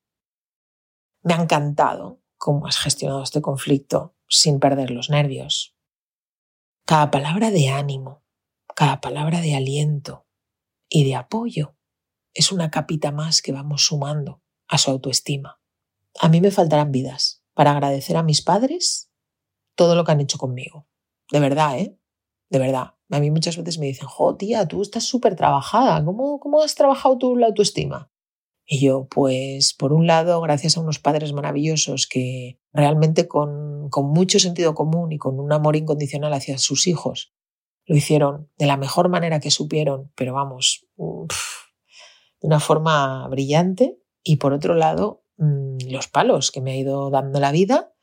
me 1.21 1.33
ha 1.33 1.41
encantado 1.41 2.21
cómo 2.37 2.65
has 2.65 2.77
gestionado 2.77 3.21
este 3.21 3.41
conflicto 3.41 4.15
sin 4.29 4.61
perder 4.61 4.89
los 4.89 5.09
nervios. 5.09 5.75
Cada 6.91 7.09
palabra 7.09 7.51
de 7.51 7.69
ánimo, 7.69 8.21
cada 8.75 8.99
palabra 8.99 9.39
de 9.39 9.55
aliento 9.55 10.27
y 10.89 11.05
de 11.05 11.15
apoyo 11.15 11.77
es 12.33 12.51
una 12.51 12.69
capita 12.69 13.13
más 13.13 13.41
que 13.41 13.53
vamos 13.53 13.85
sumando 13.85 14.41
a 14.67 14.77
su 14.77 14.91
autoestima. 14.91 15.61
A 16.19 16.27
mí 16.27 16.41
me 16.41 16.51
faltarán 16.51 16.91
vidas 16.91 17.45
para 17.53 17.71
agradecer 17.71 18.17
a 18.17 18.23
mis 18.23 18.41
padres 18.41 19.09
todo 19.75 19.95
lo 19.95 20.03
que 20.03 20.11
han 20.11 20.19
hecho 20.19 20.37
conmigo. 20.37 20.85
De 21.31 21.39
verdad, 21.39 21.79
¿eh? 21.79 21.97
De 22.49 22.59
verdad. 22.59 22.95
A 23.09 23.19
mí 23.21 23.31
muchas 23.31 23.55
veces 23.55 23.79
me 23.79 23.85
dicen, 23.85 24.09
jo, 24.09 24.35
tía, 24.35 24.67
tú 24.67 24.81
estás 24.81 25.05
súper 25.05 25.37
trabajada. 25.37 26.03
¿Cómo, 26.03 26.41
¿Cómo 26.41 26.61
has 26.61 26.75
trabajado 26.75 27.17
tú 27.17 27.37
la 27.37 27.47
autoestima? 27.47 28.10
Y 28.65 28.79
yo, 28.79 29.07
pues, 29.09 29.73
por 29.73 29.93
un 29.93 30.07
lado, 30.07 30.39
gracias 30.41 30.77
a 30.77 30.81
unos 30.81 30.99
padres 30.99 31.33
maravillosos 31.33 32.07
que 32.07 32.59
realmente 32.71 33.27
con, 33.27 33.89
con 33.89 34.09
mucho 34.09 34.39
sentido 34.39 34.73
común 34.73 35.11
y 35.11 35.17
con 35.17 35.39
un 35.39 35.51
amor 35.51 35.75
incondicional 35.75 36.33
hacia 36.33 36.57
sus 36.57 36.87
hijos, 36.87 37.33
lo 37.85 37.95
hicieron 37.95 38.49
de 38.57 38.67
la 38.67 38.77
mejor 38.77 39.09
manera 39.09 39.39
que 39.39 39.51
supieron, 39.51 40.11
pero 40.15 40.33
vamos, 40.33 40.87
de 40.95 42.47
una 42.47 42.59
forma 42.59 43.27
brillante. 43.27 43.97
Y 44.23 44.37
por 44.37 44.53
otro 44.53 44.75
lado, 44.75 45.25
mm, 45.37 45.89
los 45.89 46.07
palos 46.07 46.51
que 46.51 46.61
me 46.61 46.71
ha 46.71 46.77
ido 46.77 47.09
dando 47.09 47.39
la 47.39 47.51
vida 47.51 47.93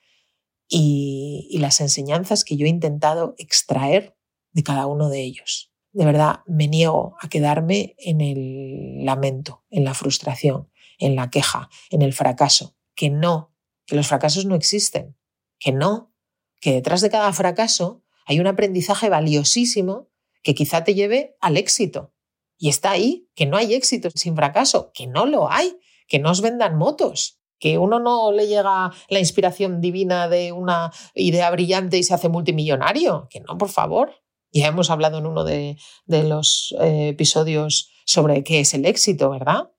y, 0.69 1.49
y 1.51 1.59
las 1.59 1.81
enseñanzas 1.81 2.45
que 2.45 2.57
yo 2.57 2.67
he 2.67 2.71
intentado 2.71 3.35
extraer 3.39 4.17
de 4.53 4.63
cada 4.65 4.87
uno 4.87 5.09
de 5.09 5.23
ellos 5.23 5.73
de 5.99 6.05
verdad 6.05 6.42
me 6.46 6.68
niego 6.68 7.16
a 7.20 7.28
quedarme 7.28 7.96
en 7.99 8.20
el 8.20 9.05
lamento, 9.05 9.64
en 9.68 9.84
la 9.84 9.94
frustración, 9.94 10.70
en 10.96 11.16
la 11.16 11.28
queja, 11.28 11.70
en 11.90 12.03
el 12.03 12.12
fracaso. 12.12 12.76
Que 12.94 13.11
no, 13.11 13.53
que 13.84 13.96
los 13.96 14.07
fracasos 14.07 14.44
no 14.44 14.55
existen. 14.55 15.16
Que 15.59 15.72
no, 15.72 16.14
que 16.61 16.72
detrás 16.72 17.01
de 17.01 17.11
cada 17.11 17.32
fracaso 17.32 18.05
hay 18.26 18.38
un 18.38 18.46
aprendizaje 18.46 19.09
valiosísimo 19.09 20.09
que 20.44 20.55
quizá 20.55 20.84
te 20.84 20.94
lleve 20.94 21.36
al 21.40 21.57
éxito. 21.57 22.14
Y 22.59 22.68
está 22.68 22.92
ahí, 22.92 23.28
que 23.34 23.46
no 23.46 23.57
hay 23.57 23.74
éxito 23.74 24.09
sin 24.14 24.36
fracaso, 24.36 24.92
que 24.94 25.09
no 25.09 25.26
lo 25.26 25.51
hay, 25.51 25.80
que 26.07 26.20
no 26.20 26.30
os 26.30 26.42
vendan 26.42 26.78
motos, 26.78 27.40
que 27.59 27.76
uno 27.76 27.99
no 27.99 28.30
le 28.30 28.46
llega 28.46 28.92
la 29.09 29.18
inspiración 29.18 29.80
divina 29.80 30.28
de 30.28 30.53
una 30.53 30.92
idea 31.12 31.51
brillante 31.51 31.99
y 31.99 32.05
se 32.05 32.14
hace 32.14 32.28
multimillonario, 32.28 33.26
que 33.28 33.40
no, 33.40 33.59
por 33.59 33.68
favor, 33.68 34.14
ya 34.53 34.68
hemos 34.68 34.90
hablado 34.90 35.18
en 35.18 35.26
uno 35.26 35.44
de, 35.44 35.76
los 36.07 36.74
eh, 36.80 37.09
episodios 37.09 37.90
sobre 38.05 38.42
qué 38.44 38.61
es 38.61 38.74
el 38.74 38.86
éxito, 38.86 39.30
¿verdad? 39.30 39.70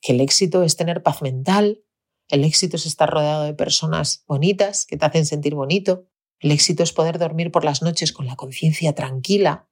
Que 0.00 0.12
el 0.12 0.20
éxito 0.20 0.62
es 0.62 0.76
tener 0.76 1.02
paz 1.02 1.22
mental, 1.22 1.82
el 2.28 2.44
éxito 2.44 2.76
es 2.76 2.86
estar 2.86 3.10
rodeado 3.10 3.44
de 3.44 3.54
personas 3.54 4.24
bonitas 4.26 4.86
que 4.86 4.96
te 4.96 5.04
hacen 5.04 5.26
sentir 5.26 5.54
bonito, 5.54 6.06
el 6.40 6.50
éxito 6.50 6.82
es 6.82 6.92
poder 6.92 7.18
dormir 7.18 7.50
por 7.50 7.64
las 7.64 7.82
noches 7.82 8.12
con 8.12 8.26
la 8.26 8.36
conciencia 8.36 8.94
tranquila, 8.94 9.68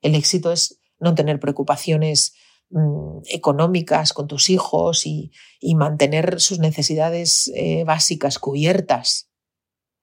el 0.00 0.14
éxito 0.14 0.52
es 0.52 0.80
no 0.98 1.14
tener 1.14 1.40
preocupaciones 1.40 2.34
mm, 2.70 3.18
económicas 3.30 4.12
con 4.12 4.28
tus 4.28 4.50
hijos 4.50 5.06
y, 5.06 5.32
mantener 5.74 6.40
sus 6.40 6.58
necesidades 6.58 7.50
eh, 7.54 7.84
básicas 7.84 8.38
cubiertas. 8.38 9.30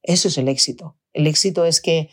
Eso 0.01 0.29
es 0.29 0.37
el 0.37 0.47
éxito. 0.47 0.97
El 1.13 1.27
éxito 1.27 1.65
es 1.65 1.81
que 1.81 2.09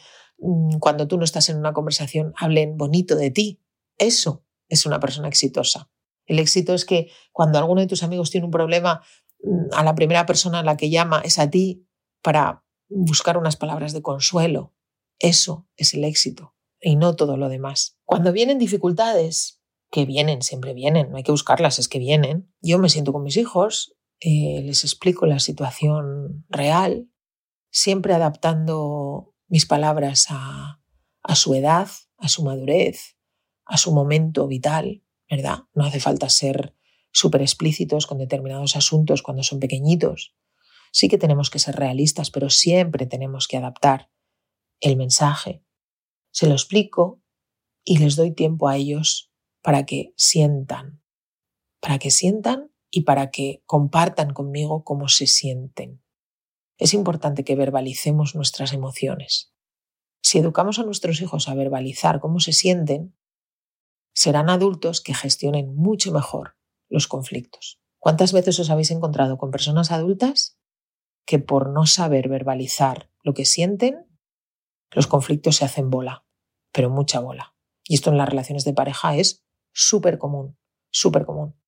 cuando 0.81 1.09
tú 1.09 1.19
no 1.19 1.25
estás 1.25 1.49
en 1.49 1.59
una 1.59 1.73
conversación, 1.73 2.33
hablen 2.37 2.77
bonito 2.77 3.17
de 3.17 3.31
ti. 3.31 3.63
Eso 3.99 4.45
es 4.69 4.87
una 4.87 5.01
persona 5.01 5.29
exitosa. 5.29 5.91
El 6.27 6.39
éxito 6.39 6.75
es 6.75 6.85
que 6.85 7.11
cuando 7.33 7.59
alguno 7.59 7.81
de 7.81 7.87
tus 7.87 8.03
amigos 8.03 8.31
tiene 8.31 8.45
un 8.45 8.51
problema, 8.51 9.03
mm, 9.43 9.75
a 9.75 9.83
la 9.85 9.95
primera 9.95 10.27
persona 10.27 10.61
a 10.61 10.65
la 10.65 10.77
que 10.77 10.91
llama 10.91 11.21
es 11.25 11.39
a 11.39 11.51
ti 11.51 11.87
para 12.23 12.65
buscar 12.89 13.39
unas 13.39 13.57
palabras 13.57 13.93
de 13.93 14.03
consuelo. 14.03 14.75
Eso 15.19 15.69
es 15.77 15.95
el 15.95 16.05
éxito 16.05 16.55
y 16.81 16.97
no 16.97 17.17
todo 17.17 17.37
lo 17.37 17.49
demás. 17.49 17.99
Cuando 18.05 18.33
vienen 18.33 18.59
dificultades, 18.59 19.63
que 19.91 20.05
vienen, 20.05 20.43
siempre 20.43 20.75
vienen, 20.75 21.11
no 21.11 21.17
hay 21.17 21.23
que 21.23 21.33
buscarlas, 21.33 21.79
es 21.79 21.89
que 21.89 21.99
vienen, 21.99 22.53
yo 22.61 22.79
me 22.79 22.89
siento 22.89 23.13
con 23.13 23.23
mis 23.23 23.37
hijos, 23.37 23.97
eh, 24.21 24.63
les 24.63 24.85
explico 24.85 25.27
la 25.27 25.39
situación 25.39 26.45
real, 26.49 27.09
siempre 27.71 28.15
adaptando 28.15 29.35
mis 29.49 29.67
palabras 29.67 30.27
a, 30.31 30.81
su 31.35 31.55
edad, 31.55 31.89
a 32.19 32.29
su 32.29 32.43
madurez, 32.43 33.17
a 33.65 33.77
su 33.77 33.93
momento 33.93 34.47
vital, 34.47 35.03
¿verdad? 35.31 35.65
No 35.75 35.85
hace 35.85 36.01
falta 36.01 36.29
ser 36.29 36.75
súper 37.13 37.43
explícitos 37.43 38.07
con 38.07 38.19
determinados 38.19 38.77
asuntos 38.77 39.23
cuando 39.23 39.43
son 39.43 39.61
pequeñitos. 39.61 40.37
Sí 40.93 41.09
que 41.09 41.19
tenemos 41.19 41.51
que 41.51 41.59
ser 41.59 41.77
realistas, 41.77 42.31
pero 42.31 42.51
siempre 42.51 43.07
tenemos 43.07 43.49
que 43.49 43.57
adaptar 43.57 44.11
el 44.81 44.97
mensaje. 44.97 45.63
Se 46.31 46.47
lo 46.47 46.53
explico 46.53 47.23
y 47.85 47.99
les 47.99 48.17
doy 48.17 48.33
tiempo 48.33 48.69
a 48.69 48.77
ellos 48.77 49.33
para 49.63 49.87
que 49.87 50.13
sientan, 50.17 51.03
para 51.81 51.99
que 51.99 52.11
sientan 52.11 52.71
y 52.91 53.03
para 53.03 53.31
que 53.31 53.63
compartan 53.67 54.33
conmigo 54.33 54.85
cómo 54.85 55.09
se 55.09 55.27
sienten. 55.27 56.03
Es 56.79 56.93
importante 56.93 57.45
que 57.45 57.57
verbalicemos 57.57 58.35
nuestras 58.35 58.73
emociones. 58.73 59.53
Si 60.23 60.39
educamos 60.39 60.79
a 60.79 60.85
nuestros 60.85 61.21
hijos 61.21 61.49
a 61.49 61.55
verbalizar 61.55 62.21
cómo 62.21 62.41
se 62.41 62.53
sienten, 62.53 63.17
serán 64.13 64.51
adultos 64.51 65.01
que 65.01 65.15
gestionen 65.15 65.75
mucho 65.75 66.13
mejor 66.13 66.57
los 66.89 67.07
conflictos. 67.07 67.81
¿Cuántas 67.99 68.33
veces 68.33 68.59
os 68.59 68.71
habéis 68.71 68.91
encontrado 68.91 69.39
con 69.39 69.51
personas 69.51 69.91
adultas 69.91 70.59
que 71.27 71.39
por 71.39 71.71
no 71.71 71.87
saber 71.87 72.29
verbalizar 72.29 73.11
lo 73.23 73.35
que 73.35 73.45
sienten, 73.45 74.07
los 74.91 75.07
conflictos 75.07 75.57
se 75.57 75.65
hacen 75.65 75.91
bola, 75.91 76.27
pero 76.73 76.91
mucha 76.91 77.21
bola? 77.21 77.55
Y 77.85 77.95
esto 77.95 78.11
en 78.11 78.19
las 78.19 78.29
relaciones 78.29 78.65
de 78.65 78.75
pareja 78.75 79.17
es 79.17 79.45
súper 79.73 80.19
común, 80.19 80.59
súper 80.91 81.25
común. 81.25 81.59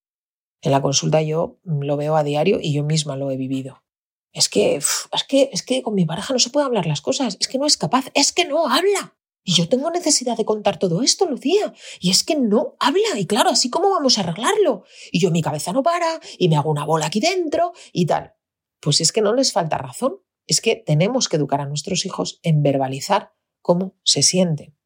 En 0.61 0.71
la 0.71 0.81
consulta 0.81 1.21
yo 1.21 1.59
lo 1.63 1.97
veo 1.97 2.15
a 2.15 2.23
diario 2.23 2.59
y 2.61 2.73
yo 2.73 2.83
misma 2.83 3.15
lo 3.15 3.31
he 3.31 3.37
vivido. 3.37 3.83
Es 4.31 4.47
que, 4.47 4.75
es 4.75 5.23
que, 5.27 5.49
es 5.51 5.63
que 5.63 5.81
con 5.81 5.95
mi 5.95 6.05
pareja 6.05 6.33
no 6.33 6.39
se 6.39 6.49
puede 6.49 6.65
hablar 6.65 6.85
las 6.85 7.01
cosas, 7.01 7.37
es 7.39 7.47
que 7.47 7.57
no 7.57 7.65
es 7.65 7.77
capaz, 7.77 8.05
es 8.13 8.31
que 8.31 8.45
no 8.45 8.67
habla. 8.67 9.15
Y 9.43 9.53
yo 9.53 9.67
tengo 9.67 9.89
necesidad 9.89 10.37
de 10.37 10.45
contar 10.45 10.77
todo 10.77 11.01
esto, 11.01 11.25
Lucía. 11.25 11.73
Y 11.99 12.11
es 12.11 12.23
que 12.23 12.35
no 12.35 12.75
habla. 12.79 13.17
Y 13.17 13.25
claro, 13.25 13.49
así 13.49 13.69
cómo 13.69 13.89
vamos 13.89 14.17
a 14.17 14.21
arreglarlo. 14.21 14.83
Y 15.11 15.19
yo 15.19 15.31
mi 15.31 15.41
cabeza 15.41 15.73
no 15.73 15.81
para 15.81 16.19
y 16.37 16.49
me 16.49 16.55
hago 16.55 16.69
una 16.69 16.85
bola 16.85 17.07
aquí 17.07 17.19
dentro 17.19 17.73
y 17.91 18.05
tal. 18.05 18.35
Pues 18.79 19.01
es 19.01 19.11
que 19.11 19.21
no 19.21 19.33
les 19.33 19.51
falta 19.51 19.77
razón. 19.77 20.19
Es 20.45 20.61
que 20.61 20.75
tenemos 20.75 21.29
que 21.29 21.37
educar 21.37 21.61
a 21.61 21.65
nuestros 21.65 22.05
hijos 22.05 22.39
en 22.43 22.61
verbalizar 22.61 23.33
cómo 23.61 23.95
se 24.03 24.21
sienten. 24.21 24.77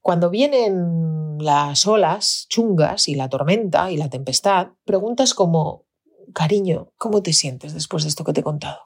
Cuando 0.00 0.30
vienen 0.30 1.38
las 1.40 1.86
olas 1.86 2.46
chungas 2.48 3.08
y 3.08 3.16
la 3.16 3.28
tormenta 3.28 3.90
y 3.90 3.96
la 3.96 4.08
tempestad, 4.08 4.68
preguntas 4.84 5.34
como 5.34 5.85
cariño, 6.32 6.92
¿cómo 6.96 7.22
te 7.22 7.32
sientes 7.32 7.74
después 7.74 8.02
de 8.02 8.08
esto 8.08 8.24
que 8.24 8.32
te 8.32 8.40
he 8.40 8.44
contado? 8.44 8.80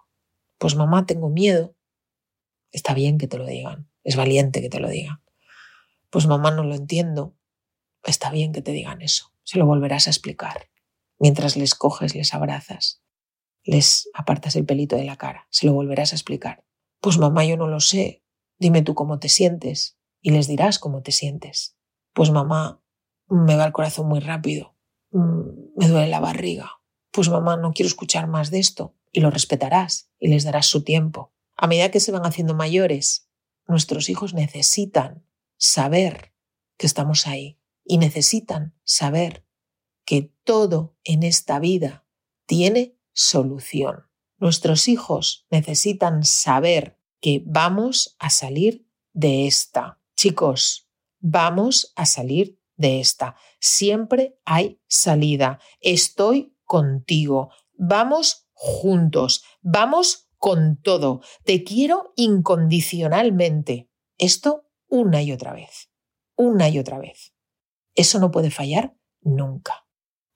Pues 0.59 0.77
mamá, 0.77 1.07
tengo 1.07 1.31
miedo. 1.31 1.75
Está 2.73 2.95
bien 2.95 3.19
que 3.19 3.27
te 3.27 3.39
lo 3.39 3.47
digan, 3.47 3.91
es 4.05 4.17
valiente 4.17 4.61
que 4.61 4.69
te 4.69 4.81
lo 4.81 4.89
digan. 4.89 5.23
Pues 6.11 6.27
mamá, 6.27 6.51
no 6.51 6.65
lo 6.65 6.75
entiendo. 6.75 7.37
Está 8.05 8.31
bien 8.31 8.53
que 8.53 8.63
te 8.63 8.73
digan 8.73 9.03
eso, 9.03 9.33
se 9.43 9.59
lo 9.59 9.67
volverás 9.67 10.07
a 10.07 10.11
explicar. 10.11 10.71
Mientras 11.19 11.57
les 11.57 11.75
coges, 11.75 12.15
les 12.15 12.33
abrazas, 12.33 13.03
les 13.63 14.09
apartas 14.15 14.57
el 14.57 14.65
pelito 14.65 14.97
de 14.97 15.05
la 15.05 15.17
cara, 15.17 15.47
se 15.51 15.67
lo 15.67 15.75
volverás 15.75 16.13
a 16.13 16.17
explicar. 16.17 16.65
Pues 17.01 17.19
mamá, 17.19 17.45
yo 17.45 17.57
no 17.57 17.67
lo 17.67 17.81
sé, 17.81 18.23
dime 18.59 18.83
tú 18.83 18.95
cómo 18.95 19.19
te 19.19 19.29
sientes 19.29 19.99
y 20.23 20.31
les 20.31 20.49
dirás 20.49 20.79
cómo 20.79 21.03
te 21.03 21.13
sientes. 21.13 21.77
Pues 22.15 22.31
mamá, 22.31 22.83
me 23.29 23.57
va 23.57 23.67
el 23.67 23.73
corazón 23.73 24.09
muy 24.09 24.21
rápido, 24.21 24.77
mm, 25.11 25.77
me 25.77 25.89
duele 25.89 26.09
la 26.09 26.21
barriga, 26.21 26.80
pues 27.11 27.29
mamá, 27.29 27.57
no 27.57 27.73
quiero 27.73 27.89
escuchar 27.89 28.27
más 28.27 28.51
de 28.51 28.59
esto, 28.61 28.95
y 29.13 29.21
lo 29.21 29.31
respetarás 29.31 30.11
y 30.19 30.29
les 30.29 30.45
darás 30.45 30.67
su 30.67 30.83
tiempo. 30.85 31.33
A 31.57 31.67
medida 31.67 31.91
que 31.91 32.01
se 32.01 32.13
van 32.13 32.25
haciendo 32.25 32.55
mayores, 32.55 33.29
nuestros 33.67 34.09
hijos 34.09 34.35
necesitan 34.35 35.25
saber 35.57 36.33
que 36.77 36.87
estamos 36.87 37.27
ahí 37.27 37.61
y 37.85 37.99
necesitan 37.99 38.75
saber 38.85 39.45
que 40.05 40.33
todo 40.45 40.97
en 41.05 41.23
esta 41.23 41.59
vida 41.59 42.07
tiene 42.47 42.97
solución. 43.13 44.07
Nuestros 44.39 44.89
hijos 44.89 45.47
necesitan 45.51 46.25
saber 46.25 46.99
que 47.21 47.43
vamos 47.45 48.17
a 48.19 48.31
salir 48.31 48.89
de 49.13 49.47
esta. 49.47 50.01
Chicos, 50.17 50.89
vamos 51.19 51.93
a 51.95 52.07
salir 52.07 52.59
de 52.77 53.01
esta. 53.01 53.37
Siempre 53.61 54.39
hay 54.47 54.81
salida. 54.89 55.61
Estoy 55.81 56.57
contigo. 56.71 57.51
Vamos 57.77 58.47
juntos. 58.53 59.43
Vamos 59.61 60.31
con 60.39 60.81
todo. 60.81 61.21
Te 61.45 61.65
quiero 61.65 62.13
incondicionalmente. 62.15 63.91
Esto 64.19 64.71
una 64.87 65.21
y 65.21 65.33
otra 65.33 65.53
vez. 65.53 65.91
Una 66.37 66.69
y 66.69 66.79
otra 66.79 67.01
vez. 67.01 67.35
Eso 67.97 68.21
no 68.21 68.31
puede 68.31 68.53
fallar 68.53 68.95
nunca. 69.21 69.85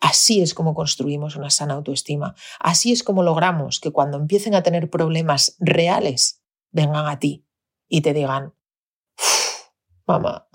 Así 0.01 0.43
es 0.43 0.55
como 0.55 0.75
construimos 0.75 1.37
una 1.37 1.51
sana 1.51 1.75
autoestima. 1.75 2.35
Así 2.59 2.91
es 2.91 3.05
como 3.05 3.23
logramos 3.23 3.79
que 3.79 3.93
cuando 3.93 4.19
empiecen 4.19 4.57
a 4.57 4.65
tener 4.65 4.91
problemas 4.91 5.55
reales, 5.61 6.43
vengan 6.73 7.07
a 7.07 7.21
ti 7.21 7.47
y 7.89 8.01
te 8.01 8.13
digan, 8.13 8.55
mamá, 10.05 10.49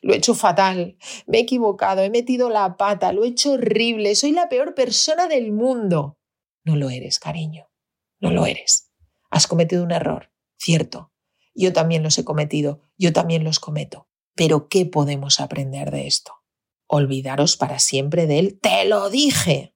lo 0.00 0.14
he 0.14 0.16
hecho 0.16 0.34
fatal, 0.34 0.96
me 1.26 1.38
he 1.38 1.40
equivocado, 1.42 2.02
he 2.02 2.10
metido 2.10 2.48
la 2.48 2.76
pata, 2.76 3.12
lo 3.12 3.24
he 3.24 3.28
hecho 3.28 3.52
horrible, 3.52 4.14
soy 4.14 4.32
la 4.32 4.48
peor 4.48 4.74
persona 4.74 5.26
del 5.26 5.52
mundo. 5.52 6.18
No 6.64 6.76
lo 6.76 6.90
eres, 6.90 7.18
cariño, 7.18 7.70
no 8.18 8.30
lo 8.30 8.46
eres. 8.46 8.90
Has 9.30 9.46
cometido 9.46 9.84
un 9.84 9.92
error, 9.92 10.32
cierto. 10.58 11.12
Yo 11.54 11.72
también 11.72 12.02
los 12.02 12.16
he 12.18 12.24
cometido, 12.24 12.80
yo 12.96 13.12
también 13.12 13.44
los 13.44 13.60
cometo. 13.60 14.08
Pero 14.34 14.68
¿qué 14.68 14.86
podemos 14.86 15.40
aprender 15.40 15.90
de 15.90 16.06
esto? 16.06 16.32
Olvidaros 16.86 17.56
para 17.56 17.78
siempre 17.78 18.26
de 18.26 18.38
él. 18.38 18.58
Te 18.60 18.84
lo 18.86 19.10
dije. 19.10 19.74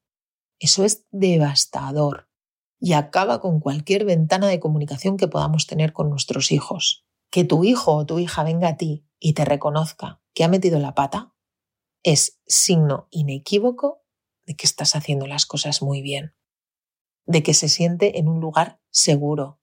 Eso 0.58 0.84
es 0.84 1.06
devastador 1.10 2.28
y 2.80 2.92
acaba 2.92 3.40
con 3.40 3.60
cualquier 3.60 4.04
ventana 4.04 4.48
de 4.48 4.60
comunicación 4.60 5.16
que 5.16 5.28
podamos 5.28 5.66
tener 5.66 5.92
con 5.92 6.10
nuestros 6.10 6.52
hijos. 6.52 7.04
Que 7.30 7.44
tu 7.44 7.64
hijo 7.64 7.94
o 7.94 8.06
tu 8.06 8.18
hija 8.18 8.44
venga 8.44 8.68
a 8.68 8.76
ti 8.76 9.06
y 9.24 9.32
te 9.32 9.46
reconozca 9.46 10.20
que 10.34 10.44
ha 10.44 10.48
metido 10.48 10.78
la 10.78 10.94
pata 10.94 11.34
es 12.02 12.42
signo 12.46 13.08
inequívoco 13.10 14.04
de 14.44 14.54
que 14.54 14.66
estás 14.66 14.94
haciendo 14.96 15.26
las 15.26 15.46
cosas 15.46 15.80
muy 15.80 16.02
bien, 16.02 16.36
de 17.24 17.42
que 17.42 17.54
se 17.54 17.70
siente 17.70 18.18
en 18.18 18.28
un 18.28 18.40
lugar 18.40 18.82
seguro, 18.90 19.62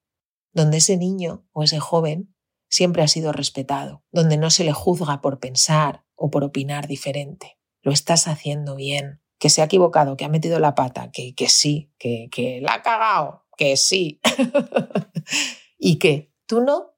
donde 0.52 0.78
ese 0.78 0.98
niño 0.98 1.48
o 1.52 1.62
ese 1.62 1.80
joven 1.80 2.36
siempre 2.70 3.04
ha 3.04 3.08
sido 3.08 3.34
respetado, 3.34 4.04
donde 4.12 4.38
no 4.38 4.50
se 4.50 4.64
le 4.64 4.74
juzga 4.74 5.22
por 5.22 5.40
pensar 5.40 6.08
o 6.16 6.32
por 6.32 6.44
opinar 6.44 6.88
diferente. 6.88 7.60
Lo 7.84 7.92
estás 7.92 8.28
haciendo 8.28 8.76
bien, 8.76 9.22
que 9.38 9.52
se 9.52 9.62
ha 9.62 9.66
equivocado, 9.66 10.18
que 10.18 10.26
ha 10.26 10.30
metido 10.30 10.60
la 10.60 10.74
pata, 10.74 11.12
que, 11.12 11.36
que 11.36 11.50
sí, 11.50 11.94
que, 12.00 12.30
que 12.32 12.62
la 12.62 12.74
ha 12.74 12.82
cagado, 12.82 13.46
que 13.56 13.78
sí. 13.78 14.22
¿Y 15.78 16.00
qué? 16.00 16.34
¿Tú 16.48 16.62
no? 16.62 16.96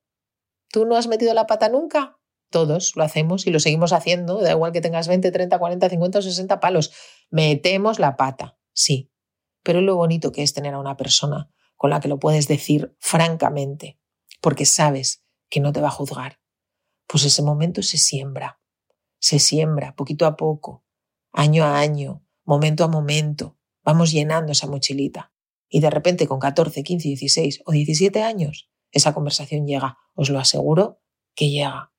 ¿Tú 0.70 0.86
no 0.86 0.96
has 0.96 1.08
metido 1.08 1.34
la 1.34 1.46
pata 1.46 1.68
nunca? 1.68 2.22
Todos 2.54 2.96
lo 2.96 3.04
hacemos 3.04 3.48
y 3.48 3.50
lo 3.50 3.60
seguimos 3.60 3.94
haciendo, 3.94 4.40
da 4.40 4.52
igual 4.52 4.72
que 4.74 4.80
tengas 4.80 5.08
20, 5.08 5.32
30, 5.32 5.58
40, 5.58 5.90
50 5.90 6.20
o 6.20 6.22
60 6.22 6.60
palos. 6.60 6.94
Metemos 7.32 7.98
la 7.98 8.16
pata, 8.16 8.60
sí. 8.74 9.12
Pero 9.64 9.82
lo 9.82 9.96
bonito 9.96 10.32
que 10.32 10.44
es 10.44 10.54
tener 10.54 10.76
a 10.76 10.80
una 10.80 10.96
persona 10.96 11.50
con 11.76 11.90
la 11.90 12.00
que 12.00 12.08
lo 12.08 12.20
puedes 12.20 12.48
decir 12.48 12.96
francamente, 13.00 14.00
porque 14.40 14.68
sabes 14.68 15.24
que 15.50 15.62
no 15.62 15.74
te 15.74 15.82
va 15.82 15.88
a 15.88 15.92
juzgar. 15.92 16.40
Pues 17.08 17.24
ese 17.24 17.42
momento 17.42 17.82
se 17.82 17.98
siembra, 17.98 18.62
se 19.20 19.40
siembra 19.40 19.96
poquito 19.96 20.28
a 20.28 20.36
poco, 20.36 20.86
año 21.32 21.64
a 21.64 21.80
año, 21.80 22.24
momento 22.44 22.84
a 22.84 22.88
momento. 22.88 23.58
Vamos 23.84 24.12
llenando 24.12 24.52
esa 24.52 24.68
mochilita. 24.68 25.34
Y 25.70 25.80
de 25.80 25.90
repente 25.90 26.28
con 26.28 26.38
14, 26.38 26.84
15, 26.84 27.08
16 27.08 27.64
o 27.66 27.72
17 27.72 28.22
años, 28.22 28.70
esa 28.92 29.16
conversación 29.16 29.66
llega. 29.66 29.98
Os 30.14 30.30
lo 30.30 30.38
aseguro 30.38 31.02
que 31.34 31.50
llega. 31.50 31.93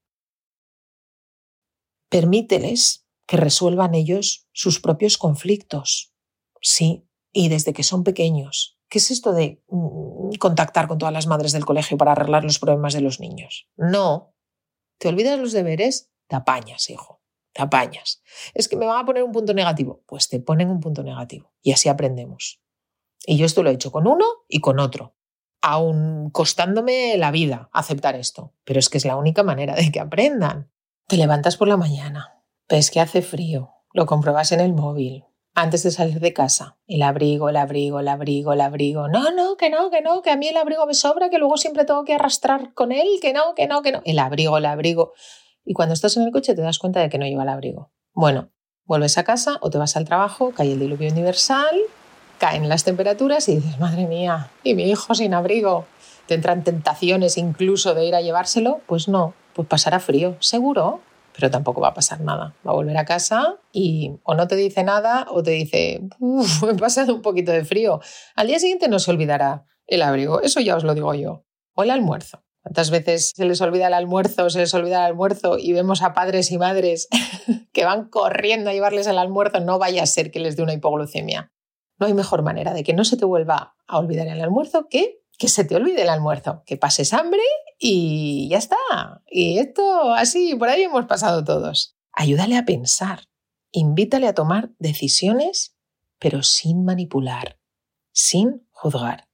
Permíteles 2.15 3.09
que 3.27 3.37
resuelvan 3.37 3.97
ellos 3.97 4.47
sus 4.53 4.79
propios 4.79 5.19
conflictos. 5.19 6.15
Sí, 6.61 7.09
y 7.33 7.49
desde 7.49 7.73
que 7.73 7.83
son 7.83 8.05
pequeños. 8.05 8.79
¿Qué 8.89 8.99
es 8.99 9.11
esto 9.11 9.33
de 9.33 9.65
mm, 9.67 10.35
contactar 10.39 10.87
con 10.87 10.99
todas 10.99 11.13
las 11.13 11.27
madres 11.27 11.51
del 11.51 11.65
colegio 11.65 11.99
para 11.99 12.13
arreglar 12.13 12.45
los 12.45 12.61
problemas 12.61 12.95
de 12.95 13.01
los 13.01 13.19
niños? 13.19 13.69
No. 13.77 14.33
¿Te 14.99 15.09
olvidas 15.09 15.41
los 15.41 15.51
deberes? 15.51 16.13
Te 16.29 16.37
apañas, 16.37 16.89
hijo. 16.89 17.21
Te 17.53 17.63
apañas. 17.63 18.23
Es 18.55 18.69
que 18.69 18.77
me 18.77 18.87
van 18.87 19.03
a 19.03 19.05
poner 19.05 19.25
un 19.25 19.33
punto 19.33 19.53
negativo. 19.53 20.05
Pues 20.07 20.29
te 20.29 20.39
ponen 20.39 20.71
un 20.71 20.79
punto 20.79 21.03
negativo. 21.03 21.53
Y 21.63 21.73
así 21.73 21.89
aprendemos. 21.89 22.61
Y 23.27 23.39
yo 23.39 23.45
esto 23.45 23.65
lo 23.65 23.71
he 23.71 23.75
hecho 23.75 23.91
con 23.91 24.07
uno 24.07 24.25
y 24.47 24.61
con 24.61 24.79
otro. 24.79 25.17
Aún 25.63 26.31
costándome 26.31 27.17
la 27.17 27.33
vida 27.33 27.71
aceptar 27.73 28.15
esto. 28.15 28.55
Pero 28.63 28.79
es 28.79 28.89
que 28.89 28.99
es 28.99 29.05
la 29.05 29.17
única 29.17 29.43
manera 29.43 29.75
de 29.75 29.91
que 29.91 29.99
aprendan. 29.99 30.71
Te 31.07 31.19
levantas 31.19 31.59
por 31.59 31.69
la 31.69 31.77
mañana, 31.77 32.41
ves 32.67 32.91
que 32.91 32.99
hace 32.99 33.21
frío, 33.21 33.75
lo 33.93 34.07
compruebas 34.07 34.53
en 34.53 34.61
el 34.61 34.73
móvil, 34.73 35.27
antes 35.55 35.83
de 35.83 35.91
salir 35.91 36.19
de 36.19 36.33
casa. 36.33 36.79
El 36.87 37.03
abrigo, 37.03 37.51
el 37.51 37.57
abrigo, 37.57 38.01
el 38.01 38.09
abrigo, 38.09 38.55
el 38.55 38.63
abrigo. 38.63 39.09
No, 39.09 39.31
no, 39.31 39.59
que 39.59 39.69
no, 39.69 39.91
que 39.91 40.01
no, 40.01 40.23
que 40.23 40.31
a 40.31 40.37
mí 40.39 40.49
el 40.49 40.57
abrigo 40.57 40.87
me 40.87 40.95
sobra, 40.95 41.29
que 41.29 41.37
luego 41.39 41.59
siempre 41.59 41.85
tengo 41.85 42.07
que 42.07 42.15
arrastrar 42.15 42.73
con 42.73 42.91
él, 42.91 43.07
que 43.21 43.35
no, 43.35 43.55
que 43.55 43.67
no, 43.67 43.83
que 43.83 43.93
no. 43.93 44.01
El 44.07 44.19
abrigo, 44.19 44.57
el 44.57 44.65
abrigo. 44.65 45.13
Y 45.63 45.75
cuando 45.75 45.93
estás 45.93 46.17
en 46.17 46.23
el 46.23 46.33
coche 46.33 46.55
te 46.55 46.63
das 46.63 46.79
cuenta 46.79 47.01
de 47.01 47.11
que 47.11 47.19
no 47.19 47.27
lleva 47.27 47.43
el 47.43 47.51
abrigo. 47.51 47.93
Bueno, 48.15 48.49
vuelves 48.87 49.19
a 49.19 49.25
casa 49.25 49.59
o 49.61 49.69
te 49.69 49.77
vas 49.77 49.99
al 49.99 50.07
trabajo, 50.07 50.53
cae 50.57 50.73
el 50.73 50.81
diluvio 50.81 51.11
universal, 51.11 51.77
caen 52.39 52.67
las 52.71 52.85
temperaturas 52.85 53.47
y 53.51 53.57
dices, 53.57 53.79
madre 53.79 54.07
mía, 54.07 54.51
y 54.63 54.75
mi 54.75 54.85
hijo 54.85 55.15
sin 55.15 55.35
abrigo. 55.35 55.85
Te 56.27 56.33
entran 56.33 56.65
tentaciones 56.65 57.37
incluso 57.37 57.93
de 57.93 58.07
ir 58.07 58.15
a 58.15 58.23
llevárselo. 58.23 58.81
Pues 58.87 59.07
no, 59.07 59.35
pues 59.55 59.69
pasará 59.69 60.01
frío, 60.01 60.37
seguro, 60.41 61.01
pero 61.35 61.51
tampoco 61.51 61.81
va 61.81 61.89
a 61.89 61.95
pasar 61.95 62.21
nada. 62.21 62.55
Va 62.67 62.73
a 62.73 62.75
volver 62.75 62.97
a 62.97 63.05
casa 63.05 63.59
y 63.73 64.13
o 64.23 64.35
no 64.35 64.47
te 64.47 64.57
dice 64.57 64.85
nada 64.85 65.27
o 65.31 65.43
te 65.43 65.53
dice, 65.53 66.03
uff, 66.21 66.63
he 66.71 66.75
pasado 66.75 67.15
un 67.15 67.23
poquito 67.23 67.53
de 67.53 67.65
frío. 67.65 68.01
Al 68.37 68.47
día 68.47 68.59
siguiente 68.59 68.89
no 68.89 68.99
se 68.99 69.11
olvidará 69.11 69.67
el 69.87 70.03
abrigo, 70.03 70.41
eso 70.41 70.61
ya 70.61 70.77
os 70.77 70.85
lo 70.85 70.95
digo 70.95 71.15
yo. 71.15 71.45
O 71.75 71.83
el 71.83 71.91
almuerzo. 71.91 72.45
¿Cuántas 72.63 72.91
veces 72.91 73.33
se 73.37 73.45
les 73.45 73.61
olvida 73.61 73.89
el 73.89 73.95
almuerzo, 73.95 74.49
se 74.49 74.61
les 74.61 74.73
olvida 74.73 75.01
el 75.01 75.13
almuerzo 75.13 75.59
y 75.59 75.75
vemos 75.75 76.01
a 76.01 76.15
padres 76.15 76.51
y 76.51 76.57
madres 76.57 77.09
que 77.75 77.85
van 77.85 78.09
corriendo 78.09 78.71
a 78.71 78.73
llevarles 78.73 79.07
el 79.07 79.19
almuerzo? 79.19 79.61
No 79.61 79.79
vaya 79.79 80.03
a 80.03 80.07
ser 80.07 80.31
que 80.31 80.41
les 80.41 80.57
dé 80.57 80.63
una 80.63 80.73
hipoglucemia. 80.73 81.53
No 81.99 82.07
hay 82.07 82.15
mejor 82.15 82.43
manera 82.43 82.73
de 82.73 82.83
que 82.83 82.95
no 82.95 83.05
se 83.05 83.19
te 83.19 83.27
vuelva 83.27 83.75
a 83.87 83.99
olvidar 83.99 84.29
el 84.29 84.41
almuerzo 84.41 84.89
que 84.89 85.21
que 85.39 85.49
se 85.49 85.65
te 85.65 85.77
olvide 85.77 86.03
el 86.03 86.09
almuerzo, 86.09 86.63
que 86.67 86.77
pases 86.77 87.13
hambre 87.13 87.43
y 87.79 88.49
ya 88.49 88.59
está. 88.59 88.77
Y 89.27 89.59
esto 89.59 90.15
así, 90.15 90.55
por 90.55 90.69
ahí 90.69 90.83
hemos 90.83 91.07
pasado 91.07 91.45
todos. 91.45 91.97
Ayúdale 92.13 92.57
a 92.57 92.65
pensar, 92.65 93.29
invítale 93.73 94.29
a 94.29 94.35
tomar 94.35 94.71
decisiones, 94.79 95.77
pero 96.19 96.43
sin 96.43 96.85
manipular, 96.85 97.59
sin 98.13 98.67
juzgar. 98.71 99.29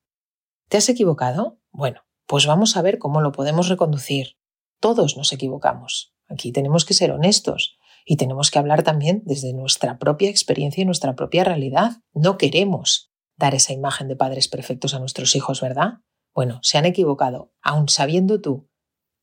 ¿Te 0.68 0.78
has 0.78 0.88
equivocado? 0.88 1.58
Bueno, 1.70 2.02
pues 2.26 2.46
vamos 2.46 2.76
a 2.76 2.82
ver 2.82 2.98
cómo 2.98 3.20
lo 3.20 3.32
podemos 3.32 3.68
reconducir. 3.68 4.38
Todos 4.78 5.16
nos 5.16 5.32
equivocamos. 5.32 6.14
Aquí 6.28 6.52
tenemos 6.52 6.84
que 6.84 6.94
ser 6.94 7.10
honestos 7.10 7.76
y 8.06 8.16
tenemos 8.16 8.50
que 8.50 8.58
hablar 8.58 8.82
también 8.82 9.22
desde 9.26 9.52
nuestra 9.52 9.98
propia 9.98 10.30
experiencia 10.30 10.82
y 10.82 10.84
nuestra 10.86 11.14
propia 11.14 11.44
realidad. 11.44 11.98
No 12.14 12.38
queremos 12.38 13.09
dar 13.40 13.56
esa 13.56 13.72
imagen 13.72 14.06
de 14.06 14.14
padres 14.14 14.46
perfectos 14.46 14.94
a 14.94 15.00
nuestros 15.00 15.34
hijos, 15.34 15.60
¿verdad? 15.60 15.94
Bueno, 16.32 16.60
se 16.62 16.78
han 16.78 16.84
equivocado, 16.84 17.52
aun 17.60 17.88
sabiendo 17.88 18.40
tú 18.40 18.70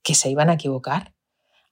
que 0.04 0.16
se 0.16 0.30
iban 0.30 0.50
a 0.50 0.54
equivocar, 0.54 1.16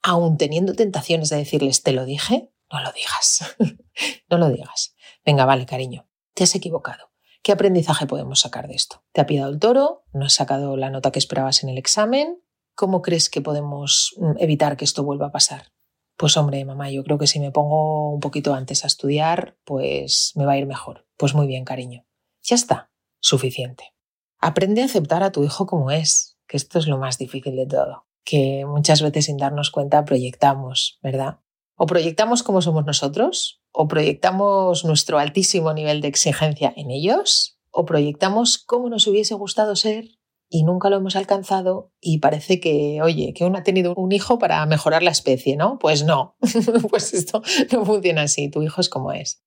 aun 0.01 0.37
teniendo 0.37 0.73
tentaciones 0.73 1.29
de 1.29 1.37
decirles, 1.37 1.83
te 1.83 1.91
lo 1.91 2.05
dije, 2.05 2.53
no 2.71 2.81
lo 2.81 2.91
digas, 2.93 3.55
no 4.29 4.37
lo 4.37 4.49
digas. 4.49 4.95
Venga, 5.25 5.45
vale, 5.45 5.65
cariño, 5.65 6.07
te 6.33 6.43
has 6.43 6.55
equivocado. 6.55 7.11
¿Qué 7.43 7.51
aprendizaje 7.51 8.07
podemos 8.07 8.39
sacar 8.39 8.67
de 8.67 8.75
esto? 8.75 9.03
¿Te 9.11 9.21
ha 9.21 9.25
pillado 9.25 9.51
el 9.51 9.59
toro? 9.59 10.03
¿No 10.13 10.25
has 10.25 10.33
sacado 10.33 10.77
la 10.77 10.89
nota 10.89 11.11
que 11.11 11.19
esperabas 11.19 11.63
en 11.63 11.69
el 11.69 11.77
examen? 11.77 12.41
¿Cómo 12.75 13.01
crees 13.01 13.29
que 13.29 13.41
podemos 13.41 14.15
mm, 14.17 14.37
evitar 14.39 14.77
que 14.77 14.85
esto 14.85 15.03
vuelva 15.03 15.27
a 15.27 15.31
pasar? 15.31 15.71
Pues 16.17 16.37
hombre, 16.37 16.63
mamá, 16.63 16.89
yo 16.89 17.03
creo 17.03 17.17
que 17.17 17.27
si 17.27 17.39
me 17.39 17.51
pongo 17.51 18.13
un 18.13 18.19
poquito 18.19 18.53
antes 18.53 18.83
a 18.83 18.87
estudiar, 18.87 19.57
pues 19.65 20.31
me 20.35 20.45
va 20.45 20.53
a 20.53 20.57
ir 20.57 20.65
mejor. 20.65 21.05
Pues 21.17 21.35
muy 21.35 21.45
bien, 21.45 21.65
cariño. 21.65 22.05
Ya 22.47 22.55
está, 22.55 22.91
suficiente. 23.21 23.95
Aprende 24.39 24.83
a 24.83 24.85
aceptar 24.85 25.23
a 25.23 25.31
tu 25.31 25.43
hijo 25.43 25.65
como 25.65 25.89
es, 25.89 26.37
que 26.47 26.57
esto 26.57 26.77
es 26.77 26.85
lo 26.85 26.99
más 26.99 27.17
difícil 27.17 27.55
de 27.55 27.65
todo, 27.65 28.05
que 28.23 28.65
muchas 28.67 29.01
veces 29.01 29.25
sin 29.25 29.37
darnos 29.37 29.71
cuenta 29.71 30.05
proyectamos, 30.05 30.99
¿verdad? 31.01 31.39
O 31.75 31.87
proyectamos 31.87 32.43
como 32.43 32.61
somos 32.61 32.85
nosotros, 32.85 33.63
o 33.71 33.87
proyectamos 33.87 34.85
nuestro 34.85 35.17
altísimo 35.17 35.73
nivel 35.73 36.01
de 36.01 36.07
exigencia 36.07 36.71
en 36.75 36.91
ellos, 36.91 37.57
o 37.71 37.85
proyectamos 37.85 38.59
cómo 38.59 38.89
nos 38.89 39.07
hubiese 39.07 39.33
gustado 39.33 39.75
ser 39.75 40.09
y 40.47 40.63
nunca 40.63 40.91
lo 40.91 40.97
hemos 40.97 41.15
alcanzado 41.15 41.91
y 41.99 42.19
parece 42.19 42.59
que, 42.59 43.01
oye, 43.01 43.33
que 43.33 43.45
uno 43.45 43.57
ha 43.57 43.63
tenido 43.63 43.95
un 43.95 44.11
hijo 44.11 44.37
para 44.37 44.63
mejorar 44.67 45.01
la 45.01 45.09
especie, 45.09 45.57
¿no? 45.57 45.79
Pues 45.79 46.05
no, 46.05 46.37
pues 46.91 47.11
esto 47.15 47.41
no 47.71 47.85
funciona 47.85 48.21
así, 48.21 48.51
tu 48.51 48.61
hijo 48.61 48.81
es 48.81 48.89
como 48.89 49.13
es, 49.13 49.43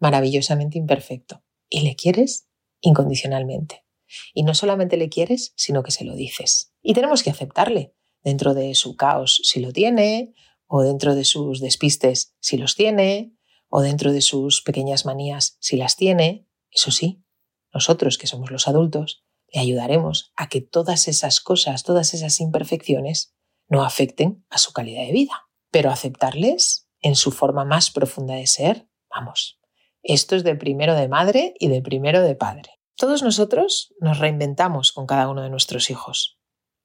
maravillosamente 0.00 0.78
imperfecto 0.78 1.44
y 1.70 1.80
le 1.80 1.96
quieres 1.96 2.48
incondicionalmente. 2.80 3.86
Y 4.34 4.42
no 4.42 4.54
solamente 4.54 4.96
le 4.96 5.08
quieres, 5.08 5.52
sino 5.56 5.82
que 5.82 5.92
se 5.92 6.04
lo 6.04 6.14
dices. 6.14 6.74
Y 6.82 6.94
tenemos 6.94 7.22
que 7.22 7.30
aceptarle 7.30 7.94
dentro 8.22 8.54
de 8.54 8.74
su 8.74 8.96
caos 8.96 9.40
si 9.44 9.60
lo 9.60 9.72
tiene, 9.72 10.34
o 10.66 10.82
dentro 10.82 11.14
de 11.14 11.24
sus 11.24 11.60
despistes 11.60 12.34
si 12.40 12.56
los 12.56 12.74
tiene, 12.74 13.34
o 13.68 13.80
dentro 13.80 14.12
de 14.12 14.20
sus 14.20 14.62
pequeñas 14.62 15.06
manías 15.06 15.56
si 15.60 15.76
las 15.76 15.96
tiene. 15.96 16.46
Eso 16.70 16.90
sí, 16.90 17.24
nosotros 17.72 18.18
que 18.18 18.26
somos 18.26 18.50
los 18.50 18.68
adultos, 18.68 19.24
le 19.52 19.60
ayudaremos 19.60 20.32
a 20.36 20.48
que 20.48 20.60
todas 20.60 21.08
esas 21.08 21.40
cosas, 21.40 21.82
todas 21.82 22.14
esas 22.14 22.40
imperfecciones, 22.40 23.34
no 23.68 23.84
afecten 23.84 24.44
a 24.50 24.58
su 24.58 24.72
calidad 24.72 25.06
de 25.06 25.12
vida. 25.12 25.48
Pero 25.70 25.90
aceptarles 25.90 26.88
en 27.00 27.14
su 27.14 27.30
forma 27.30 27.64
más 27.64 27.90
profunda 27.90 28.34
de 28.34 28.46
ser, 28.46 28.88
vamos, 29.08 29.59
Esto 30.02 30.36
es 30.36 30.44
de 30.44 30.56
primero 30.56 30.94
de 30.94 31.08
madre 31.08 31.54
y 31.58 31.68
de 31.68 31.82
primero 31.82 32.22
de 32.22 32.34
padre. 32.34 32.80
Todos 32.96 33.22
nosotros 33.22 33.94
nos 34.00 34.18
reinventamos 34.18 34.92
con 34.92 35.06
cada 35.06 35.28
uno 35.28 35.42
de 35.42 35.50
nuestros 35.50 35.90
hijos. 35.90 36.38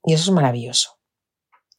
Y 0.04 0.14
eso 0.14 0.30
es 0.30 0.36
maravilloso. 0.36 1.00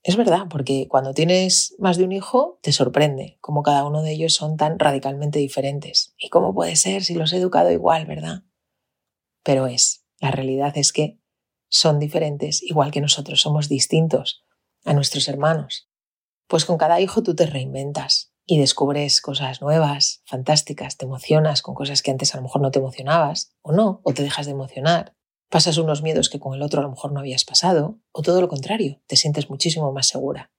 Es 0.03 0.17
verdad, 0.17 0.47
porque 0.49 0.87
cuando 0.89 1.15
tienes 1.15 1.75
más 1.79 1.97
de 1.97 2.05
un 2.05 2.13
hijo, 2.13 2.59
te 2.63 2.73
sorprende 2.73 3.39
cómo 3.41 3.63
cada 3.63 3.85
uno 3.85 4.03
de 4.03 4.13
ellos 4.13 4.35
son 4.35 4.57
tan 4.57 4.79
radicalmente 4.79 5.39
diferentes. 5.39 6.15
¿Y 6.17 6.29
cómo 6.29 6.55
puede 6.55 6.77
ser 6.77 7.03
si 7.03 7.15
los 7.15 7.33
he 7.33 7.39
educado 7.39 7.71
igual, 7.73 8.07
verdad? 8.07 8.45
Pero 9.43 9.67
es, 9.67 10.05
la 10.21 10.31
realidad 10.31 10.79
es 10.79 10.93
que 10.93 11.19
son 11.69 11.99
diferentes, 11.99 12.63
igual 12.63 12.93
que 12.93 13.01
nosotros 13.01 13.41
somos 13.41 13.69
distintos 13.69 14.45
a 14.85 14.95
nuestros 14.95 15.29
hermanos. 15.29 15.91
Pues 16.47 16.65
con 16.65 16.79
cada 16.79 17.01
hijo 17.01 17.23
tú 17.23 17.35
te 17.35 17.47
reinventas 17.47 18.33
y 18.47 18.59
descubres 18.59 19.21
cosas 19.21 19.61
nuevas, 19.61 20.23
fantásticas, 20.25 20.97
te 20.97 21.05
emocionas 21.05 21.63
con 21.63 21.75
cosas 21.75 22.01
que 22.01 22.13
antes 22.13 22.33
a 22.33 22.39
lo 22.39 22.45
mejor 22.45 22.63
no 22.63 22.71
te 22.71 22.79
emocionabas, 22.79 23.51
o 23.61 23.73
no, 23.73 24.01
o 24.05 24.15
te 24.15 24.23
dejas 24.23 24.47
de 24.47 24.53
emocionar. 24.53 25.15
Pasas 25.51 25.79
unos 25.79 26.03
miedos 26.03 26.29
que 26.31 26.39
con 26.39 26.55
el 26.55 26.63
otro 26.63 26.81
a 26.81 26.85
lo 26.85 26.91
mejor 26.91 27.13
no 27.13 27.21
habías 27.21 27.45
pasado, 27.45 27.99
o 28.13 28.23
todo 28.23 28.41
lo 28.41 28.49
contrario, 28.49 29.01
te 29.07 29.17
sientes 29.17 29.51
muchísimo 29.51 29.93
más 29.93 30.07
segura. 30.07 30.53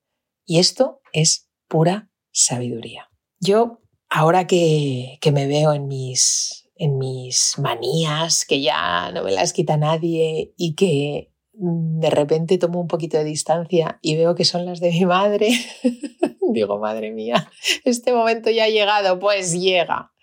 Y 0.46 0.60
esto 0.60 1.02
es 1.14 1.50
pura 1.68 2.12
sabiduría. 2.32 3.10
Yo, 3.40 3.82
ahora 4.10 4.48
que, 4.48 5.18
que 5.22 5.32
me 5.32 5.48
veo 5.48 5.74
en 5.74 5.88
mis, 5.88 6.70
en 6.76 6.98
mis 6.98 7.58
manías, 7.58 8.46
que 8.46 8.62
ya 8.62 9.12
no 9.12 9.24
me 9.24 9.32
las 9.32 9.54
quita 9.54 9.78
nadie 9.78 10.54
y 10.58 10.76
que 10.76 11.32
de 11.60 12.10
repente 12.12 12.58
tomo 12.58 12.80
un 12.80 12.88
poquito 12.88 13.18
de 13.18 13.24
distancia 13.24 13.98
y 14.02 14.16
veo 14.16 14.36
que 14.36 14.46
son 14.46 14.66
las 14.66 14.80
de 14.80 14.92
mi 14.92 15.06
madre, 15.06 15.50
digo, 16.54 16.78
madre 16.78 17.12
mía, 17.12 17.52
este 17.84 18.14
momento 18.14 18.50
ya 18.52 18.66
ha 18.66 18.70
llegado, 18.70 19.20
pues 19.20 19.60
llega. 19.60 20.14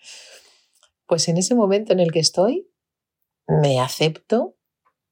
Pues 1.07 1.27
en 1.27 1.37
ese 1.37 1.53
momento 1.53 1.93
en 1.93 1.99
el 1.99 2.11
que 2.11 2.19
estoy, 2.19 2.71
me 3.47 3.79
acepto, 3.79 4.55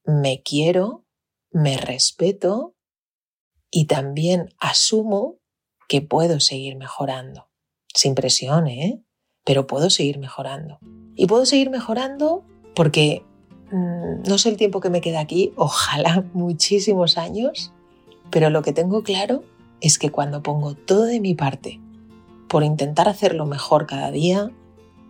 me 0.05 0.41
quiero, 0.41 1.05
me 1.51 1.77
respeto 1.77 2.75
y 3.69 3.85
también 3.85 4.49
asumo 4.59 5.39
que 5.87 6.01
puedo 6.01 6.39
seguir 6.39 6.77
mejorando. 6.77 7.49
Sin 7.93 8.15
presión, 8.15 8.67
¿eh? 8.67 9.03
Pero 9.43 9.67
puedo 9.67 9.89
seguir 9.89 10.17
mejorando. 10.17 10.79
Y 11.15 11.27
puedo 11.27 11.45
seguir 11.45 11.69
mejorando 11.69 12.43
porque 12.75 13.23
Mm, 13.23 13.32
no 13.73 14.37
sé 14.37 14.49
el 14.49 14.57
tiempo 14.57 14.81
que 14.81 14.91
me 14.91 15.01
queda 15.01 15.19
aquí, 15.19 15.51
ojalá 15.55 16.23
muchísimos 16.33 17.17
años, 17.17 17.71
pero 18.29 18.49
lo 18.49 18.61
que 18.61 18.71
tengo 18.71 19.03
claro 19.03 19.43
es 19.81 19.97
que 19.97 20.11
cuando 20.11 20.43
pongo 20.43 20.75
todo 20.75 21.05
de 21.05 21.19
mi 21.19 21.33
parte 21.33 21.79
por 22.47 22.63
intentar 22.63 23.09
hacerlo 23.09 23.47
mejor 23.47 23.87
cada 23.87 24.11
día, 24.11 24.51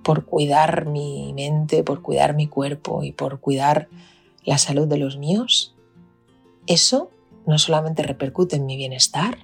por 0.01 0.25
cuidar 0.25 0.85
mi 0.85 1.33
mente, 1.33 1.83
por 1.83 2.01
cuidar 2.01 2.35
mi 2.35 2.47
cuerpo 2.47 3.03
y 3.03 3.11
por 3.11 3.41
cuidar 3.41 3.89
la 4.45 4.57
salud 4.57 4.87
de 4.87 4.97
los 4.97 5.17
míos, 5.17 5.75
eso 6.65 7.09
no 7.45 7.59
solamente 7.59 8.03
repercute 8.03 8.55
en 8.55 8.65
mi 8.65 8.77
bienestar, 8.77 9.39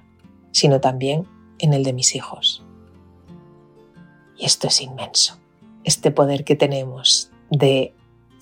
sino 0.51 0.79
también 0.79 1.27
en 1.57 1.73
el 1.73 1.83
de 1.83 1.91
mis 1.91 2.15
hijos. 2.15 2.63
Y 4.37 4.45
esto 4.45 4.67
es 4.67 4.79
inmenso, 4.79 5.37
este 5.83 6.11
poder 6.11 6.45
que 6.45 6.55
tenemos 6.55 7.31
de 7.51 7.93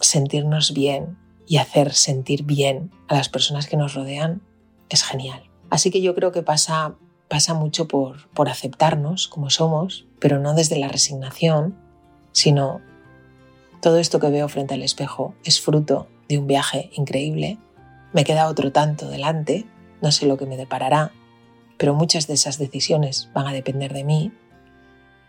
sentirnos 0.02 0.74
bien 0.74 1.18
y 1.48 1.58
hacer 1.58 1.94
sentir 1.94 2.44
bien 2.44 2.92
a 3.08 3.16
las 3.16 3.30
personas 3.30 3.68
que 3.68 3.78
nos 3.78 3.94
rodean 3.94 4.42
es 4.90 5.04
genial. 5.04 5.44
Así 5.70 5.92
que 5.92 6.02
yo 6.02 6.16
creo 6.16 6.32
que 6.32 6.44
pasa, 6.44 6.96
pasa 7.28 7.54
mucho 7.54 7.88
por, 7.88 8.30
por 8.30 8.50
aceptarnos 8.50 9.28
como 9.28 9.50
somos, 9.50 10.06
pero 10.20 10.40
no 10.40 10.54
desde 10.54 10.78
la 10.78 10.88
resignación, 10.88 11.76
sino 12.32 12.82
todo 13.82 13.98
esto 13.98 14.20
que 14.20 14.30
veo 14.30 14.50
frente 14.50 14.74
al 14.74 14.84
espejo 14.84 15.36
es 15.44 15.62
fruto 15.62 16.08
de 16.28 16.38
un 16.38 16.48
viaje 16.48 16.90
increíble. 16.94 17.58
Me 18.14 18.24
queda 18.24 18.48
otro 18.48 18.72
tanto 18.72 19.10
delante, 19.10 19.66
no 20.02 20.12
sé 20.12 20.26
lo 20.26 20.38
que 20.38 20.46
me 20.46 20.58
deparará, 20.58 21.12
pero 21.78 21.94
muchas 21.94 22.28
de 22.28 22.34
esas 22.34 22.58
decisiones 22.58 23.30
van 23.34 23.48
a 23.48 23.54
depender 23.54 23.94
de 23.94 24.04
mí. 24.04 24.32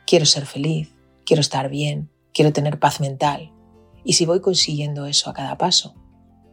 Quiero 0.07 0.25
ser 0.25 0.47
feliz, 0.47 0.95
quiero 1.27 1.41
estar 1.41 1.69
bien, 1.69 2.11
quiero 2.33 2.53
tener 2.53 2.79
paz 2.79 3.01
mental, 3.01 3.53
y 4.05 4.15
si 4.15 4.27
voy 4.27 4.41
consiguiendo 4.41 5.07
eso 5.07 5.31
a 5.31 5.35
cada 5.35 5.59
paso, 5.59 5.95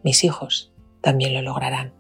mis 0.04 0.24
hijos 0.24 0.74
también 1.02 1.34
lo 1.34 1.41
lograrán. 1.41 1.93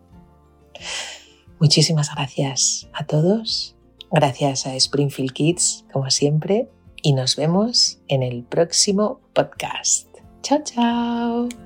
Muchísimas 1.59 2.13
gracias 2.13 2.89
a 2.93 3.05
todos, 3.05 3.75
gracias 4.11 4.65
a 4.67 4.75
Springfield 4.75 5.31
Kids, 5.31 5.85
como 5.91 6.09
siempre, 6.09 6.69
y 7.01 7.13
nos 7.13 7.35
vemos 7.35 7.99
en 8.07 8.23
el 8.23 8.43
próximo 8.43 9.21
podcast. 9.33 10.07
Chao, 10.41 10.61
chao. 10.63 11.64